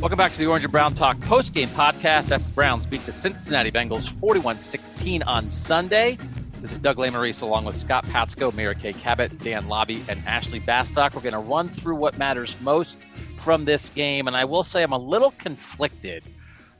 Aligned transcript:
Welcome 0.00 0.16
back 0.16 0.30
to 0.30 0.38
the 0.38 0.46
Orange 0.46 0.64
and 0.64 0.70
Brown 0.70 0.94
Talk 0.94 1.20
post-game 1.22 1.66
podcast 1.70 2.30
after 2.30 2.48
Browns 2.50 2.86
beat 2.86 3.00
the 3.00 3.10
Cincinnati 3.10 3.72
Bengals 3.72 4.08
41-16 4.08 5.24
on 5.26 5.50
Sunday. 5.50 6.16
This 6.60 6.70
is 6.70 6.78
Doug 6.78 6.98
Lesmerises 6.98 7.42
along 7.42 7.64
with 7.64 7.76
Scott 7.76 8.04
Patsko, 8.04 8.54
Mary 8.54 8.76
Kay 8.76 8.92
Cabot, 8.92 9.36
Dan 9.40 9.66
Labbe, 9.66 10.08
and 10.08 10.22
Ashley 10.24 10.60
Bastock. 10.60 11.16
We're 11.16 11.22
going 11.22 11.32
to 11.32 11.40
run 11.40 11.66
through 11.66 11.96
what 11.96 12.16
matters 12.16 12.54
most 12.60 12.96
from 13.38 13.64
this 13.64 13.88
game. 13.88 14.28
And 14.28 14.36
I 14.36 14.44
will 14.44 14.62
say 14.62 14.84
I'm 14.84 14.92
a 14.92 14.98
little 14.98 15.32
conflicted 15.32 16.22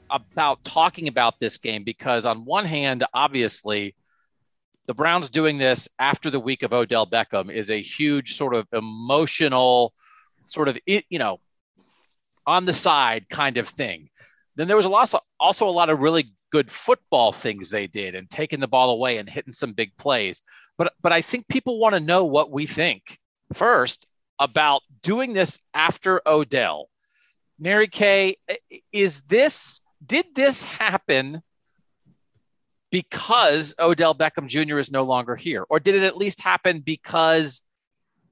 about 0.09 0.63
talking 0.63 1.09
about 1.09 1.41
this 1.41 1.57
game 1.57 1.83
because 1.83 2.25
on 2.25 2.45
one 2.45 2.63
hand, 2.63 3.03
obviously, 3.13 3.95
the 4.87 4.93
Browns 4.93 5.29
doing 5.29 5.57
this 5.57 5.89
after 5.99 6.31
the 6.31 6.39
week 6.39 6.63
of 6.63 6.71
Odell 6.71 7.05
Beckham 7.05 7.53
is 7.53 7.69
a 7.69 7.81
huge 7.81 8.37
sort 8.37 8.55
of 8.55 8.65
emotional 8.71 9.93
sort 10.45 10.69
of, 10.69 10.77
you 10.85 11.19
know, 11.19 11.41
on 12.49 12.65
the 12.65 12.73
side 12.73 13.29
kind 13.29 13.57
of 13.57 13.69
thing. 13.69 14.09
Then 14.55 14.67
there 14.67 14.75
was 14.75 14.87
also 14.87 15.19
also 15.39 15.67
a 15.67 15.69
lot 15.69 15.91
of 15.91 15.99
really 15.99 16.33
good 16.51 16.71
football 16.71 17.31
things 17.31 17.69
they 17.69 17.85
did 17.85 18.15
and 18.15 18.27
taking 18.27 18.59
the 18.59 18.67
ball 18.67 18.89
away 18.89 19.17
and 19.17 19.29
hitting 19.29 19.53
some 19.53 19.73
big 19.73 19.95
plays. 19.97 20.41
But 20.75 20.93
but 20.99 21.11
I 21.11 21.21
think 21.21 21.47
people 21.47 21.79
want 21.79 21.93
to 21.93 21.99
know 21.99 22.25
what 22.25 22.49
we 22.49 22.65
think 22.65 23.19
first 23.53 24.07
about 24.39 24.81
doing 25.03 25.33
this 25.33 25.59
after 25.75 26.21
Odell. 26.25 26.89
Mary 27.59 27.87
Kay, 27.87 28.37
is 28.91 29.21
this 29.21 29.81
did 30.03 30.25
this 30.33 30.63
happen 30.63 31.43
because 32.89 33.75
Odell 33.77 34.15
Beckham 34.15 34.47
Jr. 34.47 34.79
is 34.79 34.89
no 34.89 35.03
longer 35.03 35.35
here, 35.35 35.65
or 35.69 35.79
did 35.79 35.93
it 35.93 36.01
at 36.01 36.17
least 36.17 36.41
happen 36.41 36.79
because 36.79 37.61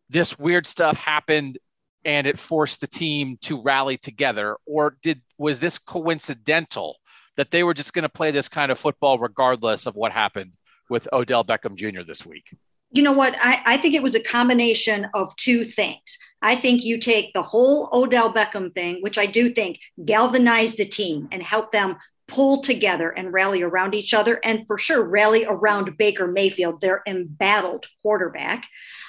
this 0.10 0.40
weird 0.40 0.66
stuff 0.66 0.98
happened 0.98 1.60
and 2.08 2.26
it 2.26 2.40
forced 2.40 2.80
the 2.80 2.88
team 2.88 3.38
to 3.42 3.62
rally 3.62 3.98
together 3.98 4.58
or 4.66 4.98
did 5.04 5.22
was 5.38 5.60
this 5.60 5.78
coincidental 5.78 6.96
that 7.36 7.52
they 7.52 7.64
were 7.64 7.74
just 7.74 7.94
going 7.94 8.04
to 8.04 8.10
play 8.10 8.32
this 8.32 8.48
kind 8.48 8.72
of 8.72 8.80
football 8.80 9.20
regardless 9.20 9.86
of 9.86 9.96
what 9.96 10.12
happened 10.12 10.54
with 10.90 11.08
Odell 11.12 11.44
Beckham 11.44 11.76
Jr. 11.76 12.02
this 12.02 12.26
week? 12.26 12.46
You 12.92 13.04
know 13.04 13.12
what? 13.12 13.36
I, 13.38 13.62
I 13.66 13.78
think 13.78 13.94
it 13.94 14.02
was 14.02 14.16
a 14.16 14.22
combination 14.22 15.08
of 15.14 15.36
two 15.36 15.66
things. 15.66 16.18
I 16.42 16.56
think 16.56 16.86
you 16.86 16.98
take 16.98 17.34
the 17.34 17.44
whole 17.44 17.90
Odell 17.92 18.34
Beckham 18.34 18.74
thing, 18.74 19.02
which 19.02 19.18
I 19.18 19.26
do 19.26 19.54
think 19.54 19.80
galvanized 20.06 20.78
the 20.78 20.86
team 20.86 21.28
and 21.34 21.44
helped 21.44 21.74
them 21.74 21.98
pull 22.28 22.62
together 22.62 23.10
and 23.10 23.34
rally 23.34 23.62
around 23.62 23.96
each 23.96 24.14
other, 24.14 24.40
and 24.44 24.68
for 24.68 24.78
sure 24.78 25.04
rally 25.04 25.46
around 25.46 25.98
Baker 25.98 26.28
Mayfield, 26.28 26.82
their 26.82 27.02
embattled 27.08 27.88
quarterback. 28.02 28.68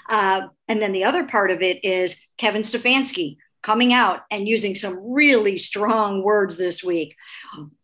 Uh, 0.09 0.43
and 0.69 0.81
then 0.81 0.93
the 0.93 1.05
other 1.05 1.25
part 1.27 1.51
of 1.51 1.61
it 1.61 1.85
is 1.85 2.17
Kevin 2.39 2.63
Stefanski 2.63 3.37
coming 3.69 3.93
out 3.93 4.23
and 4.31 4.49
using 4.49 4.75
some 4.75 4.99
really 5.13 5.59
strong 5.59 6.23
words 6.23 6.57
this 6.57 6.83
week. 6.83 7.15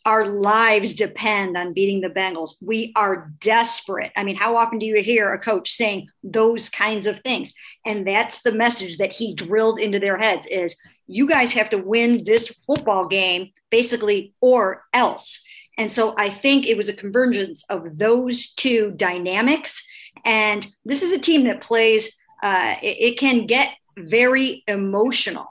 Our 0.06 0.24
lives 0.24 0.94
depend 0.94 1.58
on 1.58 1.74
beating 1.74 2.00
the 2.00 2.08
Bengals. 2.08 2.54
We 2.62 2.94
are 2.96 3.30
desperate. 3.38 4.10
I 4.16 4.24
mean, 4.24 4.34
how 4.34 4.56
often 4.56 4.78
do 4.78 4.86
you 4.86 5.02
hear 5.02 5.30
a 5.30 5.38
coach 5.38 5.72
saying 5.72 6.08
those 6.22 6.70
kinds 6.70 7.06
of 7.06 7.20
things? 7.20 7.52
And 7.84 8.06
that's 8.06 8.40
the 8.40 8.52
message 8.52 8.96
that 8.96 9.12
he 9.12 9.34
drilled 9.34 9.78
into 9.78 10.00
their 10.00 10.16
heads 10.16 10.46
is 10.46 10.74
you 11.06 11.28
guys 11.28 11.52
have 11.52 11.68
to 11.68 11.76
win 11.76 12.24
this 12.24 12.48
football 12.66 13.06
game 13.06 13.50
basically 13.70 14.32
or 14.40 14.84
else. 14.94 15.42
And 15.76 15.92
so 15.92 16.14
I 16.16 16.30
think 16.30 16.66
it 16.66 16.78
was 16.78 16.88
a 16.88 16.94
convergence 16.94 17.62
of 17.68 17.98
those 17.98 18.52
two 18.52 18.92
dynamics 18.96 19.86
and 20.24 20.66
this 20.86 21.02
is 21.02 21.12
a 21.12 21.18
team 21.18 21.44
that 21.44 21.60
plays, 21.62 22.16
uh, 22.42 22.76
it, 22.82 22.96
it 23.00 23.18
can 23.18 23.46
get 23.46 23.74
very 23.98 24.64
emotional. 24.66 25.46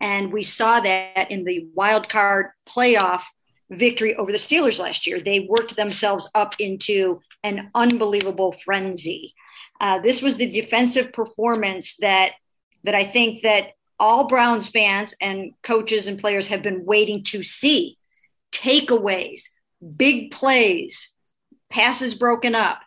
And 0.00 0.32
we 0.32 0.42
saw 0.42 0.80
that 0.80 1.30
in 1.30 1.44
the 1.44 1.66
wild 1.74 2.08
card 2.08 2.50
playoff 2.68 3.22
victory 3.70 4.14
over 4.16 4.32
the 4.32 4.38
Steelers 4.38 4.78
last 4.78 5.06
year. 5.06 5.20
They 5.20 5.40
worked 5.40 5.76
themselves 5.76 6.30
up 6.34 6.54
into 6.58 7.20
an 7.42 7.70
unbelievable 7.74 8.52
frenzy. 8.64 9.34
Uh, 9.80 9.98
this 9.98 10.22
was 10.22 10.36
the 10.36 10.48
defensive 10.48 11.12
performance 11.12 11.96
that 11.96 12.32
that 12.84 12.94
I 12.94 13.04
think 13.04 13.42
that 13.42 13.72
all 13.98 14.28
Browns 14.28 14.68
fans 14.68 15.14
and 15.20 15.52
coaches 15.62 16.06
and 16.06 16.18
players 16.18 16.46
have 16.46 16.62
been 16.62 16.84
waiting 16.84 17.24
to 17.24 17.42
see. 17.42 17.98
Takeaways, 18.52 19.42
big 19.96 20.30
plays, 20.30 21.12
passes 21.68 22.14
broken 22.14 22.54
up. 22.54 22.80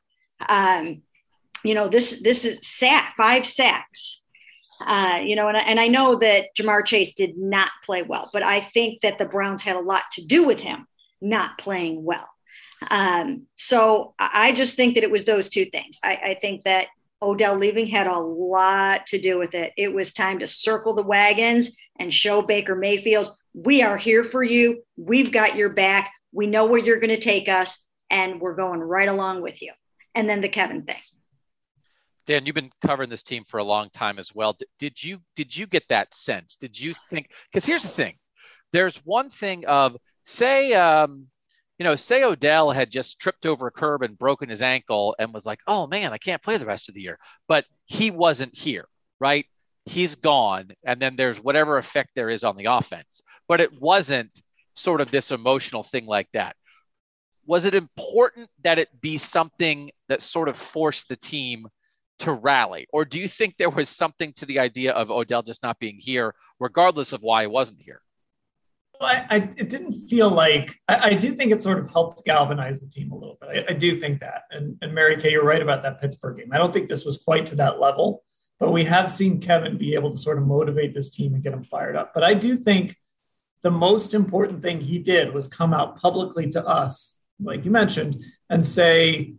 Um, 0.48 1.02
you 1.64 1.76
know, 1.76 1.88
this 1.88 2.22
this 2.22 2.46
is 2.46 2.60
sack, 2.64 3.14
five 3.16 3.46
sacks. 3.46 4.21
Uh, 4.86 5.22
you 5.24 5.36
know, 5.36 5.48
and, 5.48 5.58
and 5.58 5.80
I 5.80 5.88
know 5.88 6.16
that 6.16 6.56
Ja'Marr 6.58 6.86
Chase 6.86 7.14
did 7.14 7.38
not 7.38 7.70
play 7.86 8.04
well, 8.04 8.30
but 8.34 8.44
I 8.44 8.60
think 8.60 9.02
that 9.02 9.18
the 9.18 9.26
Browns 9.26 9.62
had 9.62 9.76
a 9.76 9.82
lot 9.82 10.04
to 10.14 10.26
do 10.26 10.46
with 10.46 10.60
him 10.60 10.88
not 11.22 11.58
playing 11.58 12.04
well. 12.04 12.28
Um, 12.90 13.44
so 13.56 14.16
I 14.18 14.54
just 14.54 14.76
think 14.76 14.96
that 14.96 15.04
it 15.04 15.12
was 15.12 15.26
those 15.26 15.50
two 15.50 15.66
things. 15.66 16.00
I, 16.04 16.20
I 16.24 16.34
think 16.34 16.64
that 16.64 16.88
Odell 17.22 17.56
leaving 17.56 17.86
had 17.86 18.08
a 18.08 18.18
lot 18.18 19.06
to 19.08 19.22
do 19.22 19.38
with 19.38 19.54
it. 19.54 19.72
It 19.78 19.94
was 19.94 20.14
time 20.14 20.40
to 20.40 20.48
circle 20.48 20.96
the 20.96 21.04
wagons 21.04 21.76
and 22.00 22.12
show 22.12 22.42
Baker 22.42 22.76
Mayfield, 22.76 23.36
we 23.54 23.84
are 23.84 23.98
here 23.98 24.24
for 24.24 24.44
you. 24.44 24.84
We've 24.98 25.32
got 25.32 25.56
your 25.56 25.70
back. 25.70 26.12
We 26.32 26.48
know 26.48 26.66
where 26.66 26.80
you're 26.80 27.00
going 27.00 27.10
to 27.10 27.20
take 27.20 27.50
us, 27.50 27.84
and 28.10 28.40
we're 28.40 28.56
going 28.56 28.80
right 28.80 29.10
along 29.10 29.42
with 29.42 29.62
you. 29.62 29.74
And 30.16 30.30
then 30.30 30.42
the 30.42 30.50
Kevin 30.50 30.84
thing. 30.84 31.02
Dan, 32.28 32.46
you've 32.46 32.56
been 32.56 32.72
covering 32.86 33.10
this 33.10 33.24
team 33.24 33.44
for 33.48 33.60
a 33.60 33.64
long 33.64 33.90
time 33.90 34.20
as 34.20 34.34
well. 34.34 34.56
Did 34.80 35.04
you 35.04 35.20
did 35.36 35.56
you 35.56 35.66
get 35.66 35.88
that 35.90 36.14
sense? 36.14 36.56
Did 36.56 36.80
you 36.80 36.96
think? 37.10 37.32
Because 37.52 37.66
here's 37.66 37.84
the 37.84 37.90
thing: 37.90 38.16
there's 38.72 38.98
one 38.98 39.30
thing 39.30 39.66
of 39.66 39.98
say, 40.24 40.74
um, 40.74 41.28
you 41.78 41.84
know, 41.84 41.96
say 41.96 42.24
Odell 42.24 42.72
had 42.72 42.92
just 42.92 43.20
tripped 43.20 43.46
over 43.46 43.68
a 43.68 43.72
curb 43.72 44.04
and 44.04 44.18
broken 44.18 44.50
his 44.50 44.62
ankle 44.62 45.16
and 45.18 45.34
was 45.34 45.46
like, 45.46 45.62
"Oh 45.68 45.88
man, 45.88 46.14
I 46.14 46.18
can't 46.18 46.44
play 46.44 46.58
the 46.58 46.66
rest 46.66 46.90
of 46.90 46.96
the 46.96 47.02
year," 47.02 47.18
but 47.48 47.66
he 47.86 48.12
wasn't 48.12 48.56
here, 48.56 48.88
right? 49.20 49.46
He's 49.86 50.16
gone, 50.16 50.72
and 50.84 51.02
then 51.02 51.16
there's 51.16 51.40
whatever 51.40 51.78
effect 51.78 52.12
there 52.16 52.30
is 52.30 52.44
on 52.44 52.56
the 52.56 52.66
offense. 52.66 53.22
But 53.48 53.62
it 53.62 53.82
wasn't 53.82 54.42
sort 54.76 55.02
of 55.02 55.12
this 55.12 55.32
emotional 55.32 55.84
thing 55.84 56.06
like 56.06 56.30
that. 56.34 56.56
Was 57.46 57.66
it 57.66 57.74
important 57.74 58.50
that 58.64 58.78
it 58.78 59.02
be 59.02 59.18
something 59.18 59.92
that 60.08 60.22
sort 60.22 60.50
of 60.50 60.58
forced 60.58 61.10
the 61.10 61.16
team? 61.16 61.68
To 62.22 62.34
rally? 62.34 62.88
Or 62.92 63.06
do 63.06 63.20
you 63.20 63.28
think 63.28 63.58
there 63.58 63.70
was 63.70 63.90
something 63.90 64.34
to 64.34 64.46
the 64.46 64.60
idea 64.60 64.94
of 64.94 65.12
Odell 65.12 65.44
just 65.44 65.64
not 65.64 65.80
being 65.80 65.98
here, 65.98 66.34
regardless 66.60 67.14
of 67.14 67.22
why 67.22 67.44
he 67.44 67.48
wasn't 67.48 67.82
here? 67.82 68.02
I, 69.00 69.26
I, 69.30 69.36
it 69.58 69.70
didn't 69.70 69.94
feel 69.94 70.30
like 70.30 70.80
I, 70.88 71.10
I, 71.10 71.14
do 71.16 71.34
think 71.34 71.52
it 71.52 71.60
sort 71.60 71.80
of 71.80 71.90
helped 71.90 72.24
galvanize 72.24 72.80
the 72.80 72.88
team 72.88 73.12
a 73.12 73.16
little 73.16 73.36
bit. 73.42 73.66
I, 73.68 73.72
I, 73.72 73.74
do 73.74 74.00
think 74.00 74.20
that, 74.20 74.44
and, 74.52 74.78
and 74.84 74.94
Mary 74.94 75.20
Kay, 75.20 75.32
you're 75.32 75.44
right 75.44 75.62
about 75.62 75.82
that 75.82 76.00
Pittsburgh 76.00 76.38
game. 76.38 76.54
I 76.54 76.60
don't 76.60 76.72
think 76.72 76.88
this 76.88 77.04
was 77.04 77.18
quite 77.18 77.48
to 77.48 77.56
that 77.56 77.80
level, 77.80 78.24
but 78.60 78.72
we 78.72 78.84
have 78.84 79.10
seen 79.10 79.42
Kevin 79.42 79.76
be 79.76 79.96
able 79.96 80.12
to 80.12 80.18
sort 80.18 80.38
of 80.38 80.46
motivate 80.46 80.94
this 80.94 81.10
team 81.10 81.34
and 81.34 81.42
get 81.42 81.50
them 81.50 81.64
fired 81.64 81.96
up. 81.96 82.14
But 82.14 82.24
I 82.24 82.36
do 82.36 82.56
think 82.56 82.96
the 83.64 83.72
most 83.72 84.14
important 84.14 84.62
thing 84.62 84.80
he 84.80 85.00
did 85.00 85.34
was 85.34 85.48
come 85.48 85.74
out 85.74 86.00
publicly 86.00 86.48
to 86.52 86.64
us 86.64 87.18
like 87.44 87.66
you 87.66 87.72
mentioned, 87.72 88.24
and 88.50 88.66
say 88.66 89.34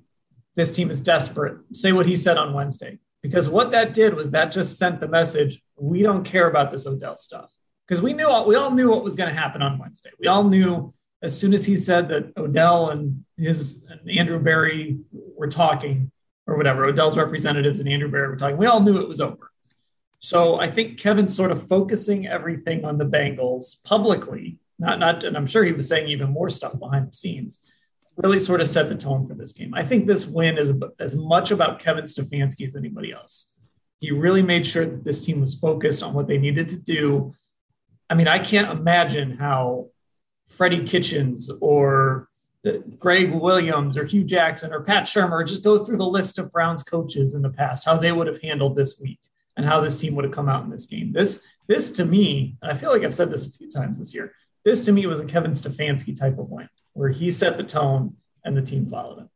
this 0.54 0.74
team 0.74 0.90
is 0.90 1.00
desperate. 1.00 1.58
Say 1.72 1.92
what 1.92 2.06
he 2.06 2.16
said 2.16 2.36
on 2.36 2.52
Wednesday. 2.52 2.98
Because 3.22 3.48
what 3.48 3.70
that 3.70 3.94
did 3.94 4.14
was 4.14 4.30
that 4.30 4.52
just 4.52 4.78
sent 4.78 5.00
the 5.00 5.08
message 5.08 5.62
we 5.76 6.02
don't 6.02 6.24
care 6.24 6.48
about 6.48 6.70
this 6.70 6.86
Odell 6.86 7.18
stuff. 7.18 7.50
Because 7.86 8.02
we 8.02 8.12
knew 8.12 8.26
all, 8.26 8.46
we 8.46 8.56
all 8.56 8.70
knew 8.70 8.90
what 8.90 9.04
was 9.04 9.16
going 9.16 9.28
to 9.28 9.38
happen 9.38 9.62
on 9.62 9.78
Wednesday. 9.78 10.10
We 10.18 10.26
all 10.26 10.44
knew 10.44 10.92
as 11.22 11.38
soon 11.38 11.54
as 11.54 11.64
he 11.64 11.76
said 11.76 12.08
that 12.08 12.32
Odell 12.36 12.90
and 12.90 13.24
his 13.36 13.84
and 13.88 14.18
Andrew 14.18 14.38
Berry 14.38 14.98
were 15.12 15.48
talking 15.48 16.10
or 16.46 16.56
whatever, 16.56 16.84
Odell's 16.84 17.16
representatives 17.16 17.78
and 17.78 17.88
Andrew 17.88 18.10
Berry 18.10 18.28
were 18.28 18.36
talking, 18.36 18.56
we 18.56 18.66
all 18.66 18.80
knew 18.80 19.00
it 19.00 19.08
was 19.08 19.20
over. 19.20 19.52
So 20.18 20.60
I 20.60 20.68
think 20.68 20.98
Kevin's 20.98 21.34
sort 21.34 21.50
of 21.50 21.66
focusing 21.66 22.26
everything 22.26 22.84
on 22.84 22.98
the 22.98 23.04
Bengals 23.04 23.82
publicly, 23.84 24.58
not 24.78 24.98
not, 24.98 25.24
and 25.24 25.36
I'm 25.36 25.46
sure 25.46 25.64
he 25.64 25.72
was 25.72 25.88
saying 25.88 26.08
even 26.08 26.30
more 26.30 26.50
stuff 26.50 26.78
behind 26.78 27.08
the 27.08 27.16
scenes, 27.16 27.60
really 28.16 28.38
sort 28.38 28.60
of 28.60 28.68
set 28.68 28.88
the 28.88 28.94
tone 28.94 29.26
for 29.26 29.34
this 29.34 29.52
game. 29.52 29.72
I 29.74 29.84
think 29.84 30.06
this 30.06 30.26
win 30.26 30.58
is 30.58 30.72
as 30.98 31.16
much 31.16 31.50
about 31.50 31.78
Kevin 31.78 32.04
Stefanski 32.04 32.66
as 32.66 32.76
anybody 32.76 33.12
else. 33.12 33.52
He 34.00 34.10
really 34.10 34.42
made 34.42 34.66
sure 34.66 34.84
that 34.84 35.04
this 35.04 35.24
team 35.24 35.40
was 35.40 35.54
focused 35.54 36.02
on 36.02 36.12
what 36.12 36.26
they 36.26 36.38
needed 36.38 36.68
to 36.70 36.76
do. 36.76 37.34
I 38.10 38.14
mean, 38.14 38.28
I 38.28 38.38
can't 38.38 38.70
imagine 38.70 39.36
how 39.36 39.88
Freddie 40.46 40.84
Kitchens 40.84 41.50
or 41.60 42.28
uh, 42.66 42.72
Gregg 42.98 43.32
Williams 43.32 43.96
or 43.96 44.04
Hue 44.04 44.24
Jackson 44.24 44.72
or 44.72 44.82
Pat 44.82 45.04
Shurmur 45.04 45.46
just 45.46 45.64
go 45.64 45.82
through 45.82 45.96
the 45.96 46.06
list 46.06 46.38
of 46.38 46.52
Browns 46.52 46.82
coaches 46.82 47.34
in 47.34 47.42
the 47.42 47.50
past, 47.50 47.84
how 47.84 47.96
they 47.96 48.12
would 48.12 48.26
have 48.26 48.42
handled 48.42 48.76
this 48.76 49.00
week 49.00 49.20
and 49.56 49.64
how 49.64 49.80
this 49.80 49.98
team 49.98 50.14
would 50.14 50.24
have 50.24 50.34
come 50.34 50.48
out 50.48 50.64
in 50.64 50.70
this 50.70 50.86
game. 50.86 51.12
This, 51.12 51.46
this 51.68 51.90
to 51.92 52.04
me, 52.04 52.56
and 52.60 52.70
I 52.70 52.74
feel 52.74 52.90
like 52.90 53.02
I've 53.02 53.14
said 53.14 53.30
this 53.30 53.46
a 53.46 53.50
few 53.50 53.70
times 53.70 53.98
this 53.98 54.14
year, 54.14 54.34
this 54.64 54.84
to 54.84 54.92
me 54.92 55.06
was 55.06 55.20
a 55.20 55.24
Kevin 55.24 55.52
Stefanski 55.52 56.18
type 56.18 56.38
of 56.38 56.50
win 56.50 56.68
where 56.94 57.08
he 57.08 57.30
set 57.30 57.56
the 57.56 57.64
tone 57.64 58.16
and 58.44 58.56
the 58.56 58.62
team 58.62 58.88
followed 58.88 59.18
him. 59.18 59.30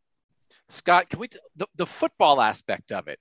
Scott, 0.68 1.08
can 1.08 1.20
we 1.20 1.28
the, 1.56 1.66
the 1.76 1.86
football 1.86 2.40
aspect 2.40 2.92
of 2.92 3.08
it? 3.08 3.18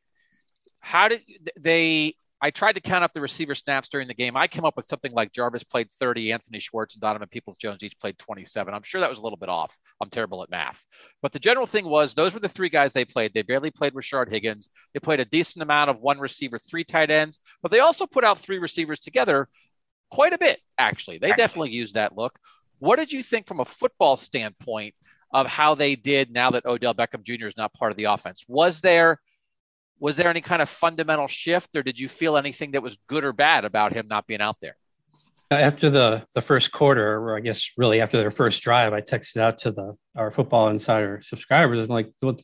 How 0.79 1.07
did 1.07 1.21
they? 1.59 2.15
I 2.41 2.51
tried 2.51 2.73
to 2.73 2.81
count 2.81 3.03
up 3.03 3.13
the 3.13 3.21
receiver 3.21 3.55
snaps 3.55 3.87
during 3.87 4.07
the 4.07 4.13
game. 4.13 4.35
I 4.35 4.47
came 4.47 4.65
up 4.65 4.75
with 4.75 4.85
something 4.85 5.13
like 5.13 5.31
Jarvis 5.31 5.63
played 5.63 5.89
30, 5.89 6.33
Anthony 6.33 6.59
Schwartz 6.59 6.93
and 6.93 7.01
Donovan 7.01 7.29
Peoples 7.29 7.55
Jones 7.55 7.81
each 7.81 7.97
played 7.97 8.19
27. 8.19 8.73
I'm 8.73 8.83
sure 8.83 9.01
that 9.01 9.09
was 9.09 9.17
a 9.17 9.21
little 9.21 9.37
bit 9.37 9.49
off. 9.49 9.75
I'm 10.01 10.09
terrible 10.09 10.43
at 10.43 10.51
math. 10.51 10.83
But 11.21 11.31
the 11.31 11.39
general 11.39 11.65
thing 11.65 11.85
was 11.85 12.13
those 12.13 12.33
were 12.33 12.41
the 12.41 12.49
three 12.49 12.69
guys 12.69 12.91
they 12.91 13.05
played. 13.05 13.33
They 13.33 13.41
barely 13.41 13.71
played 13.71 13.93
Rashard 13.93 14.29
Higgins. 14.29 14.69
They 14.93 14.99
played 14.99 15.21
a 15.21 15.25
decent 15.25 15.63
amount 15.63 15.89
of 15.89 16.01
one 16.01 16.19
receiver, 16.19 16.59
three 16.59 16.83
tight 16.83 17.09
ends, 17.09 17.39
but 17.63 17.71
they 17.71 17.79
also 17.79 18.05
put 18.05 18.25
out 18.25 18.37
three 18.37 18.59
receivers 18.59 18.99
together 18.99 19.47
quite 20.11 20.33
a 20.33 20.37
bit, 20.37 20.59
actually. 20.77 21.17
They 21.17 21.31
definitely 21.31 21.71
used 21.71 21.95
that 21.95 22.15
look. 22.15 22.37
What 22.79 22.97
did 22.97 23.11
you 23.11 23.23
think 23.23 23.47
from 23.47 23.59
a 23.59 23.65
football 23.65 24.17
standpoint 24.17 24.95
of 25.31 25.47
how 25.47 25.75
they 25.75 25.95
did 25.95 26.31
now 26.31 26.51
that 26.51 26.65
Odell 26.65 26.93
Beckham 26.93 27.23
Jr. 27.23 27.47
is 27.47 27.57
not 27.57 27.73
part 27.73 27.91
of 27.91 27.97
the 27.97 28.05
offense? 28.05 28.45
Was 28.47 28.81
there 28.81 29.19
was 29.99 30.17
there 30.17 30.29
any 30.29 30.41
kind 30.41 30.61
of 30.61 30.69
fundamental 30.69 31.27
shift, 31.27 31.75
or 31.75 31.81
did 31.81 31.99
you 31.99 32.09
feel 32.09 32.37
anything 32.37 32.71
that 32.71 32.83
was 32.83 32.97
good 33.07 33.23
or 33.23 33.33
bad 33.33 33.63
about 33.65 33.93
him 33.93 34.07
not 34.07 34.27
being 34.27 34.41
out 34.41 34.57
there? 34.61 34.75
After 35.51 35.89
the 35.89 36.25
the 36.33 36.41
first 36.41 36.71
quarter, 36.71 37.13
or 37.13 37.37
I 37.37 37.39
guess 37.39 37.71
really 37.77 38.01
after 38.01 38.17
their 38.17 38.31
first 38.31 38.61
drive, 38.63 38.93
I 38.93 39.01
texted 39.01 39.37
out 39.37 39.59
to 39.59 39.71
the 39.71 39.95
our 40.15 40.31
Football 40.31 40.69
Insider 40.69 41.21
subscribers. 41.23 41.79
I'm 41.79 41.87
like, 41.87 42.11
well, 42.21 42.35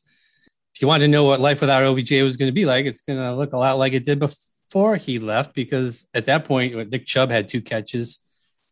if 0.74 0.82
you 0.82 0.88
want 0.88 1.02
to 1.02 1.08
know 1.08 1.26
what 1.26 1.40
life 1.40 1.62
without 1.62 1.84
OBJ 1.84 2.12
was 2.22 2.38
going 2.38 2.50
to 2.50 2.54
be 2.54 2.66
like, 2.66 2.86
it's 2.86 3.02
going 3.02 3.20
to 3.20 3.34
look 3.34 3.54
a 3.54 3.58
lot 3.58 3.78
like 3.78 3.94
it 3.94 4.06
did 4.06 4.20
before 4.20 4.96
he 4.96 5.20
left. 5.20 5.54
Because 5.54 6.08
at 6.14 6.26
that 6.26 6.46
point, 6.46 6.76
Nick 6.92 7.06
Chubb 7.06 7.32
had 7.32 7.50
two 7.50 7.62
catches, 7.62 8.20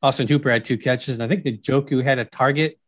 Austin 0.02 0.28
Hooper 0.28 0.50
had 0.50 0.66
two 0.66 0.78
catches, 0.78 1.16
and 1.16 1.24
I 1.24 1.28
think 1.28 1.44
the 1.44 1.58
Njoku 1.58 2.04
had 2.04 2.20
a 2.20 2.26
target, 2.26 2.80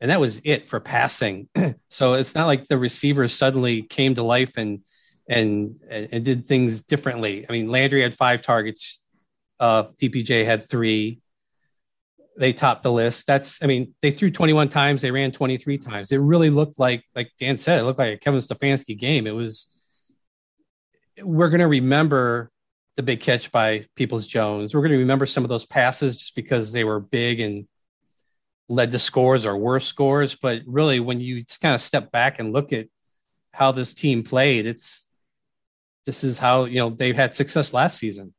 and 0.00 0.10
that 0.10 0.20
was 0.20 0.40
it 0.44 0.68
for 0.68 0.80
passing. 0.80 1.48
so 1.90 2.14
it's 2.14 2.34
not 2.34 2.46
like 2.46 2.64
the 2.64 2.78
receivers 2.78 3.34
suddenly 3.34 3.82
came 3.82 4.14
to 4.14 4.22
life 4.22 4.56
and 4.56 4.80
and 5.28 5.80
and 5.90 6.24
did 6.24 6.46
things 6.46 6.82
differently. 6.82 7.44
I 7.48 7.52
mean, 7.52 7.68
Landry 7.68 8.02
had 8.02 8.14
five 8.14 8.42
targets, 8.42 9.00
uh, 9.58 9.84
DPJ 10.00 10.44
had 10.44 10.68
three. 10.68 11.20
They 12.38 12.52
topped 12.52 12.82
the 12.82 12.92
list. 12.92 13.26
That's, 13.26 13.62
I 13.62 13.66
mean, 13.66 13.94
they 14.02 14.10
threw 14.10 14.30
21 14.30 14.68
times, 14.68 15.00
they 15.00 15.10
ran 15.10 15.32
23 15.32 15.78
times. 15.78 16.12
It 16.12 16.18
really 16.18 16.50
looked 16.50 16.78
like, 16.78 17.02
like 17.14 17.32
Dan 17.40 17.56
said, 17.56 17.80
it 17.80 17.84
looked 17.84 17.98
like 17.98 18.14
a 18.14 18.18
Kevin 18.18 18.40
Stefanski 18.40 18.96
game. 18.98 19.26
It 19.26 19.34
was, 19.34 19.74
we're 21.22 21.48
going 21.48 21.60
to 21.60 21.66
remember 21.66 22.50
the 22.96 23.02
big 23.02 23.20
catch 23.20 23.52
by 23.52 23.86
Peoples 23.94 24.26
Jones. 24.26 24.74
We're 24.74 24.80
going 24.80 24.92
to 24.92 24.98
remember 24.98 25.26
some 25.26 25.44
of 25.44 25.50
those 25.50 25.66
passes 25.66 26.16
just 26.16 26.34
because 26.34 26.72
they 26.72 26.84
were 26.84 26.98
big 26.98 27.40
and 27.40 27.68
led 28.68 28.90
to 28.90 28.98
scores 28.98 29.44
or 29.46 29.56
worse 29.56 29.86
scores. 29.86 30.34
But 30.34 30.62
really, 30.66 31.00
when 31.00 31.20
you 31.20 31.42
just 31.42 31.60
kind 31.60 31.74
of 31.74 31.80
step 31.80 32.10
back 32.10 32.38
and 32.38 32.52
look 32.52 32.72
at 32.72 32.88
how 33.52 33.72
this 33.72 33.94
team 33.94 34.22
played, 34.22 34.66
it's 34.66 35.06
this 36.06 36.24
is 36.24 36.38
how 36.38 36.64
you 36.64 36.78
know 36.78 36.90
they've 36.90 37.16
had 37.16 37.36
success 37.36 37.74
last 37.74 37.98
season, 37.98 38.32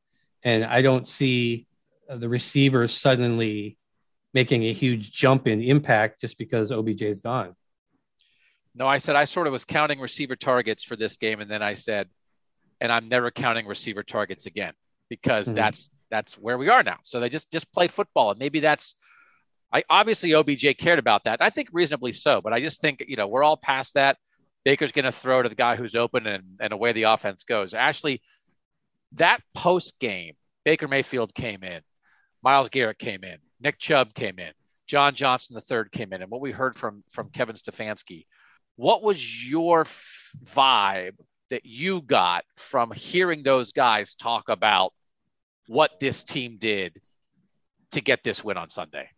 and 0.44 0.66
I 0.66 0.82
don't 0.82 1.08
see 1.08 1.68
uh, 2.10 2.18
the 2.18 2.30
receivers 2.30 2.94
suddenly 2.94 3.78
making 4.34 4.64
a 4.64 4.74
huge 4.74 5.12
jump 5.12 5.48
in 5.48 5.62
impact 5.62 6.22
just 6.22 6.38
because 6.38 6.72
OBJ 6.72 7.02
is 7.04 7.22
gone. 7.22 7.56
No, 8.74 8.88
I 8.88 9.00
said 9.00 9.16
I 9.16 9.24
sort 9.24 9.48
of 9.48 9.54
was 9.54 9.66
counting 9.66 10.00
receiver 10.00 10.36
targets 10.36 10.84
for 10.84 10.96
this 10.96 11.18
game, 11.18 11.42
and 11.42 11.50
then 11.50 11.62
I 11.62 11.74
said 11.74 12.10
and 12.80 12.92
I'm 12.92 13.08
never 13.08 13.32
counting 13.32 13.68
receiver 13.68 14.04
targets 14.04 14.46
again 14.46 14.74
because 15.10 15.48
mm-hmm. 15.48 15.56
that's 15.56 15.90
that's 16.10 16.38
where 16.38 16.58
we 16.58 16.70
are 16.70 16.84
now. 16.84 16.98
So 17.04 17.20
they 17.20 17.30
just 17.30 17.52
just 17.52 17.72
play 17.72 17.88
football, 17.88 18.32
and 18.32 18.40
maybe 18.40 18.60
that's. 18.60 18.96
I 19.74 19.84
obviously 19.90 20.34
OBJ 20.34 20.78
cared 20.78 20.98
about 20.98 21.26
that. 21.26 21.42
I 21.42 21.50
think 21.50 21.68
reasonably 21.74 22.14
so, 22.14 22.40
but 22.42 22.54
I 22.54 22.62
just 22.62 22.80
think 22.80 23.04
you 23.08 23.18
know 23.18 23.28
we're 23.28 23.44
all 23.44 23.58
past 23.58 23.96
that. 23.96 24.18
Baker's 24.64 24.92
going 24.92 25.06
to 25.06 25.12
throw 25.12 25.42
to 25.42 25.50
the 25.50 25.56
guy 25.56 25.76
who's 25.76 25.96
open, 25.96 26.26
and 26.28 26.44
and 26.60 26.74
away 26.74 26.94
the 26.94 27.04
offense 27.04 27.44
goes. 27.44 27.74
Actually, 27.74 28.22
that 29.14 29.42
post 29.54 30.00
game, 30.00 30.34
Baker 30.64 30.88
Mayfield 30.88 31.34
came 31.34 31.64
in, 31.64 31.82
Myles 32.42 32.70
Garrett 32.70 33.00
came 33.00 33.24
in, 33.24 33.38
Nick 33.60 33.78
Chubb 33.78 34.14
came 34.14 34.40
in, 34.40 34.52
John 34.88 35.16
Johnson 35.16 35.56
the 35.56 35.62
third 35.62 35.92
came 35.92 36.14
in, 36.14 36.22
and 36.22 36.32
what 36.32 36.42
we 36.42 36.52
heard 36.52 36.76
from 36.76 37.04
from 37.12 37.30
Kevin 37.30 37.56
Stefanski. 37.56 38.26
What 38.78 39.04
was 39.04 39.50
your 39.50 39.82
f- 39.82 40.32
vibe 40.46 41.16
that 41.50 41.66
you 41.66 42.02
got 42.02 42.46
from 42.56 42.92
hearing 42.92 43.44
those 43.44 43.72
guys 43.72 44.16
talk 44.16 44.50
about 44.50 44.94
what 45.68 46.00
this 46.00 46.24
team 46.24 46.58
did 46.60 47.00
to 47.92 48.02
get 48.02 48.24
this 48.24 48.44
win 48.44 48.58
on 48.58 48.70
Sunday? 48.70 49.10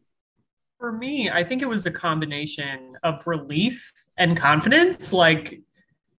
For 0.80 0.92
me, 0.92 1.30
I 1.30 1.44
think 1.44 1.62
it 1.62 1.68
was 1.68 1.86
a 1.86 1.92
combination 1.92 2.96
of 3.04 3.26
relief 3.28 3.92
and 4.18 4.38
confidence. 4.38 5.12
Like, 5.12 5.62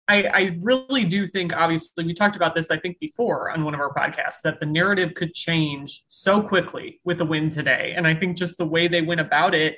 I, 0.07 0.25
I, 0.25 0.59
really 0.61 1.05
do 1.05 1.27
think, 1.27 1.55
obviously, 1.55 2.05
we 2.05 2.15
talked 2.15 2.35
about 2.35 2.55
this, 2.55 2.71
I 2.71 2.77
think, 2.77 2.99
before 2.99 3.51
on 3.53 3.65
one 3.65 3.75
of 3.75 3.81
our 3.81 3.95
podcasts, 3.95 4.43
that 4.43 4.59
the 4.59 4.67
narrative 4.67 5.15
could 5.15 5.33
change 5.35 6.05
so 6.09 6.43
quickly 6.43 7.01
with 7.05 7.19
the 7.19 7.25
win 7.25 7.49
today. 7.49 7.95
And 7.97 8.07
I 8.09 8.15
think 8.15 8.37
just 8.37 8.59
the 8.59 8.67
way 8.67 8.89
they 8.89 9.03
went 9.03 9.21
about 9.21 9.55
it, 9.55 9.77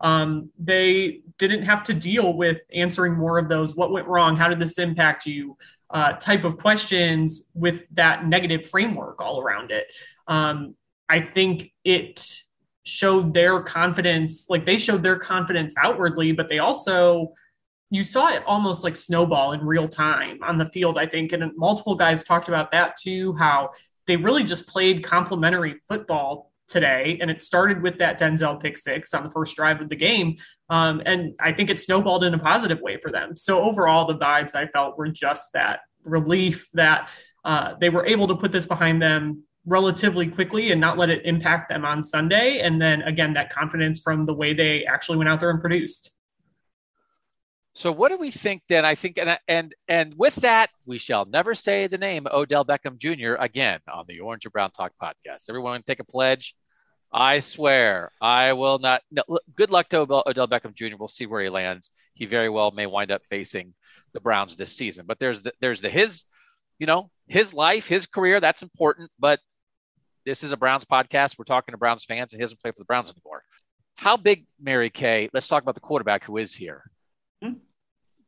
um, 0.00 0.50
they 0.58 1.20
didn't 1.38 1.64
have 1.64 1.84
to 1.84 1.94
deal 1.94 2.34
with 2.34 2.58
answering 2.72 3.14
more 3.14 3.38
of 3.38 3.48
those 3.48 3.74
what 3.74 3.90
went 3.90 4.06
wrong 4.06 4.36
how 4.36 4.48
did 4.48 4.58
this 4.58 4.78
impact 4.78 5.26
you 5.26 5.56
uh, 5.90 6.12
type 6.14 6.44
of 6.44 6.58
questions 6.58 7.44
with 7.54 7.82
that 7.92 8.26
negative 8.26 8.68
framework 8.68 9.20
all 9.20 9.40
around 9.40 9.70
it. 9.70 9.86
Um, 10.26 10.74
i 11.08 11.20
think 11.20 11.72
it 11.84 12.42
showed 12.84 13.34
their 13.34 13.60
confidence 13.62 14.46
like 14.48 14.64
they 14.66 14.78
showed 14.78 15.02
their 15.02 15.18
confidence 15.18 15.74
outwardly 15.78 16.32
but 16.32 16.48
they 16.48 16.58
also 16.58 17.32
you 17.90 18.02
saw 18.04 18.28
it 18.28 18.42
almost 18.46 18.82
like 18.82 18.96
snowball 18.96 19.52
in 19.52 19.60
real 19.60 19.86
time 19.86 20.38
on 20.42 20.58
the 20.58 20.68
field 20.70 20.98
i 20.98 21.06
think. 21.06 21.32
And 21.32 21.52
multiple 21.56 21.94
guys 21.94 22.24
talked 22.24 22.48
about 22.48 22.72
that 22.72 22.96
too 22.96 23.34
how 23.34 23.70
they 24.06 24.16
really 24.16 24.44
just 24.44 24.66
played 24.66 25.02
complementary 25.02 25.76
football 25.88 26.52
today, 26.74 27.16
and 27.20 27.30
it 27.30 27.42
started 27.42 27.82
with 27.82 27.98
that 27.98 28.20
Denzel 28.20 28.60
pick 28.60 28.76
six 28.76 29.14
on 29.14 29.22
the 29.22 29.30
first 29.30 29.56
drive 29.56 29.80
of 29.80 29.88
the 29.88 29.96
game. 29.96 30.36
Um, 30.68 31.00
and 31.06 31.34
I 31.40 31.52
think 31.52 31.70
it 31.70 31.78
snowballed 31.78 32.24
in 32.24 32.34
a 32.34 32.38
positive 32.38 32.80
way 32.80 32.98
for 33.00 33.10
them. 33.10 33.36
So 33.36 33.62
overall, 33.62 34.06
the 34.06 34.18
vibes 34.18 34.54
I 34.54 34.66
felt 34.66 34.98
were 34.98 35.08
just 35.08 35.52
that 35.54 35.80
relief 36.04 36.68
that 36.74 37.08
uh, 37.44 37.74
they 37.80 37.90
were 37.90 38.04
able 38.04 38.26
to 38.28 38.34
put 38.34 38.52
this 38.52 38.66
behind 38.66 39.00
them 39.00 39.44
relatively 39.66 40.26
quickly 40.26 40.72
and 40.72 40.80
not 40.80 40.98
let 40.98 41.10
it 41.10 41.24
impact 41.24 41.68
them 41.68 41.84
on 41.84 42.02
Sunday. 42.02 42.58
And 42.58 42.82
then 42.82 43.02
again, 43.02 43.32
that 43.34 43.50
confidence 43.50 44.00
from 44.00 44.24
the 44.24 44.34
way 44.34 44.52
they 44.52 44.84
actually 44.84 45.16
went 45.16 45.30
out 45.30 45.40
there 45.40 45.50
and 45.50 45.60
produced. 45.60 46.10
So 47.76 47.90
what 47.90 48.10
do 48.10 48.18
we 48.18 48.30
think 48.30 48.62
then? 48.68 48.84
I 48.84 48.94
think 48.94 49.18
and 49.18 49.36
and 49.48 49.74
and 49.88 50.14
with 50.16 50.36
that, 50.36 50.70
we 50.86 50.96
shall 50.96 51.24
never 51.24 51.56
say 51.56 51.88
the 51.88 51.98
name 51.98 52.28
Odell 52.32 52.64
Beckham 52.64 52.98
Jr. 52.98 53.34
again 53.42 53.80
on 53.92 54.04
the 54.06 54.20
Orange 54.20 54.44
and 54.44 54.52
Brown 54.52 54.70
Talk 54.70 54.92
podcast. 55.00 55.48
Everyone 55.48 55.82
take 55.82 55.98
a 55.98 56.04
pledge. 56.04 56.54
I 57.14 57.38
swear 57.38 58.10
I 58.20 58.54
will 58.54 58.80
not. 58.80 59.02
No, 59.12 59.22
good 59.54 59.70
luck 59.70 59.88
to 59.90 60.00
Odell 60.00 60.48
Beckham 60.48 60.74
Jr. 60.74 60.96
We'll 60.98 61.06
see 61.06 61.26
where 61.26 61.42
he 61.42 61.48
lands. 61.48 61.92
He 62.14 62.26
very 62.26 62.48
well 62.50 62.72
may 62.72 62.86
wind 62.86 63.12
up 63.12 63.22
facing 63.30 63.72
the 64.14 64.20
Browns 64.20 64.56
this 64.56 64.76
season. 64.76 65.06
But 65.06 65.20
there's 65.20 65.40
the, 65.40 65.52
there's 65.60 65.80
the 65.80 65.88
his, 65.88 66.24
you 66.80 66.86
know, 66.86 67.10
his 67.28 67.54
life, 67.54 67.86
his 67.86 68.06
career. 68.06 68.40
That's 68.40 68.64
important. 68.64 69.12
But 69.20 69.38
this 70.26 70.42
is 70.42 70.50
a 70.50 70.56
Browns 70.56 70.84
podcast. 70.84 71.38
We're 71.38 71.44
talking 71.44 71.72
to 71.72 71.78
Browns 71.78 72.04
fans, 72.04 72.32
and 72.32 72.40
he 72.40 72.42
doesn't 72.42 72.60
play 72.60 72.72
for 72.72 72.80
the 72.80 72.84
Browns 72.84 73.08
anymore. 73.08 73.44
how 73.94 74.16
big, 74.16 74.46
Mary 74.60 74.90
Kay? 74.90 75.30
Let's 75.32 75.46
talk 75.46 75.62
about 75.62 75.76
the 75.76 75.80
quarterback 75.80 76.24
who 76.24 76.36
is 76.38 76.52
here. 76.52 76.82
Mm-hmm. 77.44 77.58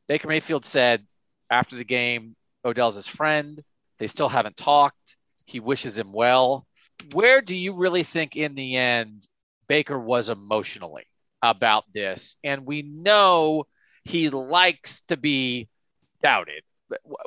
Baker 0.07 0.29
Mayfield 0.29 0.65
said 0.65 1.05
after 1.51 1.75
the 1.75 1.85
game, 1.85 2.37
Odell's 2.65 2.95
his 2.95 3.09
friend. 3.09 3.65
They 3.99 4.07
still 4.07 4.29
haven't 4.29 4.57
talked. 4.57 5.17
He 5.45 5.59
wishes 5.59 5.99
him 5.99 6.13
well. 6.13 6.67
Where 7.13 7.41
do 7.41 7.55
you 7.55 7.75
really 7.75 8.03
think, 8.03 8.37
in 8.37 8.55
the 8.55 8.77
end, 8.77 9.27
Baker 9.69 9.99
was 9.99 10.29
emotionally 10.29 11.07
about 11.43 11.85
this? 11.93 12.37
And 12.43 12.67
we 12.67 12.83
know 12.83 13.67
he 14.05 14.31
likes 14.31 15.01
to 15.03 15.17
be 15.17 15.69
doubted. 16.23 16.63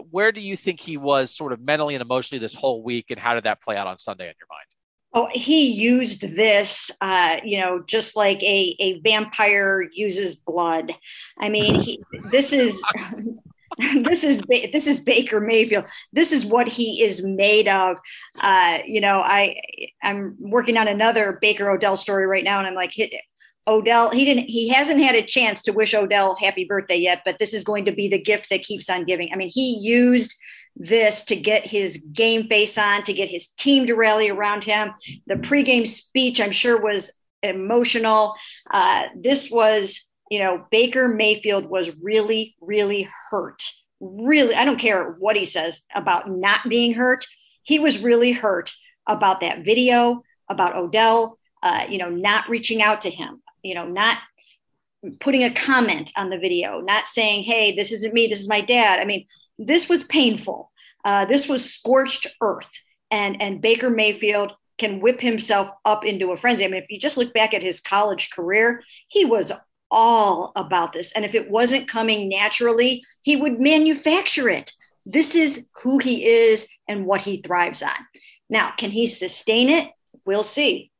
Where 0.10 0.32
do 0.32 0.42
you 0.42 0.56
think 0.56 0.80
he 0.80 0.98
was 0.98 1.36
sort 1.36 1.52
of 1.52 1.60
mentally 1.60 1.96
and 1.96 2.02
emotionally 2.02 2.40
this 2.40 2.54
whole 2.54 2.82
week? 2.82 3.08
And 3.10 3.20
how 3.20 3.36
did 3.36 3.44
that 3.44 3.62
play 3.62 3.76
out 3.76 3.88
on 3.88 4.00
Sunday 4.00 4.26
in 4.26 4.34
your 4.40 4.48
mind? 4.50 4.66
Oh, 5.12 5.28
he 5.34 5.72
used 5.72 6.22
this, 6.22 6.92
uh, 7.02 7.38
you 7.44 7.60
know, 7.60 7.84
just 7.86 8.16
like 8.16 8.42
a, 8.44 8.76
a 8.80 9.00
vampire 9.00 9.90
uses 9.92 10.36
blood. 10.36 10.94
I 11.40 11.50
mean, 11.50 11.80
he, 11.80 12.00
this 12.30 12.54
is 12.54 12.80
this 14.04 14.24
is 14.24 14.42
this 14.50 14.88
is 14.88 15.00
Baker 15.00 15.40
Mayfield. 15.40 15.86
This 16.12 16.32
is 16.32 16.46
what 16.46 16.68
he 16.68 17.04
is 17.04 17.24
made 17.24 17.68
of. 17.68 17.98
Uh, 18.40 18.80
you 18.86 19.00
know, 19.00 19.20
I 19.20 19.56
I'm 20.04 20.36
working 20.40 20.78
on 20.78 20.88
another 20.88 21.38
Baker 21.42 21.70
Odell 21.70 21.96
story 21.96 22.28
right 22.28 22.44
now, 22.44 22.60
and 22.60 22.68
I'm 22.68 22.76
like, 22.76 22.94
Odell, 23.68 24.10
he 24.10 24.26
didn't, 24.26 24.48
he 24.48 24.70
hasn't 24.70 25.02
had 25.02 25.16
a 25.16 25.22
chance 25.22 25.62
to 25.64 25.72
wish 25.72 25.94
Odell 25.94 26.36
happy 26.36 26.66
birthday 26.66 26.98
yet, 26.98 27.22
but 27.24 27.40
this 27.40 27.54
is 27.54 27.64
going 27.64 27.86
to 27.86 27.92
be 27.92 28.08
the 28.08 28.22
gift 28.22 28.50
that 28.50 28.64
keeps 28.64 28.90
on 28.90 29.06
giving. 29.06 29.30
I 29.32 29.36
mean, 29.36 29.52
he 29.54 29.78
used 29.78 30.36
this 30.76 31.24
to 31.26 31.36
get 31.36 31.68
his 31.68 32.04
game 32.14 32.48
face 32.48 32.78
on, 32.78 33.04
to 33.04 33.14
get 33.14 33.30
his 33.30 33.48
team 33.48 33.86
to 33.88 33.94
rally 33.94 34.30
around 34.30 34.64
him. 34.64 34.94
The 35.28 35.36
pregame 35.36 35.88
speech, 35.88 36.42
I'm 36.42 36.52
sure, 36.52 36.82
was 36.82 37.12
emotional. 37.44 38.34
Uh, 38.72 39.08
this 39.16 39.52
was, 39.52 40.09
you 40.30 40.40
know, 40.40 40.66
Baker 40.70 41.08
Mayfield 41.08 41.66
was 41.66 41.96
really, 42.02 42.56
really 42.62 43.10
hurt. 43.30 43.64
Really, 44.00 44.56
I 44.56 44.64
don't 44.64 44.80
care 44.80 45.16
what 45.20 45.36
he 45.36 45.46
says 45.46 45.82
about 45.94 46.30
not 46.30 46.70
being 46.70 46.94
hurt. 46.94 47.26
He 47.64 47.80
was 47.80 48.00
really 48.00 48.32
hurt 48.32 48.74
about 49.08 49.42
that 49.42 49.66
video, 49.66 50.24
about 50.48 50.76
Odell, 50.76 51.38
uh, 51.64 51.86
you 51.90 51.98
know, 51.98 52.10
not 52.10 52.48
reaching 52.48 52.82
out 52.82 53.02
to 53.02 53.10
him, 53.10 53.42
you 53.64 53.76
know, 53.76 53.86
not 53.86 54.20
putting 55.20 55.44
a 55.44 55.52
comment 55.52 56.12
on 56.16 56.30
the 56.30 56.38
video, 56.38 56.80
not 56.82 57.08
saying, 57.08 57.44
hey, 57.44 57.76
this 57.76 57.92
isn't 57.92 58.14
me, 58.14 58.28
this 58.28 58.40
is 58.40 58.48
my 58.48 58.62
dad. 58.62 59.00
I 59.00 59.06
mean, 59.06 59.26
this 59.58 59.90
was 59.90 60.04
painful. 60.04 60.72
Uh, 61.04 61.26
this 61.26 61.48
was 61.48 61.74
scorched 61.74 62.28
earth. 62.42 62.70
And, 63.12 63.42
and 63.42 63.62
Baker 63.62 63.90
Mayfield 63.90 64.54
can 64.78 65.02
whip 65.02 65.20
himself 65.20 65.70
up 65.86 66.06
into 66.06 66.32
a 66.32 66.38
frenzy. 66.38 66.64
I 66.64 66.68
mean, 66.68 66.82
if 66.82 66.90
you 66.90 67.00
just 67.00 67.18
look 67.18 67.34
back 67.34 67.54
at 67.54 67.64
his 67.64 67.82
college 67.82 68.30
career, 68.30 68.84
he 69.08 69.26
was 69.26 69.52
all 69.92 70.52
about 70.56 70.94
this. 70.94 71.12
And 71.14 71.26
if 71.26 71.36
it 71.36 71.50
wasn't 71.50 71.88
coming 71.88 72.30
naturally, 72.30 73.04
he 73.24 73.36
would 73.36 73.60
manufacture 73.60 74.50
it. 74.50 74.72
This 75.06 75.36
is 75.36 75.66
who 75.82 75.98
he 75.98 76.26
is 76.26 76.68
and 76.88 77.06
what 77.06 77.22
he 77.22 77.42
thrives 77.42 77.82
on. 77.82 77.96
Now, 78.50 78.74
can 78.78 78.92
he 78.92 79.08
sustain 79.08 79.70
it? 79.70 79.90
We'll 80.26 80.44
see. 80.44 80.92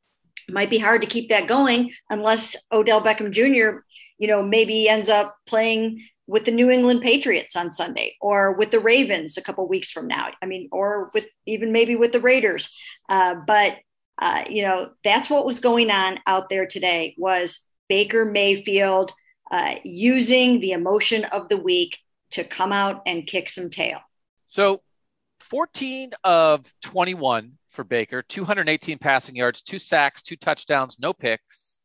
might 0.50 0.70
be 0.70 0.78
hard 0.78 1.02
to 1.02 1.08
keep 1.08 1.28
that 1.28 1.46
going 1.46 1.92
unless 2.08 2.56
Odell 2.72 3.00
Beckham 3.00 3.30
Jr., 3.30 3.80
you 4.18 4.26
know, 4.26 4.42
maybe 4.42 4.88
ends 4.88 5.08
up 5.08 5.36
playing 5.46 6.04
with 6.26 6.44
the 6.44 6.50
New 6.50 6.70
England 6.70 7.02
Patriots 7.02 7.56
on 7.56 7.70
Sunday 7.70 8.16
or 8.20 8.52
with 8.52 8.70
the 8.70 8.78
Ravens 8.78 9.36
a 9.36 9.42
couple 9.42 9.66
weeks 9.66 9.90
from 9.90 10.06
now. 10.06 10.30
I 10.40 10.46
mean, 10.46 10.68
or 10.70 11.10
with 11.12 11.26
even 11.46 11.72
maybe 11.72 11.96
with 11.96 12.12
the 12.12 12.20
Raiders. 12.20 12.72
Uh, 13.08 13.36
but 13.46 13.78
uh, 14.20 14.44
you 14.48 14.62
know, 14.62 14.90
that's 15.02 15.30
what 15.30 15.46
was 15.46 15.60
going 15.60 15.90
on 15.90 16.18
out 16.26 16.48
there 16.48 16.66
today 16.66 17.14
was 17.16 17.60
Baker 17.90 18.24
Mayfield 18.24 19.12
uh, 19.50 19.74
using 19.84 20.60
the 20.60 20.70
emotion 20.70 21.24
of 21.24 21.48
the 21.48 21.56
week 21.56 21.98
to 22.30 22.44
come 22.44 22.72
out 22.72 23.02
and 23.04 23.26
kick 23.26 23.48
some 23.48 23.68
tail. 23.68 23.98
So 24.46 24.80
14 25.40 26.12
of 26.22 26.72
21 26.82 27.52
for 27.68 27.82
Baker, 27.82 28.22
218 28.22 28.98
passing 28.98 29.34
yards, 29.34 29.62
two 29.62 29.80
sacks, 29.80 30.22
two 30.22 30.36
touchdowns, 30.36 30.98
no 31.00 31.12
picks. 31.12 31.78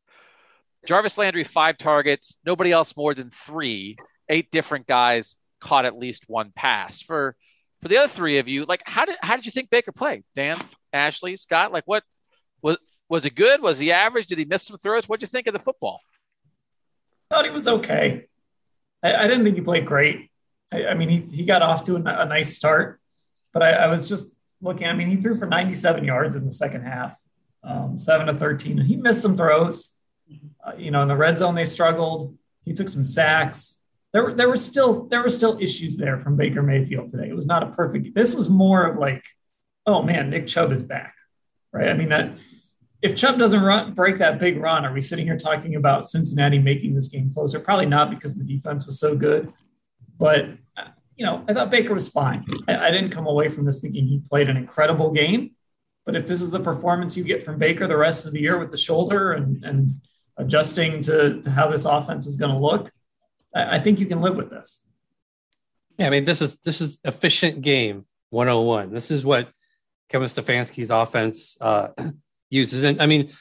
Jarvis 0.86 1.18
Landry, 1.18 1.44
five 1.44 1.80
targets, 1.80 2.38
nobody 2.46 2.72
else 2.72 2.96
more 2.96 3.16
than 3.16 3.32
three 3.32 3.98
eight 4.30 4.52
different 4.52 4.88
guys 4.88 5.38
caught 5.60 5.86
at 5.86 5.98
least 5.98 6.26
one 6.28 6.52
pass. 6.56 7.02
For 7.02 7.36
for 7.82 7.88
the 7.88 7.98
other 7.98 8.08
three 8.08 8.38
of 8.38 8.48
you, 8.48 8.66
like 8.66 8.84
how 8.86 9.06
did 9.06 9.16
how 9.24 9.36
did 9.36 9.48
you 9.48 9.52
think 9.52 9.72
Baker 9.72 9.92
played? 9.92 10.24
Dan, 10.36 10.60
Ashley, 10.94 11.36
Scott, 11.36 11.72
like 11.72 11.86
what 11.86 12.04
was 12.62 12.78
was 13.10 13.26
it 13.26 13.36
good? 13.36 13.62
Was 13.62 13.80
he 13.80 13.92
average? 13.92 14.28
Did 14.28 14.38
he 14.38 14.46
miss 14.46 14.64
some 14.64 14.78
throws? 14.78 15.08
What 15.08 15.20
did 15.20 15.28
you 15.28 15.32
think 15.32 15.48
of 15.48 15.54
the 15.54 15.60
football? 15.60 16.02
I 17.30 17.36
thought 17.36 17.46
he 17.46 17.52
was 17.52 17.68
okay. 17.68 18.26
I, 19.04 19.16
I 19.16 19.28
didn't 19.28 19.44
think 19.44 19.56
he 19.56 19.62
played 19.62 19.86
great. 19.86 20.30
I, 20.72 20.88
I, 20.88 20.94
mean, 20.96 21.10
he, 21.10 21.20
he 21.20 21.46
got 21.46 21.62
off 21.62 21.84
to 21.84 21.96
a, 21.96 22.00
a 22.00 22.26
nice 22.26 22.56
start, 22.56 23.00
but 23.54 23.64
I, 23.64 23.72
I, 23.72 23.88
was 23.88 24.10
just 24.10 24.28
looking. 24.62 24.88
I 24.88 24.94
mean, 24.94 25.08
he 25.08 25.18
threw 25.18 25.38
for 25.38 25.46
97 25.46 26.04
yards 26.04 26.36
in 26.36 26.46
the 26.46 26.52
second 26.52 26.82
half, 26.82 27.20
um, 27.64 27.98
seven 27.98 28.28
to 28.28 28.34
13, 28.34 28.80
and 28.80 28.88
he 28.88 28.96
missed 28.96 29.22
some 29.22 29.38
throws. 29.38 29.94
Uh, 30.66 30.74
you 30.78 30.92
know, 30.92 31.02
in 31.02 31.08
the 31.08 31.16
red 31.16 31.38
zone, 31.38 31.54
they 31.54 31.66
struggled. 31.66 32.36
He 32.64 32.74
took 32.74 32.90
some 32.90 33.04
sacks 33.04 33.80
there 34.16 34.34
there 34.34 34.48
were 34.48 34.56
still 34.56 35.08
there 35.08 35.22
were 35.22 35.30
still 35.30 35.58
issues 35.60 35.98
there 35.98 36.18
from 36.22 36.38
Baker 36.38 36.64
Mayfield 36.64 37.10
today. 37.10 37.28
It 37.28 37.36
was 37.36 37.46
not 37.46 37.64
a 37.64 37.72
perfect. 37.72 38.16
This 38.16 38.34
was 38.34 38.50
more 38.50 38.86
of 38.86 38.98
like, 38.98 39.22
oh 39.86 40.02
man, 40.04 40.30
Nick 40.30 40.48
Chubb 40.48 40.72
is 40.72 40.82
back, 40.82 41.14
right? 41.74 41.90
I 41.90 41.94
mean 41.96 42.08
that 42.10 42.38
if 43.06 43.16
Chubb 43.16 43.38
doesn't 43.38 43.62
run 43.62 43.94
break 43.94 44.18
that 44.18 44.40
big 44.40 44.58
run, 44.58 44.84
are 44.84 44.92
we 44.92 45.00
sitting 45.00 45.26
here 45.26 45.38
talking 45.38 45.76
about 45.76 46.10
Cincinnati 46.10 46.58
making 46.58 46.96
this 46.96 47.08
game 47.08 47.32
closer? 47.32 47.60
Probably 47.60 47.86
not 47.86 48.10
because 48.10 48.34
the 48.34 48.44
defense 48.44 48.86
was 48.86 49.00
so 49.00 49.16
good. 49.16 49.54
But 50.18 50.48
you 51.16 51.26
know, 51.26 51.46
I 51.48 51.54
thought 51.54 51.70
Baker 51.70 51.94
was 51.94 52.10
fine. 52.10 52.44
I, 52.68 52.88
I 52.88 52.92
didn't 52.92 53.12
come 53.12 53.28
away 53.28 53.48
from 53.48 53.64
this 53.64 53.80
thinking 53.80 54.08
he 54.08 54.22
played 54.28 54.50
an 54.50 54.58
incredible 54.58 55.12
game. 55.12 55.52
But 56.04 56.16
if 56.16 56.26
this 56.26 56.42
is 56.42 56.50
the 56.50 56.60
performance 56.60 57.16
you 57.16 57.24
get 57.24 57.44
from 57.44 57.60
Baker 57.60 57.88
the 57.88 57.96
rest 57.96 58.26
of 58.26 58.34
the 58.34 58.42
year 58.42 58.60
with 58.60 58.72
the 58.72 58.78
shoulder 58.78 59.34
and, 59.34 59.64
and 59.64 60.02
adjusting 60.38 61.02
to, 61.02 61.42
to 61.42 61.50
how 61.50 61.70
this 61.70 61.86
offense 61.86 62.26
is 62.26 62.36
going 62.38 62.52
to 62.52 62.58
look, 62.58 62.92
I 63.54 63.80
think 63.80 64.00
you 64.00 64.06
can 64.08 64.20
live 64.20 64.36
with 64.36 64.50
this. 64.50 64.82
Yeah, 65.98 66.08
I 66.08 66.10
mean, 66.10 66.26
this 66.26 66.42
is 66.42 66.58
this 66.58 66.82
is 66.82 67.00
efficient 67.06 67.62
game 67.62 68.06
101. 68.32 68.92
This 68.92 69.12
is 69.12 69.26
what 69.26 69.50
Kevin 70.10 70.28
Stefanski's 70.28 70.90
offense 70.90 71.58
uh, 71.62 71.90
uses. 72.50 72.84
And 72.84 73.02
I 73.02 73.06
mean, 73.06 73.32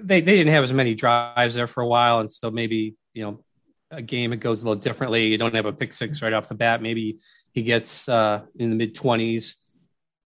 they 0.00 0.20
they 0.20 0.36
didn't 0.36 0.52
have 0.52 0.64
as 0.64 0.72
many 0.72 0.94
drives 0.94 1.54
there 1.54 1.66
for 1.66 1.82
a 1.82 1.86
while, 1.86 2.20
and 2.20 2.30
so 2.30 2.50
maybe 2.50 2.96
you 3.14 3.24
know 3.24 3.44
a 3.90 4.02
game 4.02 4.32
it 4.32 4.40
goes 4.40 4.62
a 4.62 4.68
little 4.68 4.80
differently. 4.80 5.26
You 5.26 5.38
don't 5.38 5.54
have 5.54 5.66
a 5.66 5.72
pick 5.72 5.92
six 5.92 6.22
right 6.22 6.32
off 6.32 6.48
the 6.48 6.54
bat. 6.54 6.82
Maybe 6.82 7.18
he 7.52 7.62
gets 7.62 8.08
uh, 8.08 8.42
in 8.56 8.70
the 8.70 8.76
mid 8.76 8.94
20s, 8.94 9.54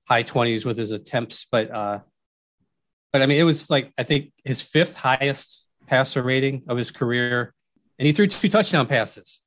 high 0.08 0.22
20s 0.22 0.64
with 0.64 0.76
his 0.76 0.92
attempts, 0.92 1.46
but 1.50 1.70
uh, 1.70 2.00
but 3.12 3.22
I 3.22 3.26
mean, 3.26 3.40
it 3.40 3.44
was 3.44 3.70
like 3.70 3.92
I 3.98 4.02
think 4.02 4.32
his 4.44 4.62
fifth 4.62 4.96
highest 4.96 5.68
passer 5.86 6.22
rating 6.22 6.62
of 6.68 6.76
his 6.76 6.90
career 6.90 7.54
and 7.98 8.06
he 8.06 8.12
threw 8.12 8.26
two 8.26 8.48
touchdown 8.48 8.86
passes. 8.86 9.42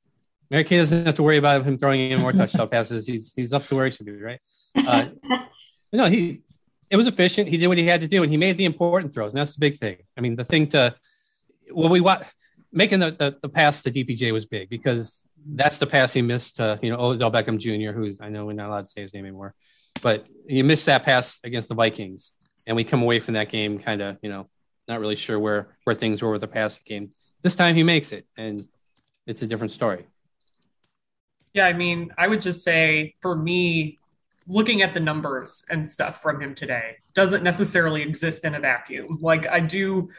Mary 0.50 0.64
Kay 0.64 0.78
doesn't 0.78 1.06
have 1.06 1.14
to 1.14 1.22
worry 1.22 1.36
about 1.36 1.64
him 1.64 1.78
throwing 1.78 2.10
in 2.10 2.20
more 2.20 2.32
touchdown 2.40 2.68
passes. 2.68 3.06
He's 3.06 3.32
he's 3.34 3.52
up 3.52 3.64
to 3.64 3.76
where 3.76 3.84
he 3.86 3.90
should 3.90 4.06
be, 4.06 4.20
right? 4.20 4.40
Uh, 4.74 5.06
no, 5.92 6.06
he 6.06 6.42
it 6.90 6.96
was 6.96 7.06
efficient. 7.06 7.48
He 7.48 7.56
did 7.56 7.68
what 7.68 7.78
he 7.78 7.86
had 7.86 8.00
to 8.00 8.08
do, 8.08 8.22
and 8.22 8.30
he 8.30 8.36
made 8.36 8.56
the 8.56 8.64
important 8.64 9.14
throws. 9.14 9.32
And 9.32 9.40
that's 9.40 9.54
the 9.54 9.60
big 9.60 9.76
thing. 9.76 9.98
I 10.16 10.20
mean, 10.20 10.36
the 10.36 10.44
thing 10.44 10.66
to 10.68 10.94
when 11.70 11.90
we 11.90 12.00
want 12.00 12.24
making 12.72 13.00
the, 13.00 13.12
the, 13.12 13.38
the 13.42 13.48
pass 13.48 13.82
to 13.82 13.90
DPJ 13.90 14.32
was 14.32 14.46
big 14.46 14.68
because 14.68 15.24
that's 15.46 15.78
the 15.78 15.86
pass 15.86 16.12
he 16.12 16.22
missed 16.22 16.56
to 16.56 16.78
you 16.82 16.90
know 16.90 17.00
Odell 17.00 17.30
Beckham 17.30 17.58
Jr., 17.58 17.96
who's 17.96 18.20
I 18.20 18.28
know 18.28 18.46
we're 18.46 18.52
not 18.52 18.68
allowed 18.68 18.86
to 18.86 18.90
say 18.90 19.02
his 19.02 19.14
name 19.14 19.24
anymore, 19.24 19.54
but 20.02 20.26
he 20.48 20.62
missed 20.62 20.86
that 20.86 21.04
pass 21.04 21.40
against 21.44 21.68
the 21.68 21.74
Vikings, 21.74 22.32
and 22.66 22.76
we 22.76 22.84
come 22.84 23.02
away 23.02 23.20
from 23.20 23.34
that 23.34 23.48
game 23.48 23.78
kind 23.78 24.02
of 24.02 24.18
you 24.22 24.28
know 24.28 24.46
not 24.88 25.00
really 25.00 25.16
sure 25.16 25.38
where 25.38 25.76
where 25.84 25.94
things 25.94 26.20
were 26.22 26.32
with 26.32 26.40
the 26.40 26.48
passing 26.48 26.82
game 26.84 27.10
this 27.42 27.56
time 27.56 27.74
he 27.74 27.82
makes 27.82 28.12
it, 28.12 28.26
and 28.36 28.66
it's 29.26 29.42
a 29.42 29.46
different 29.46 29.72
story. 29.72 30.04
Yeah, 31.52 31.66
I 31.66 31.72
mean, 31.72 32.12
I 32.16 32.28
would 32.28 32.42
just 32.42 32.62
say 32.62 33.14
for 33.20 33.34
me, 33.34 33.98
looking 34.46 34.82
at 34.82 34.94
the 34.94 35.00
numbers 35.00 35.64
and 35.70 35.88
stuff 35.88 36.20
from 36.20 36.40
him 36.40 36.54
today 36.54 36.96
doesn't 37.14 37.42
necessarily 37.42 38.02
exist 38.02 38.44
in 38.44 38.54
a 38.54 38.60
vacuum. 38.60 39.18
Like, 39.20 39.46
I 39.46 39.60
do 39.60 40.10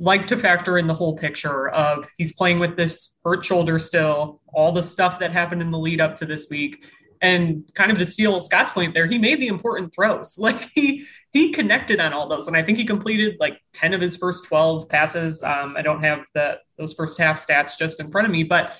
like 0.00 0.26
to 0.28 0.36
factor 0.36 0.78
in 0.78 0.86
the 0.86 0.94
whole 0.94 1.16
picture 1.16 1.68
of 1.68 2.08
he's 2.16 2.32
playing 2.32 2.58
with 2.58 2.76
this 2.76 3.14
hurt 3.22 3.44
shoulder 3.44 3.78
still, 3.78 4.40
all 4.52 4.72
the 4.72 4.82
stuff 4.82 5.18
that 5.18 5.30
happened 5.30 5.60
in 5.60 5.70
the 5.70 5.78
lead 5.78 6.00
up 6.00 6.16
to 6.16 6.26
this 6.26 6.48
week. 6.50 6.84
And 7.22 7.70
kind 7.74 7.92
of 7.92 7.98
to 7.98 8.06
steal 8.06 8.40
Scott's 8.40 8.70
point 8.70 8.94
there, 8.94 9.06
he 9.06 9.18
made 9.18 9.40
the 9.40 9.48
important 9.48 9.94
throws. 9.94 10.38
Like 10.38 10.70
he 10.74 11.06
he 11.32 11.52
connected 11.52 12.00
on 12.00 12.14
all 12.14 12.28
those, 12.28 12.48
and 12.48 12.56
I 12.56 12.62
think 12.62 12.78
he 12.78 12.84
completed 12.86 13.36
like 13.38 13.60
ten 13.74 13.92
of 13.92 14.00
his 14.00 14.16
first 14.16 14.46
twelve 14.46 14.88
passes. 14.88 15.42
Um, 15.42 15.74
I 15.76 15.82
don't 15.82 16.02
have 16.02 16.24
the 16.34 16.56
those 16.78 16.94
first 16.94 17.18
half 17.18 17.46
stats 17.46 17.76
just 17.78 18.00
in 18.00 18.10
front 18.10 18.26
of 18.26 18.32
me, 18.32 18.42
but 18.42 18.72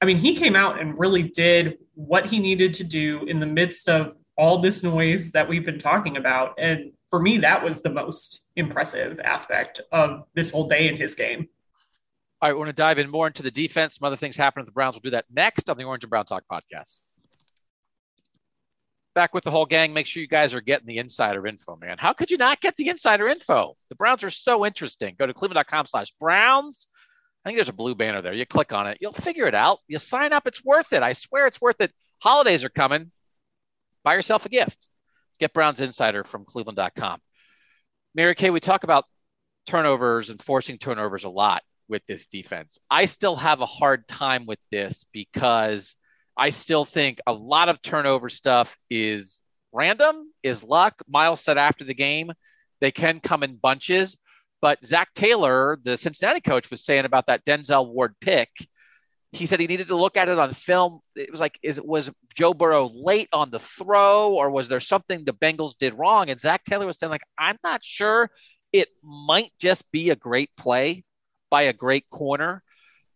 I 0.00 0.06
mean, 0.06 0.16
he 0.16 0.34
came 0.34 0.56
out 0.56 0.80
and 0.80 0.98
really 0.98 1.22
did 1.22 1.78
what 1.94 2.26
he 2.26 2.40
needed 2.40 2.74
to 2.74 2.84
do 2.84 3.24
in 3.26 3.38
the 3.38 3.46
midst 3.46 3.90
of 3.90 4.16
all 4.36 4.58
this 4.58 4.82
noise 4.82 5.32
that 5.32 5.48
we've 5.48 5.64
been 5.64 5.78
talking 5.78 6.16
about. 6.16 6.54
And 6.58 6.92
for 7.10 7.20
me, 7.20 7.38
that 7.38 7.62
was 7.62 7.82
the 7.82 7.90
most 7.90 8.42
impressive 8.56 9.20
aspect 9.20 9.80
of 9.92 10.24
this 10.34 10.50
whole 10.50 10.68
day 10.68 10.88
in 10.88 10.96
his 10.96 11.14
game. 11.14 11.48
All 12.40 12.48
right, 12.48 12.54
we 12.54 12.58
want 12.58 12.70
to 12.70 12.72
dive 12.72 12.98
in 12.98 13.10
more 13.10 13.26
into 13.28 13.42
the 13.42 13.50
defense. 13.50 13.96
Some 13.96 14.06
other 14.06 14.16
things 14.16 14.36
happening 14.36 14.62
with 14.62 14.70
the 14.70 14.74
Browns. 14.74 14.94
We'll 14.94 15.02
do 15.02 15.10
that 15.10 15.26
next 15.32 15.70
on 15.70 15.76
the 15.76 15.84
Orange 15.84 16.04
and 16.04 16.10
Brown 16.10 16.24
Talk 16.24 16.44
podcast. 16.50 16.96
Back 19.14 19.34
with 19.34 19.44
the 19.44 19.50
whole 19.50 19.66
gang. 19.66 19.92
Make 19.92 20.06
sure 20.06 20.22
you 20.22 20.26
guys 20.26 20.54
are 20.54 20.60
getting 20.60 20.86
the 20.86 20.98
insider 20.98 21.46
info, 21.46 21.76
man. 21.76 21.98
How 21.98 22.14
could 22.14 22.30
you 22.30 22.38
not 22.38 22.60
get 22.60 22.74
the 22.76 22.88
insider 22.88 23.28
info? 23.28 23.76
The 23.90 23.94
Browns 23.94 24.24
are 24.24 24.30
so 24.30 24.64
interesting. 24.64 25.14
Go 25.18 25.26
to 25.26 25.34
cleveland.com 25.34 25.86
slash 25.86 26.12
Browns. 26.18 26.88
I 27.44 27.48
think 27.48 27.58
there's 27.58 27.68
a 27.68 27.74
blue 27.74 27.94
banner 27.94 28.22
there. 28.22 28.32
You 28.32 28.46
click 28.46 28.72
on 28.72 28.86
it, 28.86 28.98
you'll 29.00 29.12
figure 29.12 29.46
it 29.46 29.54
out. 29.54 29.80
You 29.88 29.98
sign 29.98 30.32
up, 30.32 30.46
it's 30.46 30.64
worth 30.64 30.92
it. 30.92 31.02
I 31.02 31.12
swear 31.12 31.46
it's 31.46 31.60
worth 31.60 31.80
it. 31.80 31.92
Holidays 32.20 32.64
are 32.64 32.70
coming. 32.70 33.10
Buy 34.04 34.14
yourself 34.14 34.46
a 34.46 34.48
gift. 34.48 34.86
Get 35.40 35.52
Browns 35.52 35.80
Insider 35.80 36.24
from 36.24 36.44
cleveland.com. 36.44 37.20
Mary 38.14 38.34
Kay, 38.34 38.50
we 38.50 38.60
talk 38.60 38.84
about 38.84 39.04
turnovers 39.66 40.30
and 40.30 40.42
forcing 40.42 40.78
turnovers 40.78 41.24
a 41.24 41.28
lot 41.28 41.62
with 41.88 42.04
this 42.06 42.26
defense. 42.26 42.78
I 42.90 43.04
still 43.06 43.36
have 43.36 43.60
a 43.60 43.66
hard 43.66 44.06
time 44.06 44.46
with 44.46 44.58
this 44.70 45.04
because 45.12 45.94
I 46.36 46.50
still 46.50 46.84
think 46.84 47.20
a 47.26 47.32
lot 47.32 47.68
of 47.68 47.82
turnover 47.82 48.28
stuff 48.28 48.76
is 48.90 49.40
random, 49.72 50.32
is 50.42 50.62
luck. 50.62 50.94
Myles 51.08 51.40
said 51.40 51.58
after 51.58 51.84
the 51.84 51.94
game, 51.94 52.32
they 52.80 52.90
can 52.90 53.20
come 53.20 53.42
in 53.42 53.56
bunches. 53.56 54.16
But 54.60 54.84
Zac 54.84 55.12
Taylor, 55.14 55.78
the 55.82 55.96
Cincinnati 55.96 56.40
coach, 56.40 56.70
was 56.70 56.84
saying 56.84 57.04
about 57.04 57.26
that 57.26 57.44
Denzel 57.44 57.88
Ward 57.88 58.14
pick 58.20 58.50
he 59.34 59.46
said 59.46 59.60
he 59.60 59.66
needed 59.66 59.88
to 59.88 59.96
look 59.96 60.18
at 60.18 60.28
it 60.28 60.38
on 60.38 60.52
film. 60.52 61.00
It 61.16 61.30
was 61.30 61.40
like, 61.40 61.58
is 61.62 61.80
was 61.80 62.10
Joe 62.34 62.52
Burrow 62.52 62.90
late 62.92 63.30
on 63.32 63.50
the 63.50 63.58
throw, 63.58 64.34
or 64.34 64.50
was 64.50 64.68
there 64.68 64.78
something 64.78 65.24
the 65.24 65.32
Bengals 65.32 65.76
did 65.78 65.94
wrong? 65.94 66.28
And 66.28 66.38
Zac 66.38 66.64
Taylor 66.64 66.86
was 66.86 66.98
saying, 66.98 67.10
like, 67.10 67.22
I'm 67.38 67.56
not 67.64 67.82
sure. 67.82 68.30
It 68.72 68.88
might 69.02 69.50
just 69.58 69.90
be 69.90 70.10
a 70.10 70.16
great 70.16 70.50
play 70.56 71.04
by 71.50 71.62
a 71.62 71.72
great 71.72 72.04
corner. 72.10 72.62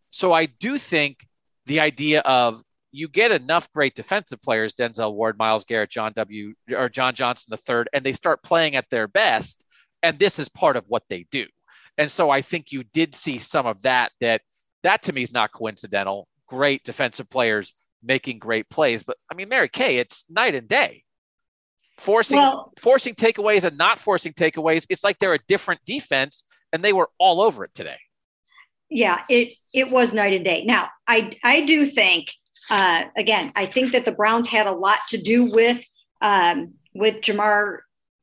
So 0.09 0.33
I 0.33 0.47
do 0.47 0.79
think 0.79 1.19
the 1.67 1.81
idea 1.81 2.21
of 2.21 2.63
you 2.93 3.09
get 3.09 3.31
enough 3.31 3.71
great 3.73 3.95
defensive 3.95 4.41
players, 4.41 4.73
Denzel 4.73 5.15
Ward, 5.15 5.37
Myles 5.37 5.67
Garrett, 5.67 5.91
John 5.91 6.13
W. 6.17 6.55
or 6.71 6.89
John 6.89 7.15
Johnson 7.15 7.51
the 7.51 7.59
third, 7.59 7.91
and 7.93 8.05
they 8.05 8.15
start 8.15 8.43
playing 8.43 8.75
at 8.75 8.89
their 8.91 9.07
best. 9.07 9.67
And 10.03 10.19
this 10.19 10.39
is 10.39 10.49
part 10.49 10.77
of 10.77 10.85
what 10.89 11.03
they 11.11 11.27
do. 11.31 11.45
And 11.99 12.11
so 12.11 12.31
I 12.31 12.41
think 12.41 12.73
you 12.73 12.85
did 12.85 13.15
see 13.15 13.39
some 13.39 13.67
of 13.67 13.83
that 13.83 14.13
that– 14.23 14.41
that 14.83 15.03
to 15.05 15.13
me 15.13 15.23
is 15.23 15.33
not 15.33 15.53
coincidental. 15.53 16.29
Great 16.47 16.85
defensive 16.85 17.29
players 17.29 17.73
making 18.03 18.39
great 18.39 18.69
plays, 18.69 19.03
but 19.03 19.17
I 19.31 19.35
mean, 19.35 19.49
Mary 19.49 19.69
Kay, 19.69 19.99
it's 19.99 20.25
night 20.29 20.55
and 20.55 20.69
day. 20.69 21.03
Forcing 21.99 22.37
well, 22.37 22.73
forcing 22.79 23.15
takeaways 23.15 23.65
and 23.65 23.79
not 23.79 23.99
forcing 23.99 24.35
takeaways, 24.35 24.87
it's 24.91 25.03
like 25.03 25.19
they're 25.19 25.35
a 25.35 25.45
different 25.49 25.81
defense, 25.87 26.45
and 26.73 26.85
they 26.85 26.93
were 26.93 27.09
all 27.19 27.41
over 27.41 27.65
it 27.65 27.73
today. 27.75 27.97
Yeah, 28.91 29.23
it 29.31 29.57
it 29.73 29.91
was 29.91 30.13
night 30.13 30.35
and 30.35 30.45
day. 30.45 30.65
Now, 30.65 30.91
I 31.09 31.37
I 31.43 31.63
do 31.63 31.87
think 31.87 32.33
uh, 32.71 33.05
again, 33.17 33.53
I 33.55 33.67
think 33.67 33.93
that 33.93 34.05
the 34.05 34.13
Browns 34.13 34.49
had 34.49 34.67
a 34.67 34.73
lot 34.73 34.99
to 35.09 35.19
do 35.19 35.47
with 35.47 35.85
um, 36.21 36.75
with 36.95 37.21
Ja'Marr 37.21 37.79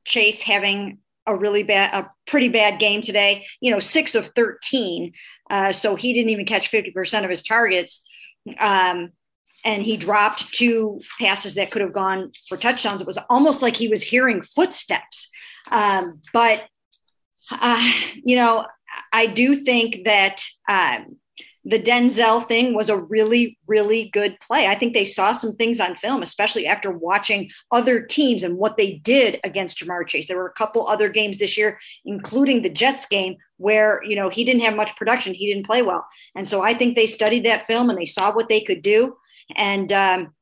Chase 0.06 0.42
having 0.42 1.00
a 1.26 1.36
really 1.36 1.64
bad, 1.64 1.94
a 1.94 2.12
pretty 2.28 2.50
bad 2.50 2.80
game 2.80 3.02
today. 3.02 3.46
You 3.62 3.72
know, 3.72 3.80
six 3.80 4.16
of 4.16 4.28
thirteen 4.28 5.14
uh, 5.50 5.72
so 5.72 5.96
he 5.96 6.14
didn't 6.14 6.30
even 6.30 6.46
catch 6.46 6.72
50% 6.72 7.24
of 7.24 7.30
his 7.30 7.44
targets. 7.44 8.06
Um, 8.60 9.12
and 9.66 9.82
he 9.82 9.96
dropped 9.96 10.54
two 10.54 11.00
passes 11.20 11.56
that 11.56 11.72
could 11.72 11.82
have 11.82 11.94
gone 11.94 12.32
for 12.50 12.58
touchdowns. 12.58 13.02
It 13.02 13.08
was 13.08 13.20
almost 13.30 13.62
like 13.62 13.78
he 13.78 13.88
was 13.88 14.04
hearing 14.04 14.42
footsteps. 14.42 15.30
Um, 15.72 16.22
but, 16.34 16.64
uh, 17.50 17.92
you 18.24 18.36
know, 18.36 18.66
I 19.12 19.28
do 19.28 19.56
think 19.56 20.04
that 20.06 20.44
um, 20.68 21.18
the 21.66 21.80
Denzel 21.80 22.46
thing 22.46 22.74
was 22.74 22.90
a 22.90 22.98
really, 22.98 23.58
really 23.68 24.10
good 24.10 24.38
play. 24.46 24.68
I 24.68 24.76
think 24.76 24.94
they 24.94 25.06
saw 25.06 25.32
some 25.32 25.56
things 25.56 25.80
on 25.80 25.96
film, 25.96 26.22
especially 26.22 26.68
after 26.68 26.92
watching 26.92 27.50
other 27.72 28.02
teams 28.02 28.44
and 28.44 28.58
what 28.58 28.76
they 28.76 28.96
did 28.96 29.40
against 29.44 29.78
Ja'Marr 29.78 30.08
Chase. 30.08 30.28
There 30.28 30.38
were 30.38 30.48
a 30.48 30.54
couple 30.54 30.88
other 30.88 31.08
games 31.08 31.40
this 31.40 31.58
year, 31.58 31.80
including 32.04 32.62
the 32.62 32.70
Jets 32.70 33.06
game, 33.06 33.38
where 33.58 34.02
you 34.04 34.16
know 34.16 34.30
he 34.30 34.44
didn't 34.44 34.64
have 34.64 34.76
much 34.76 34.96
production, 34.98 35.34
he 35.34 35.48
didn't 35.48 35.66
play 35.66 35.82
well, 35.82 36.06
and 36.36 36.48
so 36.48 36.62
I 36.62 36.74
think 36.74 36.96
they 36.96 37.06
studied 37.06 37.46
that 37.46 37.66
film 37.66 37.90
and 37.90 37.98
they 37.98 38.06
saw 38.06 38.34
what 38.34 38.50
they 38.50 38.62
could 38.62 38.82
do. 38.82 39.16
And 39.56 39.92
um, 39.94 40.34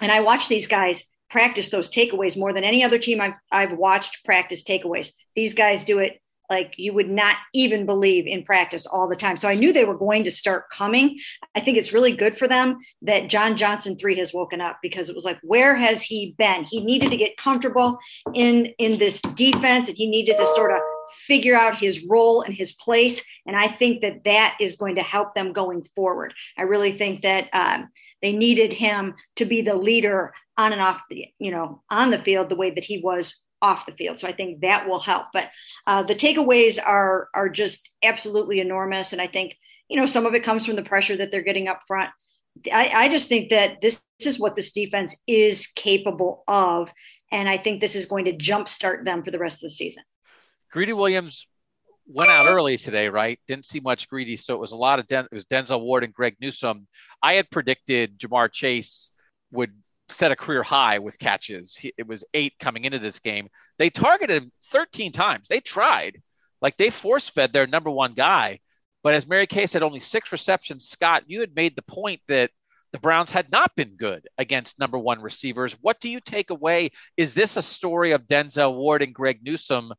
and 0.00 0.12
I 0.12 0.20
watched 0.20 0.48
these 0.48 0.68
guys 0.68 1.04
practice 1.28 1.70
those 1.70 1.90
takeaways 1.90 2.38
more 2.38 2.52
than 2.52 2.62
any 2.62 2.84
other 2.84 2.98
team 2.98 3.20
I've 3.20 3.34
I've 3.50 3.72
watched 3.72 4.24
practice 4.24 4.62
takeaways. 4.62 5.10
These 5.34 5.54
guys 5.54 5.84
do 5.84 5.98
it 5.98 6.21
like 6.52 6.74
you 6.76 6.92
would 6.92 7.08
not 7.08 7.36
even 7.54 7.86
believe 7.86 8.26
in 8.26 8.44
practice 8.44 8.84
all 8.84 9.08
the 9.08 9.16
time. 9.16 9.38
So 9.38 9.48
I 9.48 9.54
knew 9.54 9.72
they 9.72 9.86
were 9.86 9.96
going 9.96 10.22
to 10.24 10.30
start 10.30 10.68
coming. 10.68 11.18
I 11.54 11.60
think 11.60 11.78
it's 11.78 11.94
really 11.94 12.14
good 12.14 12.36
for 12.36 12.46
them 12.46 12.76
that 13.00 13.30
John 13.30 13.56
Johnson 13.56 13.96
3 13.96 14.18
has 14.18 14.34
woken 14.34 14.60
up 14.60 14.78
because 14.82 15.08
it 15.08 15.14
was 15.14 15.24
like 15.24 15.38
where 15.42 15.74
has 15.74 16.02
he 16.02 16.34
been? 16.36 16.64
He 16.64 16.84
needed 16.84 17.10
to 17.10 17.16
get 17.16 17.38
comfortable 17.38 17.98
in 18.34 18.66
in 18.76 18.98
this 18.98 19.22
defense 19.22 19.88
and 19.88 19.96
he 19.96 20.06
needed 20.06 20.36
to 20.36 20.46
sort 20.48 20.72
of 20.72 20.80
figure 21.26 21.56
out 21.56 21.78
his 21.78 22.04
role 22.04 22.42
and 22.42 22.54
his 22.54 22.72
place 22.72 23.24
and 23.46 23.56
I 23.56 23.68
think 23.68 24.02
that 24.02 24.24
that 24.24 24.56
is 24.60 24.76
going 24.76 24.96
to 24.96 25.02
help 25.02 25.34
them 25.34 25.54
going 25.54 25.84
forward. 25.96 26.34
I 26.58 26.62
really 26.62 26.92
think 26.92 27.22
that 27.22 27.48
um, 27.54 27.88
they 28.20 28.32
needed 28.32 28.72
him 28.72 29.14
to 29.36 29.46
be 29.46 29.62
the 29.62 29.74
leader 29.74 30.32
on 30.58 30.72
and 30.72 30.82
off 30.82 31.00
the 31.08 31.28
you 31.38 31.50
know 31.50 31.82
on 31.90 32.10
the 32.10 32.18
field 32.18 32.50
the 32.50 32.56
way 32.56 32.70
that 32.70 32.84
he 32.84 32.98
was 33.00 33.42
off 33.62 33.86
the 33.86 33.92
field. 33.92 34.18
So 34.18 34.28
I 34.28 34.32
think 34.32 34.60
that 34.60 34.86
will 34.86 35.00
help. 35.00 35.28
But 35.32 35.50
uh, 35.86 36.02
the 36.02 36.14
takeaways 36.14 36.78
are 36.84 37.28
are 37.32 37.48
just 37.48 37.88
absolutely 38.02 38.60
enormous, 38.60 39.12
and 39.12 39.22
I 39.22 39.28
think 39.28 39.56
you 39.88 39.98
know 39.98 40.06
some 40.06 40.26
of 40.26 40.34
it 40.34 40.44
comes 40.44 40.66
from 40.66 40.76
the 40.76 40.82
pressure 40.82 41.16
that 41.16 41.30
they're 41.30 41.42
getting 41.42 41.68
up 41.68 41.82
front. 41.86 42.10
I, 42.70 42.90
I 42.94 43.08
just 43.08 43.28
think 43.28 43.48
that 43.50 43.80
this, 43.80 44.02
this 44.18 44.28
is 44.28 44.38
what 44.38 44.56
this 44.56 44.72
defense 44.72 45.16
is 45.26 45.68
capable 45.68 46.44
of, 46.46 46.92
and 47.30 47.48
I 47.48 47.56
think 47.56 47.80
this 47.80 47.94
is 47.94 48.04
going 48.04 48.26
to 48.26 48.36
jumpstart 48.36 49.06
them 49.06 49.22
for 49.22 49.30
the 49.30 49.38
rest 49.38 49.56
of 49.56 49.62
the 49.62 49.70
season. 49.70 50.02
Greedy 50.70 50.92
Williams 50.92 51.46
went 52.06 52.30
out 52.30 52.46
early 52.46 52.76
today, 52.76 53.08
right? 53.08 53.38
Didn't 53.46 53.64
see 53.64 53.80
much 53.80 54.08
greedy, 54.08 54.36
so 54.36 54.54
it 54.54 54.60
was 54.60 54.72
a 54.72 54.76
lot 54.76 54.98
of 54.98 55.06
Den- 55.06 55.28
it 55.30 55.34
was 55.34 55.44
Denzel 55.46 55.80
Ward 55.80 56.04
and 56.04 56.12
Greg 56.12 56.36
Newsome. 56.40 56.86
I 57.22 57.34
had 57.34 57.50
predicted 57.50 58.18
Ja'Marr 58.18 58.52
Chase 58.52 59.12
would 59.50 59.72
set 60.12 60.32
a 60.32 60.36
career 60.36 60.62
high 60.62 60.98
with 60.98 61.18
catches. 61.18 61.76
He, 61.76 61.92
it 61.96 62.06
was 62.06 62.24
eight 62.34 62.54
coming 62.58 62.84
into 62.84 62.98
this 62.98 63.20
game. 63.20 63.48
They 63.78 63.90
targeted 63.90 64.42
him 64.42 64.52
13 64.64 65.12
times. 65.12 65.48
They 65.48 65.60
tried, 65.60 66.22
like 66.60 66.76
they 66.76 66.90
force 66.90 67.28
fed 67.28 67.52
their 67.52 67.66
number 67.66 67.90
one 67.90 68.14
guy. 68.14 68.60
But 69.02 69.14
as 69.14 69.26
Mary 69.26 69.46
Kay 69.46 69.66
said, 69.66 69.82
only 69.82 70.00
six 70.00 70.30
receptions. 70.30 70.88
Scott, 70.88 71.24
you 71.26 71.40
had 71.40 71.54
made 71.54 71.74
the 71.74 71.82
point 71.82 72.20
that 72.28 72.50
the 72.92 72.98
Browns 72.98 73.30
had 73.30 73.50
not 73.50 73.74
been 73.74 73.96
good 73.96 74.28
against 74.38 74.78
number 74.78 74.98
one 74.98 75.20
receivers. 75.20 75.76
What 75.80 75.98
do 75.98 76.08
you 76.08 76.20
take 76.20 76.50
away? 76.50 76.90
Is 77.16 77.34
this 77.34 77.56
a 77.56 77.62
story 77.62 78.12
of 78.12 78.28
Denzel 78.28 78.76
Ward 78.76 79.02
and 79.02 79.14
Greg 79.14 79.40
Newsome 79.42 79.92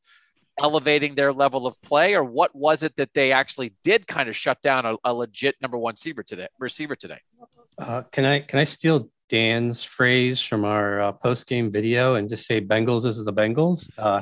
elevating 0.59 1.15
their 1.15 1.33
level 1.33 1.65
of 1.65 1.81
play, 1.81 2.13
or 2.13 2.23
what 2.23 2.55
was 2.55 2.83
it 2.83 2.95
that 2.97 3.09
they 3.13 3.31
actually 3.31 3.73
did 3.83 4.05
kind 4.05 4.29
of 4.29 4.35
shut 4.35 4.61
down 4.61 4.85
a, 4.85 4.95
a 5.03 5.13
legit 5.13 5.55
number 5.61 5.77
one 5.77 5.93
receiver 5.93 6.21
today? 6.23 6.47
Receiver 6.59 6.95
today. 6.95 7.19
Uh, 7.77 8.03
can 8.11 8.25
I 8.25 8.39
can 8.39 8.59
I 8.59 8.65
steal 8.65 9.09
Dan's 9.29 9.83
phrase 9.83 10.41
from 10.41 10.65
our 10.65 11.01
uh, 11.01 11.11
post 11.13 11.47
game 11.47 11.71
video 11.71 12.15
and 12.15 12.29
just 12.29 12.45
say 12.45 12.61
Bengals 12.61 13.05
is 13.05 13.23
the 13.23 13.33
Bengals. 13.33 13.89
Uh, 13.97 14.21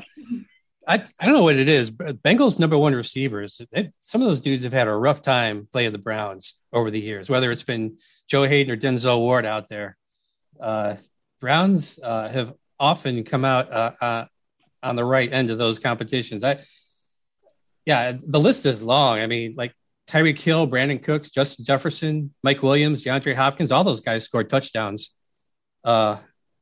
I, 0.88 1.04
I 1.20 1.26
don't 1.26 1.36
know 1.36 1.44
what 1.44 1.58
it 1.58 1.70
is, 1.70 1.92
but 1.92 2.22
Bengals 2.24 2.60
number 2.60 2.78
one 2.78 2.94
receivers. 2.96 3.62
Some 4.00 4.22
of 4.22 4.28
those 4.28 4.42
dudes 4.42 4.64
have 4.64 4.74
had 4.74 4.88
a 4.88 4.96
rough 4.96 5.22
time 5.22 5.68
playing 5.72 5.92
the 5.92 6.00
Browns 6.00 6.56
over 6.74 6.90
the 6.90 7.00
years, 7.00 7.30
whether 7.30 7.52
it's 7.52 7.64
been 7.64 7.98
Joe 8.28 8.44
Haden 8.44 8.74
or 8.74 8.78
Denzel 8.78 9.20
Ward 9.20 9.46
out 9.46 9.70
there. 9.70 9.98
Uh, 10.60 10.96
Browns 11.40 12.00
uh, 12.02 12.30
have 12.30 12.54
often 12.80 13.24
come 13.24 13.46
out 13.46 13.72
uh, 13.72 13.92
uh, 14.02 14.26
on 14.82 14.96
the 14.96 15.06
right 15.06 15.32
end 15.32 15.50
of 15.50 15.58
those 15.58 15.80
competitions. 15.80 16.44
I, 16.44 16.60
yeah, 17.86 18.14
the 18.14 18.40
list 18.40 18.66
is 18.66 18.82
long. 18.82 19.20
I 19.20 19.28
mean, 19.28 19.56
like 19.56 19.74
Tyreek 20.12 20.40
Hill, 20.42 20.68
Brandin 20.68 21.02
Cooks, 21.02 21.30
Justin 21.30 21.64
Jefferson, 21.64 22.34
Mike 22.44 22.62
Williams, 22.62 23.04
DeAndre 23.04 23.34
Hopkins, 23.34 23.72
all 23.72 23.86
those 23.86 24.02
guys 24.02 24.26
scored 24.26 24.50
touchdowns 24.50 25.12
uh, 25.86 26.18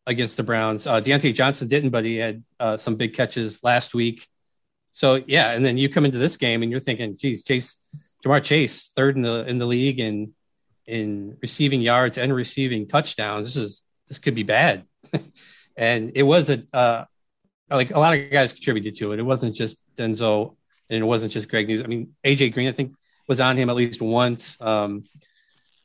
against 0.06 0.38
the 0.38 0.44
Browns. 0.44 0.86
Uh, 0.86 1.02
Diontae 1.02 1.34
Johnson 1.34 1.68
didn't, 1.68 1.90
but 1.90 2.06
he 2.06 2.18
had 2.18 2.44
uh, 2.60 2.78
some 2.78 2.96
big 2.96 3.16
catches 3.16 3.64
last 3.64 3.96
week. 3.96 4.28
So 4.92 5.24
yeah, 5.26 5.52
and 5.52 5.66
then 5.66 5.80
you 5.80 5.90
come 5.90 6.06
into 6.06 6.20
this 6.20 6.38
game 6.38 6.62
and 6.62 6.72
you're 6.72 6.80
thinking, 6.80 7.18
geez, 7.18 7.44
Chase, 7.44 7.80
Ja'Marr 8.24 8.44
Chase, 8.44 8.92
third 8.96 9.16
in 9.16 9.24
the 9.24 9.48
in 9.48 9.58
the 9.58 9.66
league 9.66 10.00
in 10.00 10.34
in 10.86 11.38
receiving 11.42 11.82
yards 11.82 12.20
and 12.20 12.34
receiving 12.34 12.88
touchdowns. 12.88 13.48
This 13.48 13.56
is 13.56 13.84
this 14.08 14.20
could 14.20 14.36
be 14.36 14.44
bad, 14.44 14.84
and 15.78 16.12
it 16.14 16.24
was 16.24 16.50
a 16.50 16.64
uh, 16.72 17.06
like 17.70 17.92
a 17.92 18.00
lot 18.00 18.16
of 18.16 18.30
guys 18.30 18.54
contributed 18.54 18.96
to 18.96 19.12
it. 19.14 19.20
It 19.20 19.24
wasn't 19.24 19.56
just 19.56 19.82
Denzel 19.96 20.56
and 20.90 21.04
it 21.04 21.06
wasn't 21.06 21.32
just 21.32 21.50
Greg 21.50 21.68
News. 21.68 21.84
I 21.84 21.88
mean, 21.88 22.16
AJ 22.26 22.54
Green, 22.54 22.68
I 22.68 22.72
think 22.72 22.94
was 23.30 23.40
on 23.40 23.56
him 23.56 23.70
at 23.70 23.76
least 23.76 24.02
once. 24.02 24.60
Um, 24.60 25.04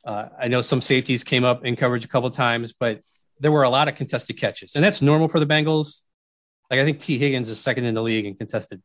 uh, 0.03 0.27
I 0.37 0.47
know 0.49 0.61
some 0.61 0.81
safeties 0.81 1.23
came 1.23 1.45
up 1.45 1.63
in 1.63 1.75
coverage 1.75 2.03
a 2.03 2.07
couple 2.07 2.29
times, 2.31 2.73
but 2.73 3.01
there 3.39 3.51
were 3.51 3.63
a 3.63 3.69
lot 3.69 3.87
of 3.87 3.95
contested 3.95 4.37
catches, 4.37 4.75
and 4.75 4.83
that's 4.83 5.01
normal 5.01 5.29
for 5.29 5.39
the 5.39 5.45
Bengals. 5.45 6.01
Like 6.69 6.79
I 6.79 6.83
think 6.83 6.99
Tee 6.99 7.17
Higgins 7.17 7.49
is 7.49 7.59
second 7.59 7.85
in 7.85 7.93
the 7.93 8.01
league 8.01 8.25
in 8.25 8.35
contested 8.35 8.81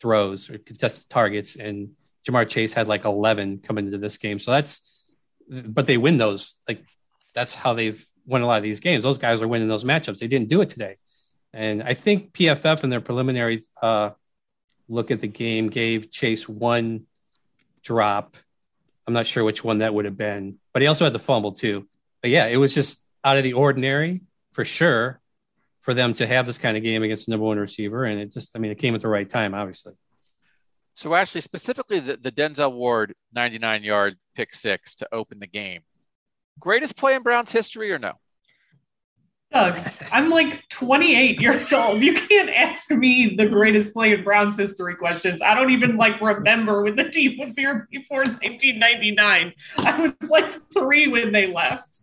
throws 0.00 0.50
or 0.50 0.58
contested 0.58 1.08
targets, 1.08 1.56
and 1.56 1.90
Ja'Marr 2.26 2.48
Chase 2.48 2.72
had 2.72 2.88
like 2.88 3.04
11 3.04 3.58
coming 3.58 3.86
into 3.86 3.98
this 3.98 4.16
game. 4.16 4.38
So 4.38 4.50
that's, 4.50 5.04
but 5.48 5.86
they 5.86 5.98
win 5.98 6.16
those. 6.16 6.58
Like 6.66 6.82
that's 7.34 7.54
how 7.54 7.74
they've 7.74 8.04
won 8.26 8.40
a 8.40 8.46
lot 8.46 8.56
of 8.56 8.62
these 8.62 8.80
games. 8.80 9.04
Those 9.04 9.18
guys 9.18 9.42
are 9.42 9.48
winning 9.48 9.68
those 9.68 9.84
matchups. 9.84 10.18
They 10.18 10.28
didn't 10.28 10.48
do 10.48 10.62
it 10.62 10.70
today, 10.70 10.96
and 11.52 11.82
I 11.82 11.92
think 11.92 12.32
PFF 12.32 12.84
in 12.84 12.90
their 12.90 13.02
preliminary 13.02 13.62
uh, 13.82 14.10
look 14.88 15.10
at 15.10 15.20
the 15.20 15.28
game 15.28 15.68
gave 15.68 16.10
Chase 16.10 16.48
one 16.48 17.04
drop. 17.88 18.36
I'm 19.06 19.14
not 19.14 19.26
sure 19.26 19.42
which 19.42 19.64
one 19.64 19.78
that 19.78 19.94
would 19.94 20.04
have 20.04 20.18
been, 20.18 20.58
but 20.74 20.82
he 20.82 20.88
also 20.88 21.04
had 21.04 21.14
the 21.14 21.18
fumble 21.18 21.52
too. 21.52 21.88
But 22.20 22.30
yeah, 22.30 22.46
it 22.46 22.58
was 22.58 22.74
just 22.74 23.02
out 23.24 23.38
of 23.38 23.44
the 23.44 23.54
ordinary 23.54 24.20
for 24.52 24.64
sure 24.64 25.20
for 25.80 25.94
them 25.94 26.12
to 26.12 26.26
have 26.26 26.44
this 26.44 26.58
kind 26.58 26.76
of 26.76 26.82
game 26.82 27.02
against 27.02 27.26
the 27.26 27.30
number 27.30 27.46
one 27.46 27.58
receiver. 27.58 28.04
And 28.04 28.20
it 28.20 28.30
just, 28.30 28.54
I 28.54 28.58
mean, 28.58 28.70
it 28.70 28.78
came 28.78 28.94
at 28.94 29.00
the 29.00 29.08
right 29.08 29.28
time, 29.28 29.54
obviously. 29.54 29.94
So 30.92 31.14
actually, 31.14 31.40
specifically 31.40 32.00
the, 32.00 32.18
the 32.18 32.30
Denzel 32.30 32.74
Ward 32.74 33.14
99 33.32 33.82
yard 33.84 34.16
pick 34.34 34.54
six 34.54 34.96
to 34.96 35.08
open 35.10 35.38
the 35.38 35.46
game. 35.46 35.80
Greatest 36.60 36.96
play 36.96 37.14
in 37.14 37.22
Browns 37.22 37.50
history 37.50 37.90
or 37.90 37.98
no? 37.98 38.12
Doug, 39.50 39.78
I'm 40.12 40.28
like 40.28 40.68
28 40.68 41.40
years 41.40 41.72
old. 41.72 42.02
You 42.02 42.12
can't 42.12 42.50
ask 42.50 42.90
me 42.90 43.34
the 43.34 43.46
greatest 43.46 43.94
play 43.94 44.12
in 44.12 44.22
Browns 44.22 44.58
history 44.58 44.94
questions. 44.94 45.40
I 45.40 45.54
don't 45.54 45.70
even 45.70 45.96
like 45.96 46.20
remember 46.20 46.82
when 46.82 46.96
the 46.96 47.08
team 47.08 47.38
was 47.38 47.56
here 47.56 47.88
before 47.90 48.24
1999. 48.24 49.52
I 49.78 50.00
was 50.00 50.30
like 50.30 50.52
three 50.74 51.08
when 51.08 51.32
they 51.32 51.52
left. 51.52 52.02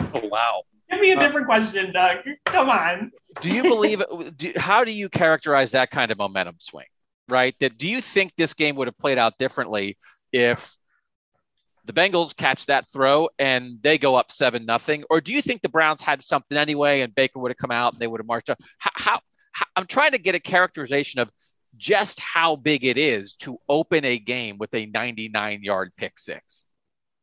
Oh 0.00 0.26
wow! 0.28 0.62
Give 0.90 1.00
me 1.00 1.12
a 1.12 1.18
uh, 1.18 1.20
different 1.20 1.44
uh, 1.44 1.48
question, 1.48 1.92
Doug. 1.92 2.18
Come 2.46 2.70
on. 2.70 3.12
Do 3.42 3.50
you 3.50 3.62
believe? 3.62 4.02
Do, 4.36 4.52
how 4.56 4.84
do 4.84 4.90
you 4.90 5.10
characterize 5.10 5.72
that 5.72 5.90
kind 5.90 6.10
of 6.10 6.16
momentum 6.16 6.56
swing? 6.60 6.86
Right. 7.28 7.54
That 7.60 7.76
do 7.76 7.88
you 7.88 8.00
think 8.00 8.32
this 8.36 8.54
game 8.54 8.76
would 8.76 8.86
have 8.86 8.98
played 8.98 9.18
out 9.18 9.36
differently 9.38 9.98
if 10.32 10.76
the 11.86 11.92
Bengals 11.92 12.36
catch 12.36 12.66
that 12.66 12.90
throw 12.90 13.28
and 13.38 13.78
they 13.82 13.98
go 13.98 14.16
up 14.16 14.30
seven 14.32 14.66
nothing, 14.66 15.04
or 15.08 15.20
do 15.20 15.32
you 15.32 15.40
think 15.40 15.62
the 15.62 15.68
Browns 15.68 16.00
had 16.00 16.22
something 16.22 16.58
anyway 16.58 17.00
and 17.00 17.14
Baker 17.14 17.38
would 17.38 17.50
have 17.50 17.58
come 17.58 17.70
out 17.70 17.94
and 17.94 18.00
they 18.00 18.06
would 18.06 18.20
have 18.20 18.26
marched 18.26 18.50
up? 18.50 18.58
How, 18.78 18.90
how, 18.94 19.20
how 19.52 19.66
I'm 19.76 19.86
trying 19.86 20.12
to 20.12 20.18
get 20.18 20.34
a 20.34 20.40
characterization 20.40 21.20
of 21.20 21.30
just 21.76 22.20
how 22.20 22.56
big 22.56 22.84
it 22.84 22.98
is 22.98 23.34
to 23.34 23.58
open 23.68 24.04
a 24.04 24.18
game 24.18 24.58
with 24.58 24.74
a 24.74 24.86
99 24.86 25.62
yard 25.62 25.92
pick 25.96 26.18
six. 26.18 26.64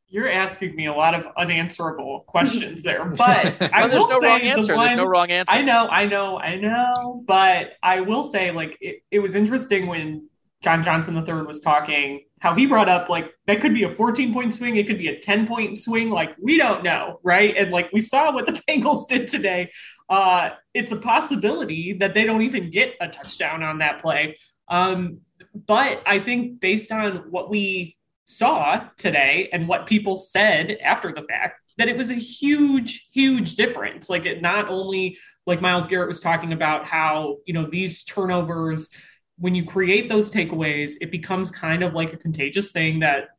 You're 0.08 0.32
asking 0.32 0.76
me 0.76 0.86
a 0.86 0.94
lot 0.94 1.16
of 1.16 1.26
unanswerable 1.38 2.20
questions 2.28 2.84
there, 2.84 3.06
but 3.06 3.56
I 3.74 3.88
will 3.88 4.08
no 4.08 4.20
say 4.20 4.28
wrong 4.28 4.42
answer. 4.42 4.74
The 4.74 4.78
one, 4.78 4.88
there's 4.88 4.98
no 4.98 5.06
wrong 5.06 5.32
answer. 5.32 5.54
I 5.54 5.62
know, 5.64 5.88
I 5.88 6.06
know, 6.06 6.40
I 6.40 6.56
know, 6.56 7.24
but 7.26 7.74
I 7.82 8.02
will 8.02 8.24
say, 8.24 8.52
like, 8.52 8.78
it, 8.80 9.02
it 9.10 9.20
was 9.20 9.34
interesting 9.34 9.88
when 9.88 10.30
John 10.64 10.84
Johnson 10.84 11.16
III 11.16 11.44
was 11.44 11.60
talking 11.60 12.22
how 12.40 12.56
he 12.56 12.66
brought 12.66 12.90
up 12.90 13.10
like 13.10 13.34
that 13.48 13.62
could 13.62 13.74
be 13.74 13.84
a 13.84 13.90
14 13.90 14.34
point 14.34 14.54
swing, 14.54 14.78
it 14.78 14.88
could 14.88 14.98
be 14.98 15.10
a 15.10 15.20
10 15.20 15.48
point 15.48 15.80
swing. 15.80 16.10
Like 16.10 16.36
we 16.42 16.58
don't 16.58 16.84
know, 16.84 17.20
right? 17.24 17.56
And 17.56 17.72
like 17.72 17.92
we 17.94 18.02
saw 18.02 18.32
what 18.34 18.46
the 18.46 18.54
Bengals 18.68 19.08
did 19.08 19.28
today. 19.28 19.72
Uh, 20.10 20.52
it's 20.74 20.92
a 20.92 20.98
possibility 20.98 21.94
that 21.94 22.14
they 22.14 22.24
don't 22.26 22.42
even 22.42 22.72
get 22.72 22.96
a 23.02 23.08
touchdown 23.08 23.64
on 23.64 23.80
that 23.80 24.02
play. 24.02 24.38
Um, 24.68 25.20
but 25.54 26.02
I 26.06 26.20
think 26.20 26.60
based 26.60 26.92
on 26.92 27.30
what 27.30 27.50
we 27.50 27.98
saw 28.26 28.88
today 28.98 29.50
and 29.52 29.68
what 29.68 29.86
people 29.86 30.18
said 30.18 30.78
after 30.84 31.12
the 31.12 31.24
fact, 31.24 31.60
that 31.78 31.90
it 31.90 31.98
was 31.98 32.10
a 32.10 32.16
huge, 32.16 33.08
huge 33.12 33.56
difference. 33.56 34.10
Like 34.10 34.26
it 34.26 34.42
not 34.42 34.70
only 34.70 35.18
like 35.46 35.62
Myles 35.62 35.88
Garrett 35.88 36.08
was 36.08 36.20
talking 36.20 36.54
about 36.54 36.86
how 36.86 37.38
you 37.46 37.54
know 37.54 37.70
these 37.70 38.04
turnovers 38.04 38.90
when 39.38 39.56
you 39.56 39.66
create 39.66 40.10
those 40.10 40.32
takeaways, 40.32 40.94
it 41.02 41.12
becomes 41.12 41.50
kind 41.52 41.84
of 41.84 41.94
like 41.94 42.14
a 42.14 42.18
contagious 42.18 42.72
thing 42.72 43.00
that 43.00 43.30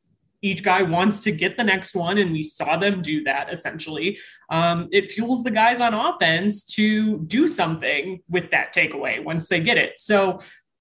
each 0.43 0.63
guy 0.63 0.83
wants 0.83 1.21
to 1.21 1.33
get 1.33 1.57
the 1.57 1.65
next 1.65 1.95
one, 1.95 2.19
and 2.19 2.31
we 2.31 2.43
saw 2.43 2.77
them 2.77 3.01
do 3.01 3.25
that 3.25 3.51
essentially. 3.51 4.19
Um, 4.51 4.89
it 4.93 5.11
fuels 5.11 5.43
the 5.43 5.51
guys 5.51 5.81
on 5.81 5.95
offense 5.95 6.65
to 6.75 7.21
do 7.21 7.49
something 7.49 8.21
with 8.29 8.51
that 8.51 8.75
takeaway 8.75 9.25
once 9.25 9.49
they 9.49 9.61
get 9.61 9.79
it. 9.79 9.99
So, 9.99 10.41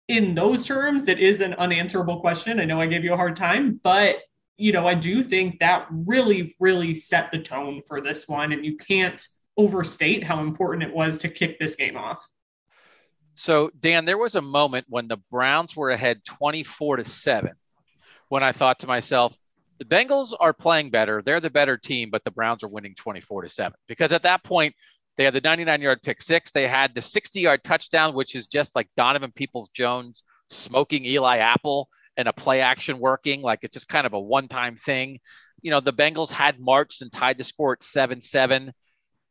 in 0.09 0.35
those 0.35 0.65
terms, 0.65 1.07
it 1.07 1.19
is 1.19 1.39
an 1.39 1.53
unanswerable 1.53 2.19
question. 2.19 2.59
I 2.59 2.65
know 2.65 2.81
I 2.81 2.87
gave 2.87 3.05
you 3.05 3.13
a 3.13 3.17
hard 3.17 3.37
time, 3.37 3.79
but 3.81 4.17
you 4.57 4.73
know, 4.73 4.85
I 4.85 4.95
do 4.95 5.23
think 5.23 5.59
that 5.59 5.87
really, 5.89 6.55
really 6.59 6.93
set 6.93 7.31
the 7.31 7.39
tone 7.39 7.81
for 7.87 8.01
this 8.01 8.27
one, 8.27 8.51
and 8.51 8.65
you 8.65 8.75
can't 8.75 9.25
overstate 9.55 10.23
how 10.23 10.41
important 10.41 10.83
it 10.83 10.93
was 10.93 11.17
to 11.19 11.29
kick 11.29 11.57
this 11.57 11.75
game 11.75 11.95
off. 11.95 12.27
So, 13.35 13.71
Dan, 13.79 14.05
there 14.05 14.17
was 14.17 14.35
a 14.35 14.41
moment 14.41 14.85
when 14.89 15.07
the 15.07 15.17
Browns 15.31 15.75
were 15.75 15.89
ahead 15.89 16.23
24 16.25 16.97
to 16.97 17.05
7 17.05 17.51
when 18.29 18.43
I 18.43 18.51
thought 18.51 18.79
to 18.79 18.87
myself, 18.87 19.35
the 19.79 19.85
Bengals 19.85 20.33
are 20.39 20.53
playing 20.53 20.91
better. 20.91 21.21
They're 21.21 21.39
the 21.39 21.49
better 21.49 21.77
team, 21.77 22.09
but 22.09 22.23
the 22.23 22.31
Browns 22.31 22.63
are 22.63 22.67
winning 22.67 22.95
24 22.95 23.43
to 23.43 23.49
7. 23.49 23.73
Because 23.87 24.13
at 24.13 24.23
that 24.23 24.43
point, 24.43 24.75
they 25.17 25.25
had 25.25 25.33
the 25.33 25.41
99 25.41 25.81
yard 25.81 26.01
pick 26.01 26.21
six. 26.21 26.51
They 26.51 26.67
had 26.67 26.95
the 26.95 27.01
60 27.01 27.39
yard 27.39 27.63
touchdown, 27.63 28.15
which 28.15 28.35
is 28.35 28.47
just 28.47 28.75
like 28.75 28.89
Donovan 28.97 29.31
Peoples 29.31 29.69
Jones 29.69 30.23
smoking 30.49 31.05
Eli 31.05 31.37
Apple 31.37 31.89
and 32.17 32.27
a 32.27 32.33
play 32.33 32.61
action 32.61 32.99
working. 32.99 33.41
Like 33.41 33.59
it's 33.61 33.73
just 33.73 33.87
kind 33.87 34.07
of 34.07 34.13
a 34.13 34.19
one 34.19 34.47
time 34.47 34.75
thing. 34.75 35.19
You 35.61 35.71
know, 35.71 35.79
the 35.79 35.93
Bengals 35.93 36.31
had 36.31 36.59
marched 36.59 37.01
and 37.01 37.11
tied 37.11 37.37
the 37.37 37.43
score 37.43 37.73
at 37.73 37.83
7 37.83 38.21
7 38.21 38.73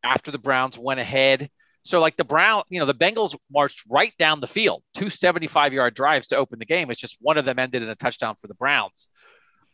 after 0.05 0.31
the 0.31 0.39
Browns 0.39 0.79
went 0.79 1.01
ahead. 1.01 1.51
So 1.85 1.99
like 1.99 2.17
the 2.17 2.25
Brown, 2.25 2.63
you 2.69 2.79
know, 2.79 2.87
the 2.87 2.95
Bengals 2.95 3.37
marched 3.51 3.83
right 3.89 4.13
down 4.19 4.41
the 4.41 4.47
field, 4.47 4.83
two 4.95 5.11
75 5.11 5.73
yard 5.73 5.95
drives 5.95 6.29
to 6.29 6.37
open 6.37 6.59
the 6.59 6.65
game. 6.65 6.91
It's 6.91 7.01
just 7.01 7.19
one 7.21 7.39
of 7.39 7.45
them 7.45 7.59
ended 7.59 7.83
in 7.83 7.89
a 7.89 7.97
touchdown 7.97 8.37
for 8.37 8.47
the 8.47 8.55
Browns. 8.55 9.09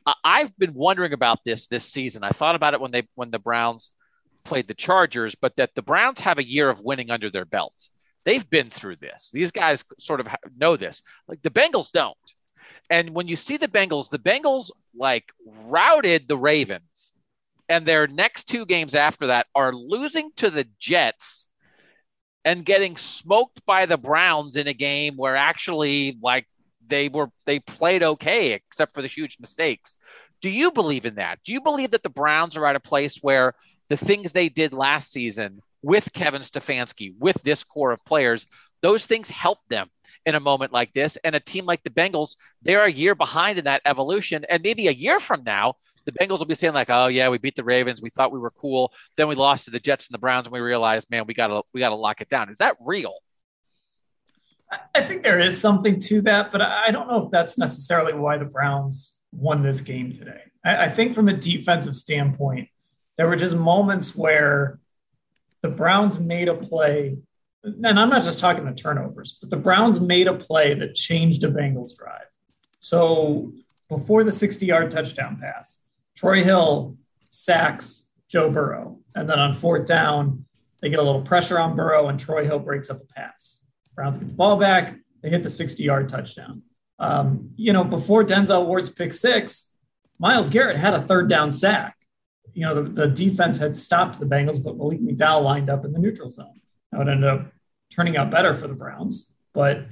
Uh, 0.07 0.15
I've 0.25 0.57
been 0.57 0.73
wondering 0.73 1.13
about 1.13 1.41
this 1.45 1.67
this 1.67 1.85
season. 1.85 2.25
I 2.25 2.31
thought 2.31 2.55
about 2.55 2.75
it 2.75 2.81
when 2.81 2.91
they 2.91 3.07
when 3.15 3.31
the 3.31 3.39
Browns 3.39 3.93
played 4.45 4.67
the 4.67 4.75
Chargers, 4.75 5.35
but 5.35 5.55
that 5.57 5.75
the 5.75 5.83
Browns 5.83 6.21
have 6.21 6.39
a 6.39 6.49
year 6.49 6.71
of 6.71 6.81
winning 6.81 7.11
under 7.11 7.31
their 7.31 7.45
belt. 7.45 7.75
They've 8.25 8.49
been 8.49 8.71
through 8.71 8.97
this. 8.97 9.31
These 9.33 9.51
guys 9.51 9.85
sort 9.99 10.21
of 10.21 10.29
know 10.57 10.77
this. 10.77 11.03
Like 11.27 11.43
the 11.43 11.51
Bengals 11.51 11.91
don't. 11.93 12.17
And 12.89 13.11
when 13.11 13.29
you 13.29 13.37
see 13.37 13.59
the 13.59 13.69
Bengals, 13.69 14.09
the 14.09 14.19
Bengals 14.19 14.71
like 14.97 15.31
routed 15.67 16.27
the 16.27 16.39
Ravens, 16.39 17.13
and 17.69 17.85
their 17.85 18.07
next 18.07 18.45
two 18.45 18.65
games 18.65 18.95
after 18.95 19.27
that 19.27 19.47
are 19.55 19.75
losing 19.75 20.31
to 20.37 20.49
the 20.49 20.67
Jets 20.79 21.48
and 22.45 22.65
getting 22.65 22.97
smoked 22.97 23.65
by 23.67 23.87
the 23.87 23.99
Browns 23.99 24.57
in 24.57 24.69
a 24.69 24.73
game 24.73 25.17
where 25.17 25.37
actually 25.37 26.19
like 26.23 26.47
they 26.87 27.09
were 27.09 27.31
they 27.45 27.61
played 27.61 28.03
okay 28.03 28.53
except 28.53 28.95
for 28.95 29.03
the 29.03 29.09
huge 29.09 29.37
mistakes. 29.41 29.97
Do 30.41 30.49
you 30.49 30.71
believe 30.71 31.05
in 31.05 31.17
that? 31.17 31.41
Do 31.45 31.53
you 31.53 31.61
believe 31.61 31.91
that 31.91 32.03
the 32.03 32.09
Browns 32.09 32.57
are 32.57 32.67
at 32.67 32.77
a 32.77 32.81
place 32.81 33.19
where 33.21 33.55
the 33.89 33.97
things 33.97 34.33
they 34.33 34.49
did 34.49 34.73
last 34.73 35.11
season 35.11 35.61
with 35.83 36.13
Kevin 36.13 36.43
Stefanski, 36.43 37.13
with 37.19 37.37
this 37.43 37.65
core 37.65 37.93
of 37.93 38.05
players, 38.05 38.47
those 38.83 39.07
things 39.07 39.31
helped 39.31 39.69
them 39.69 39.89
in 40.29 40.35
a 40.35 40.41
moment 40.41 40.73
like 40.73 40.93
this. 40.93 41.17
And 41.25 41.35
a 41.35 41.41
team 41.41 41.65
like 41.65 41.83
the 41.83 41.91
Bengals, 41.91 42.37
they're 42.63 42.85
a 42.85 42.93
year 42.93 43.15
behind 43.15 43.59
in 43.59 43.65
that 43.65 43.83
evolution. 43.85 44.45
And 44.49 44.63
maybe 44.63 44.89
a 44.89 44.93
year 44.93 45.19
from 45.19 45.43
now, 45.43 45.75
the 46.05 46.13
Bengals 46.13 46.39
will 46.39 46.47
be 46.47 46.55
saying 46.55 46.75
like, 46.75 46.91
"Oh 46.91 47.07
yeah, 47.07 47.29
we 47.29 47.39
beat 47.39 47.57
the 47.57 47.65
Ravens. 47.65 48.03
We 48.03 48.11
thought 48.11 48.31
we 48.31 48.39
were 48.39 48.51
cool. 48.51 48.93
Then 49.17 49.27
we 49.29 49.35
lost 49.35 49.65
to 49.65 49.71
the 49.71 49.81
Jets 49.81 50.09
and 50.09 50.15
the 50.15 50.19
Browns, 50.19 50.47
and 50.47 50.53
we 50.53 50.61
realized, 50.61 51.11
man, 51.11 51.25
we 51.27 51.35
gotta 51.35 51.63
we 51.73 51.81
gotta 51.81 51.97
lock 51.97 52.21
it 52.21 52.29
down." 52.29 52.51
Is 52.51 52.59
that 52.59 52.77
real? 52.81 53.15
I 54.95 55.01
think 55.01 55.23
there 55.23 55.39
is 55.39 55.59
something 55.59 55.99
to 56.01 56.21
that, 56.23 56.53
but 56.53 56.61
I 56.61 56.91
don't 56.91 57.09
know 57.09 57.25
if 57.25 57.31
that's 57.31 57.57
necessarily 57.57 58.13
why 58.13 58.37
the 58.37 58.45
Browns 58.45 59.15
won 59.33 59.63
this 59.63 59.81
game 59.81 60.13
today. 60.13 60.43
I, 60.65 60.89
think 60.89 61.15
from 61.15 61.29
a 61.29 61.33
defensive 61.33 61.97
standpoint, 61.97 62.69
there 63.17 63.29
were 63.29 63.37
just 63.37 63.57
moments 63.57 64.15
where 64.15 64.79
the 65.63 65.69
Browns 65.69 66.19
made 66.19 66.49
a 66.49 66.55
play 66.55 67.17
and 67.85 67.99
I'm 67.99 68.09
not 68.09 68.25
just 68.25 68.41
talking 68.41 68.65
the 68.65 68.73
turnovers, 68.73 69.39
but 69.41 69.51
the 69.51 69.57
Browns 69.57 70.01
made 70.01 70.29
a 70.29 70.35
play 70.35 70.75
that 70.75 70.95
changed 70.95 71.45
a 71.45 71.51
Bengals 71.51 71.97
drive. 71.97 72.27
So 72.81 73.53
before 73.89 74.25
the 74.25 74.33
60 74.33 74.67
yard 74.67 74.91
touchdown 74.91 75.39
pass, 75.41 75.81
Troy 76.17 76.43
Hill 76.43 76.97
sacks 77.29 78.07
Joe 78.29 78.51
Burrow. 78.51 78.99
And 79.15 79.29
then 79.29 79.39
on 79.39 79.53
fourth 79.55 79.87
down, 79.87 80.45
they 80.81 80.91
get 80.91 80.99
a 80.99 81.03
little 81.03 81.23
pressure 81.23 81.59
on 81.59 81.75
Burrow, 81.75 82.09
and 82.09 82.21
Troy 82.21 82.45
Hill 82.45 82.61
breaks 82.61 82.91
up 82.91 83.01
a 83.01 83.13
pass. 83.13 83.63
Browns 83.95 84.19
get 84.19 84.29
the 84.29 84.35
ball 84.35 84.57
back. 84.57 84.97
They 85.23 85.31
hit 85.31 85.43
the 85.43 85.51
60 85.51 85.83
yard 85.83 86.09
touchdown. 86.09 86.63
Um, 87.01 87.51
you 87.57 87.73
know, 87.73 87.85
before 87.85 88.25
Denzel 88.25 88.67
Ward's 88.67 88.91
pick 88.91 89.13
six, 89.13 89.73
Myles 90.19 90.51
Garrett 90.51 90.77
had 90.77 90.95
a 90.95 91.03
third 91.03 91.29
down 91.29 91.51
sack. 91.51 91.97
You 92.55 92.67
know, 92.67 92.75
the, 92.75 92.83
the 92.83 93.09
defense 93.09 93.59
had 93.59 93.77
stopped 93.77 94.19
the 94.19 94.27
Bengals, 94.27 94.63
but 94.63 94.77
Malik 94.77 95.01
McDowell 95.01 95.43
lined 95.43 95.71
up 95.71 95.85
in 95.85 95.93
the 95.93 95.99
neutral 95.99 96.31
zone. 96.31 96.61
That 96.91 96.99
would 96.99 97.09
end 97.09 97.25
up 97.25 97.53
turning 97.91 98.17
out 98.17 98.31
better 98.31 98.55
for 98.55 98.69
the 98.69 98.75
Browns, 98.75 99.33
but 99.55 99.87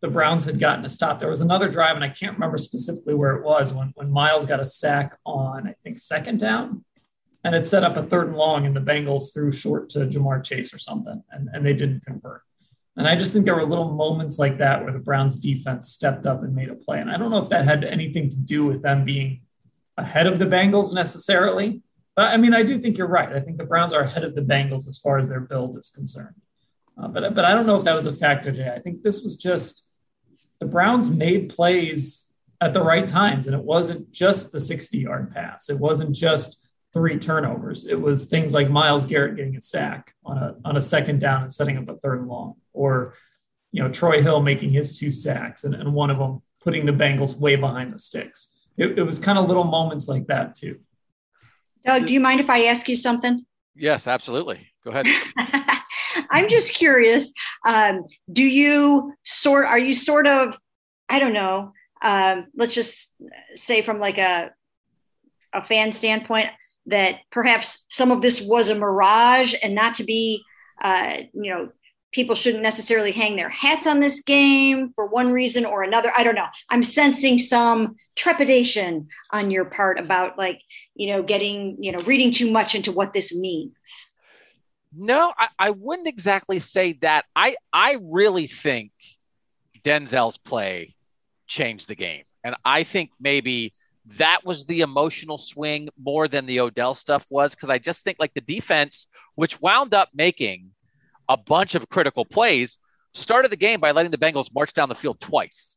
the 0.00 0.08
Browns 0.08 0.44
had 0.44 0.60
gotten 0.60 0.84
a 0.84 0.88
stop. 0.88 1.18
There 1.18 1.28
was 1.28 1.40
another 1.40 1.68
drive, 1.68 1.96
and 1.96 2.04
I 2.04 2.08
can't 2.08 2.34
remember 2.34 2.58
specifically 2.58 3.14
where 3.14 3.36
it 3.36 3.44
was 3.44 3.72
when, 3.72 3.92
when 3.96 4.10
Myles 4.10 4.46
got 4.46 4.60
a 4.60 4.64
sack 4.64 5.18
on, 5.26 5.66
I 5.66 5.74
think, 5.82 5.98
second 5.98 6.38
down. 6.38 6.84
And 7.44 7.54
it 7.54 7.66
set 7.66 7.84
up 7.84 7.96
a 7.96 8.02
third 8.02 8.28
and 8.28 8.36
long, 8.36 8.66
and 8.66 8.74
the 8.74 8.80
Bengals 8.80 9.32
threw 9.32 9.50
short 9.50 9.90
to 9.90 10.00
Ja'Marr 10.00 10.44
Chase 10.44 10.72
or 10.74 10.78
something, 10.78 11.22
and, 11.30 11.48
and 11.52 11.64
they 11.64 11.72
didn't 11.72 12.04
convert. 12.04 12.42
And 12.96 13.06
I 13.06 13.14
just 13.14 13.32
think 13.32 13.44
there 13.44 13.54
were 13.54 13.64
little 13.64 13.92
moments 13.92 14.40
like 14.40 14.58
that 14.58 14.82
where 14.82 14.92
the 14.92 14.98
Browns 14.98 15.36
defense 15.36 15.88
stepped 15.88 16.26
up 16.26 16.42
and 16.42 16.54
made 16.54 16.68
a 16.68 16.74
play. 16.74 17.00
And 17.00 17.10
I 17.10 17.16
don't 17.16 17.30
know 17.30 17.42
if 17.42 17.48
that 17.50 17.64
had 17.64 17.84
anything 17.84 18.28
to 18.28 18.36
do 18.36 18.64
with 18.64 18.82
them 18.82 19.04
being 19.04 19.42
ahead 19.96 20.26
of 20.26 20.40
the 20.40 20.46
Bengals 20.46 20.92
necessarily. 20.92 21.80
But 22.16 22.32
I 22.32 22.36
mean, 22.36 22.54
I 22.54 22.64
do 22.64 22.76
think 22.76 22.98
you're 22.98 23.06
right. 23.06 23.32
I 23.32 23.38
think 23.38 23.56
the 23.56 23.64
Browns 23.64 23.92
are 23.92 24.00
ahead 24.00 24.24
of 24.24 24.34
the 24.34 24.42
Bengals 24.42 24.88
as 24.88 24.98
far 24.98 25.18
as 25.18 25.28
their 25.28 25.40
build 25.40 25.76
is 25.78 25.90
concerned. 25.90 26.34
Uh, 27.00 27.08
but, 27.08 27.34
but 27.34 27.44
I 27.44 27.54
don't 27.54 27.66
know 27.66 27.76
if 27.76 27.84
that 27.84 27.94
was 27.94 28.06
a 28.06 28.12
factor 28.12 28.50
today. 28.50 28.72
I 28.74 28.80
think 28.80 29.02
this 29.02 29.22
was 29.22 29.36
just 29.36 29.84
the 30.58 30.66
Browns 30.66 31.08
made 31.08 31.50
plays 31.50 32.32
at 32.60 32.74
the 32.74 32.82
right 32.82 33.06
times. 33.06 33.46
And 33.46 33.54
it 33.54 33.62
wasn't 33.62 34.10
just 34.10 34.52
the 34.52 34.60
60 34.60 34.98
yard 34.98 35.32
pass, 35.32 35.70
it 35.70 35.78
wasn't 35.78 36.14
just 36.14 36.68
three 36.92 37.18
turnovers. 37.18 37.86
It 37.86 38.00
was 38.00 38.24
things 38.24 38.54
like 38.54 38.70
Myles 38.70 39.06
Garrett 39.06 39.36
getting 39.36 39.56
a 39.56 39.60
sack 39.60 40.14
on 40.24 40.38
a, 40.38 40.56
on 40.64 40.76
a 40.76 40.80
second 40.80 41.20
down 41.20 41.42
and 41.42 41.54
setting 41.54 41.76
up 41.76 41.88
a 41.88 41.96
third 41.98 42.20
and 42.20 42.28
long, 42.28 42.54
or 42.72 43.14
you 43.72 43.82
know 43.82 43.90
Troy 43.90 44.22
Hill 44.22 44.40
making 44.40 44.70
his 44.70 44.98
two 44.98 45.12
sacks 45.12 45.64
and, 45.64 45.74
and 45.74 45.92
one 45.92 46.10
of 46.10 46.18
them 46.18 46.42
putting 46.62 46.86
the 46.86 46.92
Bengals 46.92 47.36
way 47.36 47.56
behind 47.56 47.92
the 47.92 47.98
sticks. 47.98 48.50
It, 48.76 48.98
it 48.98 49.02
was 49.02 49.18
kind 49.18 49.38
of 49.38 49.46
little 49.48 49.64
moments 49.64 50.08
like 50.08 50.26
that 50.28 50.54
too. 50.54 50.80
Doug, 51.84 52.06
do 52.06 52.12
you 52.12 52.20
mind 52.20 52.40
if 52.40 52.50
I 52.50 52.64
ask 52.64 52.88
you 52.88 52.96
something? 52.96 53.44
Yes, 53.74 54.06
absolutely. 54.06 54.66
Go 54.84 54.90
ahead. 54.90 55.06
I'm 56.30 56.48
just 56.48 56.74
curious. 56.74 57.32
Um, 57.66 58.04
do 58.32 58.44
you 58.44 59.14
sort? 59.22 59.66
Are 59.66 59.78
you 59.78 59.92
sort 59.92 60.26
of? 60.26 60.56
I 61.08 61.18
don't 61.18 61.32
know. 61.32 61.72
Um, 62.02 62.46
let's 62.54 62.74
just 62.74 63.14
say 63.54 63.82
from 63.82 63.98
like 63.98 64.18
a 64.18 64.50
a 65.52 65.62
fan 65.62 65.92
standpoint 65.92 66.48
that 66.86 67.20
perhaps 67.30 67.84
some 67.88 68.10
of 68.10 68.22
this 68.22 68.40
was 68.40 68.68
a 68.68 68.74
mirage 68.74 69.54
and 69.62 69.74
not 69.74 69.94
to 69.96 70.04
be, 70.04 70.42
uh, 70.82 71.18
you 71.34 71.50
know, 71.52 71.68
people 72.12 72.34
shouldn't 72.34 72.62
necessarily 72.62 73.12
hang 73.12 73.36
their 73.36 73.50
hats 73.50 73.86
on 73.86 74.00
this 74.00 74.22
game 74.22 74.92
for 74.94 75.06
one 75.06 75.30
reason 75.30 75.66
or 75.66 75.82
another. 75.82 76.10
I 76.16 76.24
don't 76.24 76.34
know. 76.34 76.46
I'm 76.70 76.82
sensing 76.82 77.38
some 77.38 77.96
trepidation 78.16 79.08
on 79.30 79.50
your 79.50 79.66
part 79.66 79.98
about 79.98 80.38
like, 80.38 80.60
you 80.94 81.12
know, 81.12 81.22
getting, 81.22 81.76
you 81.80 81.92
know, 81.92 82.00
reading 82.00 82.32
too 82.32 82.50
much 82.50 82.74
into 82.74 82.92
what 82.92 83.12
this 83.12 83.34
means. 83.34 83.74
No, 84.92 85.32
I, 85.36 85.48
I 85.58 85.70
wouldn't 85.70 86.08
exactly 86.08 86.58
say 86.58 86.94
that. 87.02 87.26
I 87.36 87.56
I 87.72 87.98
really 88.00 88.46
think 88.46 88.92
Denzel's 89.84 90.38
play 90.38 90.94
changed 91.46 91.88
the 91.88 91.94
game. 91.94 92.24
And 92.44 92.54
I 92.64 92.84
think 92.84 93.10
maybe 93.20 93.74
that 94.16 94.44
was 94.44 94.64
the 94.64 94.80
emotional 94.80 95.38
swing 95.38 95.88
more 95.98 96.28
than 96.28 96.46
the 96.46 96.60
Odell 96.60 96.94
stuff 96.94 97.26
was 97.28 97.54
because 97.54 97.68
I 97.70 97.78
just 97.78 98.04
think 98.04 98.18
like 98.18 98.32
the 98.34 98.40
defense, 98.40 99.06
which 99.34 99.60
wound 99.60 99.92
up 99.94 100.08
making 100.14 100.70
a 101.28 101.36
bunch 101.36 101.74
of 101.74 101.88
critical 101.88 102.24
plays, 102.24 102.78
started 103.12 103.50
the 103.50 103.56
game 103.56 103.80
by 103.80 103.90
letting 103.90 104.10
the 104.10 104.18
Bengals 104.18 104.54
march 104.54 104.72
down 104.72 104.88
the 104.88 104.94
field 104.94 105.20
twice. 105.20 105.76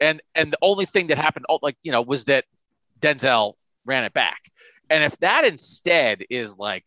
And 0.00 0.22
and 0.34 0.52
the 0.52 0.58
only 0.62 0.86
thing 0.86 1.08
that 1.08 1.18
happened, 1.18 1.46
oh, 1.48 1.58
like 1.60 1.76
you 1.82 1.92
know, 1.92 2.02
was 2.02 2.24
that 2.26 2.44
Denzel 3.00 3.54
ran 3.84 4.04
it 4.04 4.12
back. 4.14 4.40
And 4.88 5.04
if 5.04 5.16
that 5.18 5.44
instead 5.44 6.24
is 6.30 6.56
like 6.56 6.84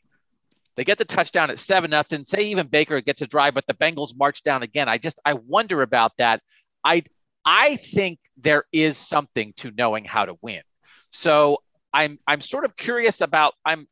they 0.75 0.83
get 0.83 0.97
the 0.97 1.05
touchdown 1.05 1.49
at 1.49 1.59
seven 1.59 1.91
nothing, 1.91 2.23
say 2.25 2.43
even 2.43 2.67
Baker 2.67 3.01
gets 3.01 3.21
a 3.21 3.27
drive, 3.27 3.53
but 3.53 3.67
the 3.67 3.73
Bengals 3.73 4.15
march 4.17 4.41
down 4.41 4.63
again. 4.63 4.87
I 4.87 4.97
just 4.97 5.19
I 5.25 5.33
wonder 5.33 5.81
about 5.81 6.13
that. 6.17 6.41
I 6.83 7.03
I 7.43 7.75
think 7.75 8.19
there 8.37 8.65
is 8.71 8.97
something 8.97 9.53
to 9.57 9.71
knowing 9.71 10.05
how 10.05 10.25
to 10.25 10.37
win. 10.41 10.61
So 11.09 11.57
I'm 11.93 12.17
I'm 12.25 12.41
sort 12.41 12.65
of 12.65 12.77
curious 12.77 13.21
about 13.21 13.53
I'm 13.65 13.87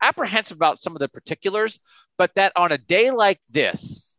apprehensive 0.00 0.56
about 0.56 0.78
some 0.78 0.94
of 0.94 1.00
the 1.00 1.08
particulars, 1.08 1.80
but 2.16 2.34
that 2.34 2.52
on 2.56 2.72
a 2.72 2.78
day 2.78 3.10
like 3.10 3.40
this, 3.50 4.16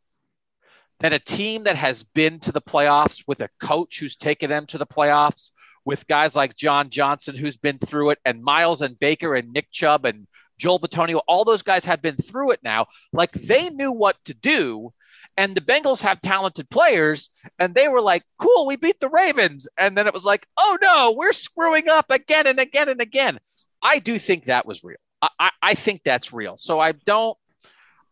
that 1.00 1.14
a 1.14 1.20
team 1.20 1.64
that 1.66 1.76
has 1.76 2.04
been 2.04 2.40
to 2.40 2.52
the 2.52 2.62
playoffs 2.62 3.24
with 3.28 3.42
a 3.42 3.50
coach 3.62 4.00
who's 4.00 4.16
taken 4.16 4.50
them 4.50 4.66
to 4.68 4.78
the 4.78 4.86
playoffs, 4.86 5.52
with 5.86 6.08
guys 6.08 6.36
like 6.36 6.56
John 6.56 6.90
Johnson 6.90 7.36
who's 7.36 7.58
been 7.58 7.78
through 7.78 8.12
it, 8.12 8.20
and 8.26 8.44
Myles 8.44 8.82
and 8.82 9.00
Baker 9.00 9.36
and 9.36 9.52
Nick 9.52 9.72
Chubb 9.72 10.06
and 10.06 10.28
Joel 10.64 10.80
Bitonio, 10.80 11.20
all 11.28 11.44
those 11.44 11.62
guys 11.62 11.84
have 11.84 12.02
been 12.02 12.16
through 12.16 12.52
it 12.52 12.62
now. 12.64 12.88
Like 13.12 13.34
they 13.34 13.70
knew 13.70 13.92
what 13.92 14.16
to 14.26 14.34
do 14.34 14.94
and 15.36 15.56
the 15.56 15.62
Bengals 15.62 16.02
have 16.02 16.22
talented 16.22 16.70
players, 16.70 17.30
and 17.58 17.74
they 17.74 17.88
were 17.88 18.02
like, 18.02 18.24
cool, 18.38 18.68
we 18.68 18.76
beat 18.76 19.00
the 19.00 19.10
Ravens. 19.10 19.68
And 19.78 19.98
then 19.98 20.08
it 20.08 20.14
was 20.14 20.26
like, 20.26 20.46
oh 20.58 20.78
no, 20.82 21.16
we're 21.18 21.34
screwing 21.34 21.90
up 21.90 22.12
again 22.12 22.48
and 22.48 22.60
again 22.60 22.90
and 22.90 23.02
again. 23.02 23.40
I 23.82 24.00
do 24.00 24.20
think 24.20 24.46
that 24.46 24.66
was 24.66 24.84
real. 24.84 24.98
I, 25.22 25.30
I, 25.40 25.52
I 25.62 25.74
think 25.76 26.02
that's 26.04 26.34
real. 26.34 26.58
So 26.58 26.80
I 26.80 26.92
don't, 26.92 27.38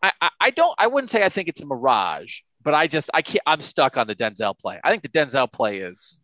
I, 0.01 0.11
I 0.39 0.49
don't, 0.49 0.73
I 0.79 0.87
wouldn't 0.87 1.11
say 1.11 1.23
I 1.23 1.29
think 1.29 1.47
it's 1.47 1.61
a 1.61 1.65
mirage, 1.65 2.39
but 2.63 2.73
I 2.73 2.87
just, 2.87 3.11
I 3.13 3.21
can't, 3.21 3.43
I'm 3.45 3.61
stuck 3.61 3.97
on 3.97 4.07
the 4.07 4.15
Denzel 4.15 4.57
play. 4.57 4.79
I 4.83 4.89
think 4.89 5.03
the 5.03 5.09
Denzel 5.09 5.51
play 5.51 5.77
is 5.77 6.19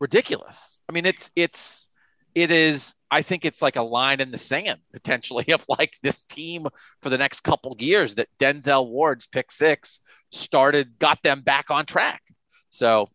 ridiculous. 0.00 0.78
I 0.88 0.92
mean, 0.92 1.04
it's, 1.04 1.30
it's, 1.34 1.88
it 2.36 2.50
is 2.50 2.94
I 3.10 3.22
think 3.22 3.44
it's 3.44 3.62
like 3.62 3.76
a 3.76 3.82
line 3.82 4.20
in 4.20 4.30
the 4.30 4.36
sand 4.36 4.80
potentially 4.92 5.46
of 5.52 5.64
like 5.68 5.94
this 6.02 6.26
team 6.26 6.66
for 7.00 7.08
the 7.08 7.18
next 7.18 7.40
couple 7.40 7.74
years 7.80 8.16
that 8.16 8.28
Denzel 8.38 8.88
Ward's 8.88 9.26
pick 9.26 9.50
six 9.50 10.00
started 10.30 10.98
got 10.98 11.22
them 11.22 11.40
back 11.40 11.70
on 11.70 11.86
track. 11.86 12.22
So 12.70 13.08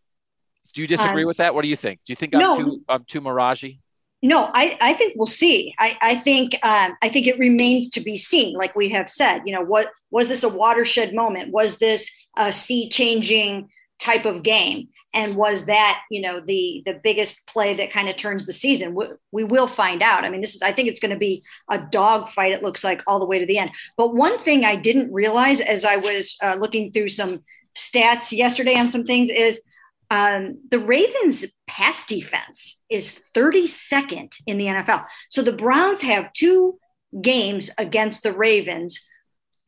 do 0.74 0.82
you 0.82 0.88
disagree 0.88 1.24
um, 1.24 1.28
with 1.28 1.38
that? 1.38 1.54
What 1.54 1.62
do 1.62 1.70
you 1.70 1.76
think? 1.76 2.00
Do 2.04 2.12
you 2.12 2.16
think 2.16 2.34
I'm 2.34 2.40
no, 2.40 2.58
too 2.58 2.82
I'm 2.90 3.06
too 3.06 3.22
miragey? 3.22 3.80
No, 4.24 4.50
I, 4.54 4.78
I 4.82 4.94
think 4.94 5.14
we'll 5.16 5.26
see. 5.26 5.74
I, 5.80 5.98
I 6.02 6.16
think 6.16 6.54
um, 6.64 6.96
I 7.02 7.10
think 7.10 7.28
it 7.28 7.38
remains 7.38 7.90
to 7.92 8.02
be 8.02 8.18
seen. 8.18 8.56
Like 8.56 8.76
we 8.76 8.90
have 8.90 9.10
said, 9.10 9.42
you 9.46 9.54
know, 9.54 9.62
what 9.62 9.90
was 10.10 10.30
this 10.30 10.44
a 10.44 10.50
watershed 10.50 11.14
moment? 11.14 11.52
Was 11.52 11.78
this 11.78 12.10
a 12.38 12.52
sea 12.52 12.90
changing 12.90 13.70
type 14.02 14.26
of 14.26 14.44
game? 14.44 14.90
and 15.14 15.36
was 15.36 15.66
that 15.66 16.02
you 16.10 16.22
know 16.22 16.40
the 16.40 16.84
the 16.86 17.00
biggest 17.04 17.46
play 17.48 17.76
that 17.76 17.92
kind 17.92 18.10
of 18.10 18.16
turns 18.16 18.46
the 18.46 18.54
season? 18.54 18.96
We, 18.96 19.08
we 19.32 19.44
will 19.44 19.68
find 19.68 20.02
out. 20.02 20.24
I 20.24 20.30
mean 20.30 20.42
this 20.42 20.56
is 20.56 20.62
i 20.62 20.72
think 20.72 20.88
it's 20.88 21.00
going 21.00 21.12
to 21.12 21.18
be 21.18 21.44
a 21.70 21.80
dog 21.80 22.30
fight 22.30 22.52
it 22.52 22.64
looks 22.64 22.84
like 22.84 23.02
all 23.08 23.20
the 23.20 23.26
way 23.26 23.40
to 23.40 23.46
the 23.46 23.58
end. 23.58 23.72
But 23.98 24.16
one 24.16 24.40
thing 24.40 24.66
i 24.66 24.76
didn't 24.76 25.14
realize 25.14 25.60
as 25.60 25.86
i 25.86 25.98
was 25.98 26.38
uh, 26.42 26.56
looking 26.60 26.92
through 26.92 27.10
some 27.10 27.40
stats 27.76 28.32
yesterday 28.32 28.76
on 28.76 28.90
some 28.90 29.06
things 29.06 29.30
is 29.30 29.62
um, 30.10 30.60
the 30.70 30.80
ravens 30.80 31.46
pass 31.68 32.06
defense 32.06 32.82
is 32.90 33.18
32nd 33.34 34.34
in 34.46 34.58
the 34.58 34.66
nfl 34.66 35.06
so 35.30 35.42
the 35.42 35.54
browns 35.54 36.02
have 36.02 36.34
two 36.34 36.78
games 37.22 37.70
against 37.78 38.24
the 38.24 38.34
ravens 38.34 39.08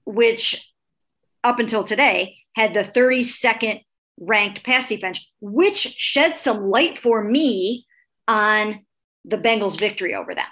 which 0.05 0.69
up 1.45 1.59
until 1.59 1.85
today 1.85 2.39
had 2.55 2.73
the 2.73 2.83
32nd 2.83 3.83
ranked 4.19 4.63
pass 4.63 4.87
defense, 4.87 5.31
which 5.41 5.77
shed 5.77 6.37
some 6.37 6.69
light 6.69 6.97
for 6.97 7.23
me 7.23 7.85
on 8.27 8.85
the 9.25 9.37
Bengals' 9.37 9.79
victory 9.79 10.15
over 10.15 10.35
them. 10.35 10.45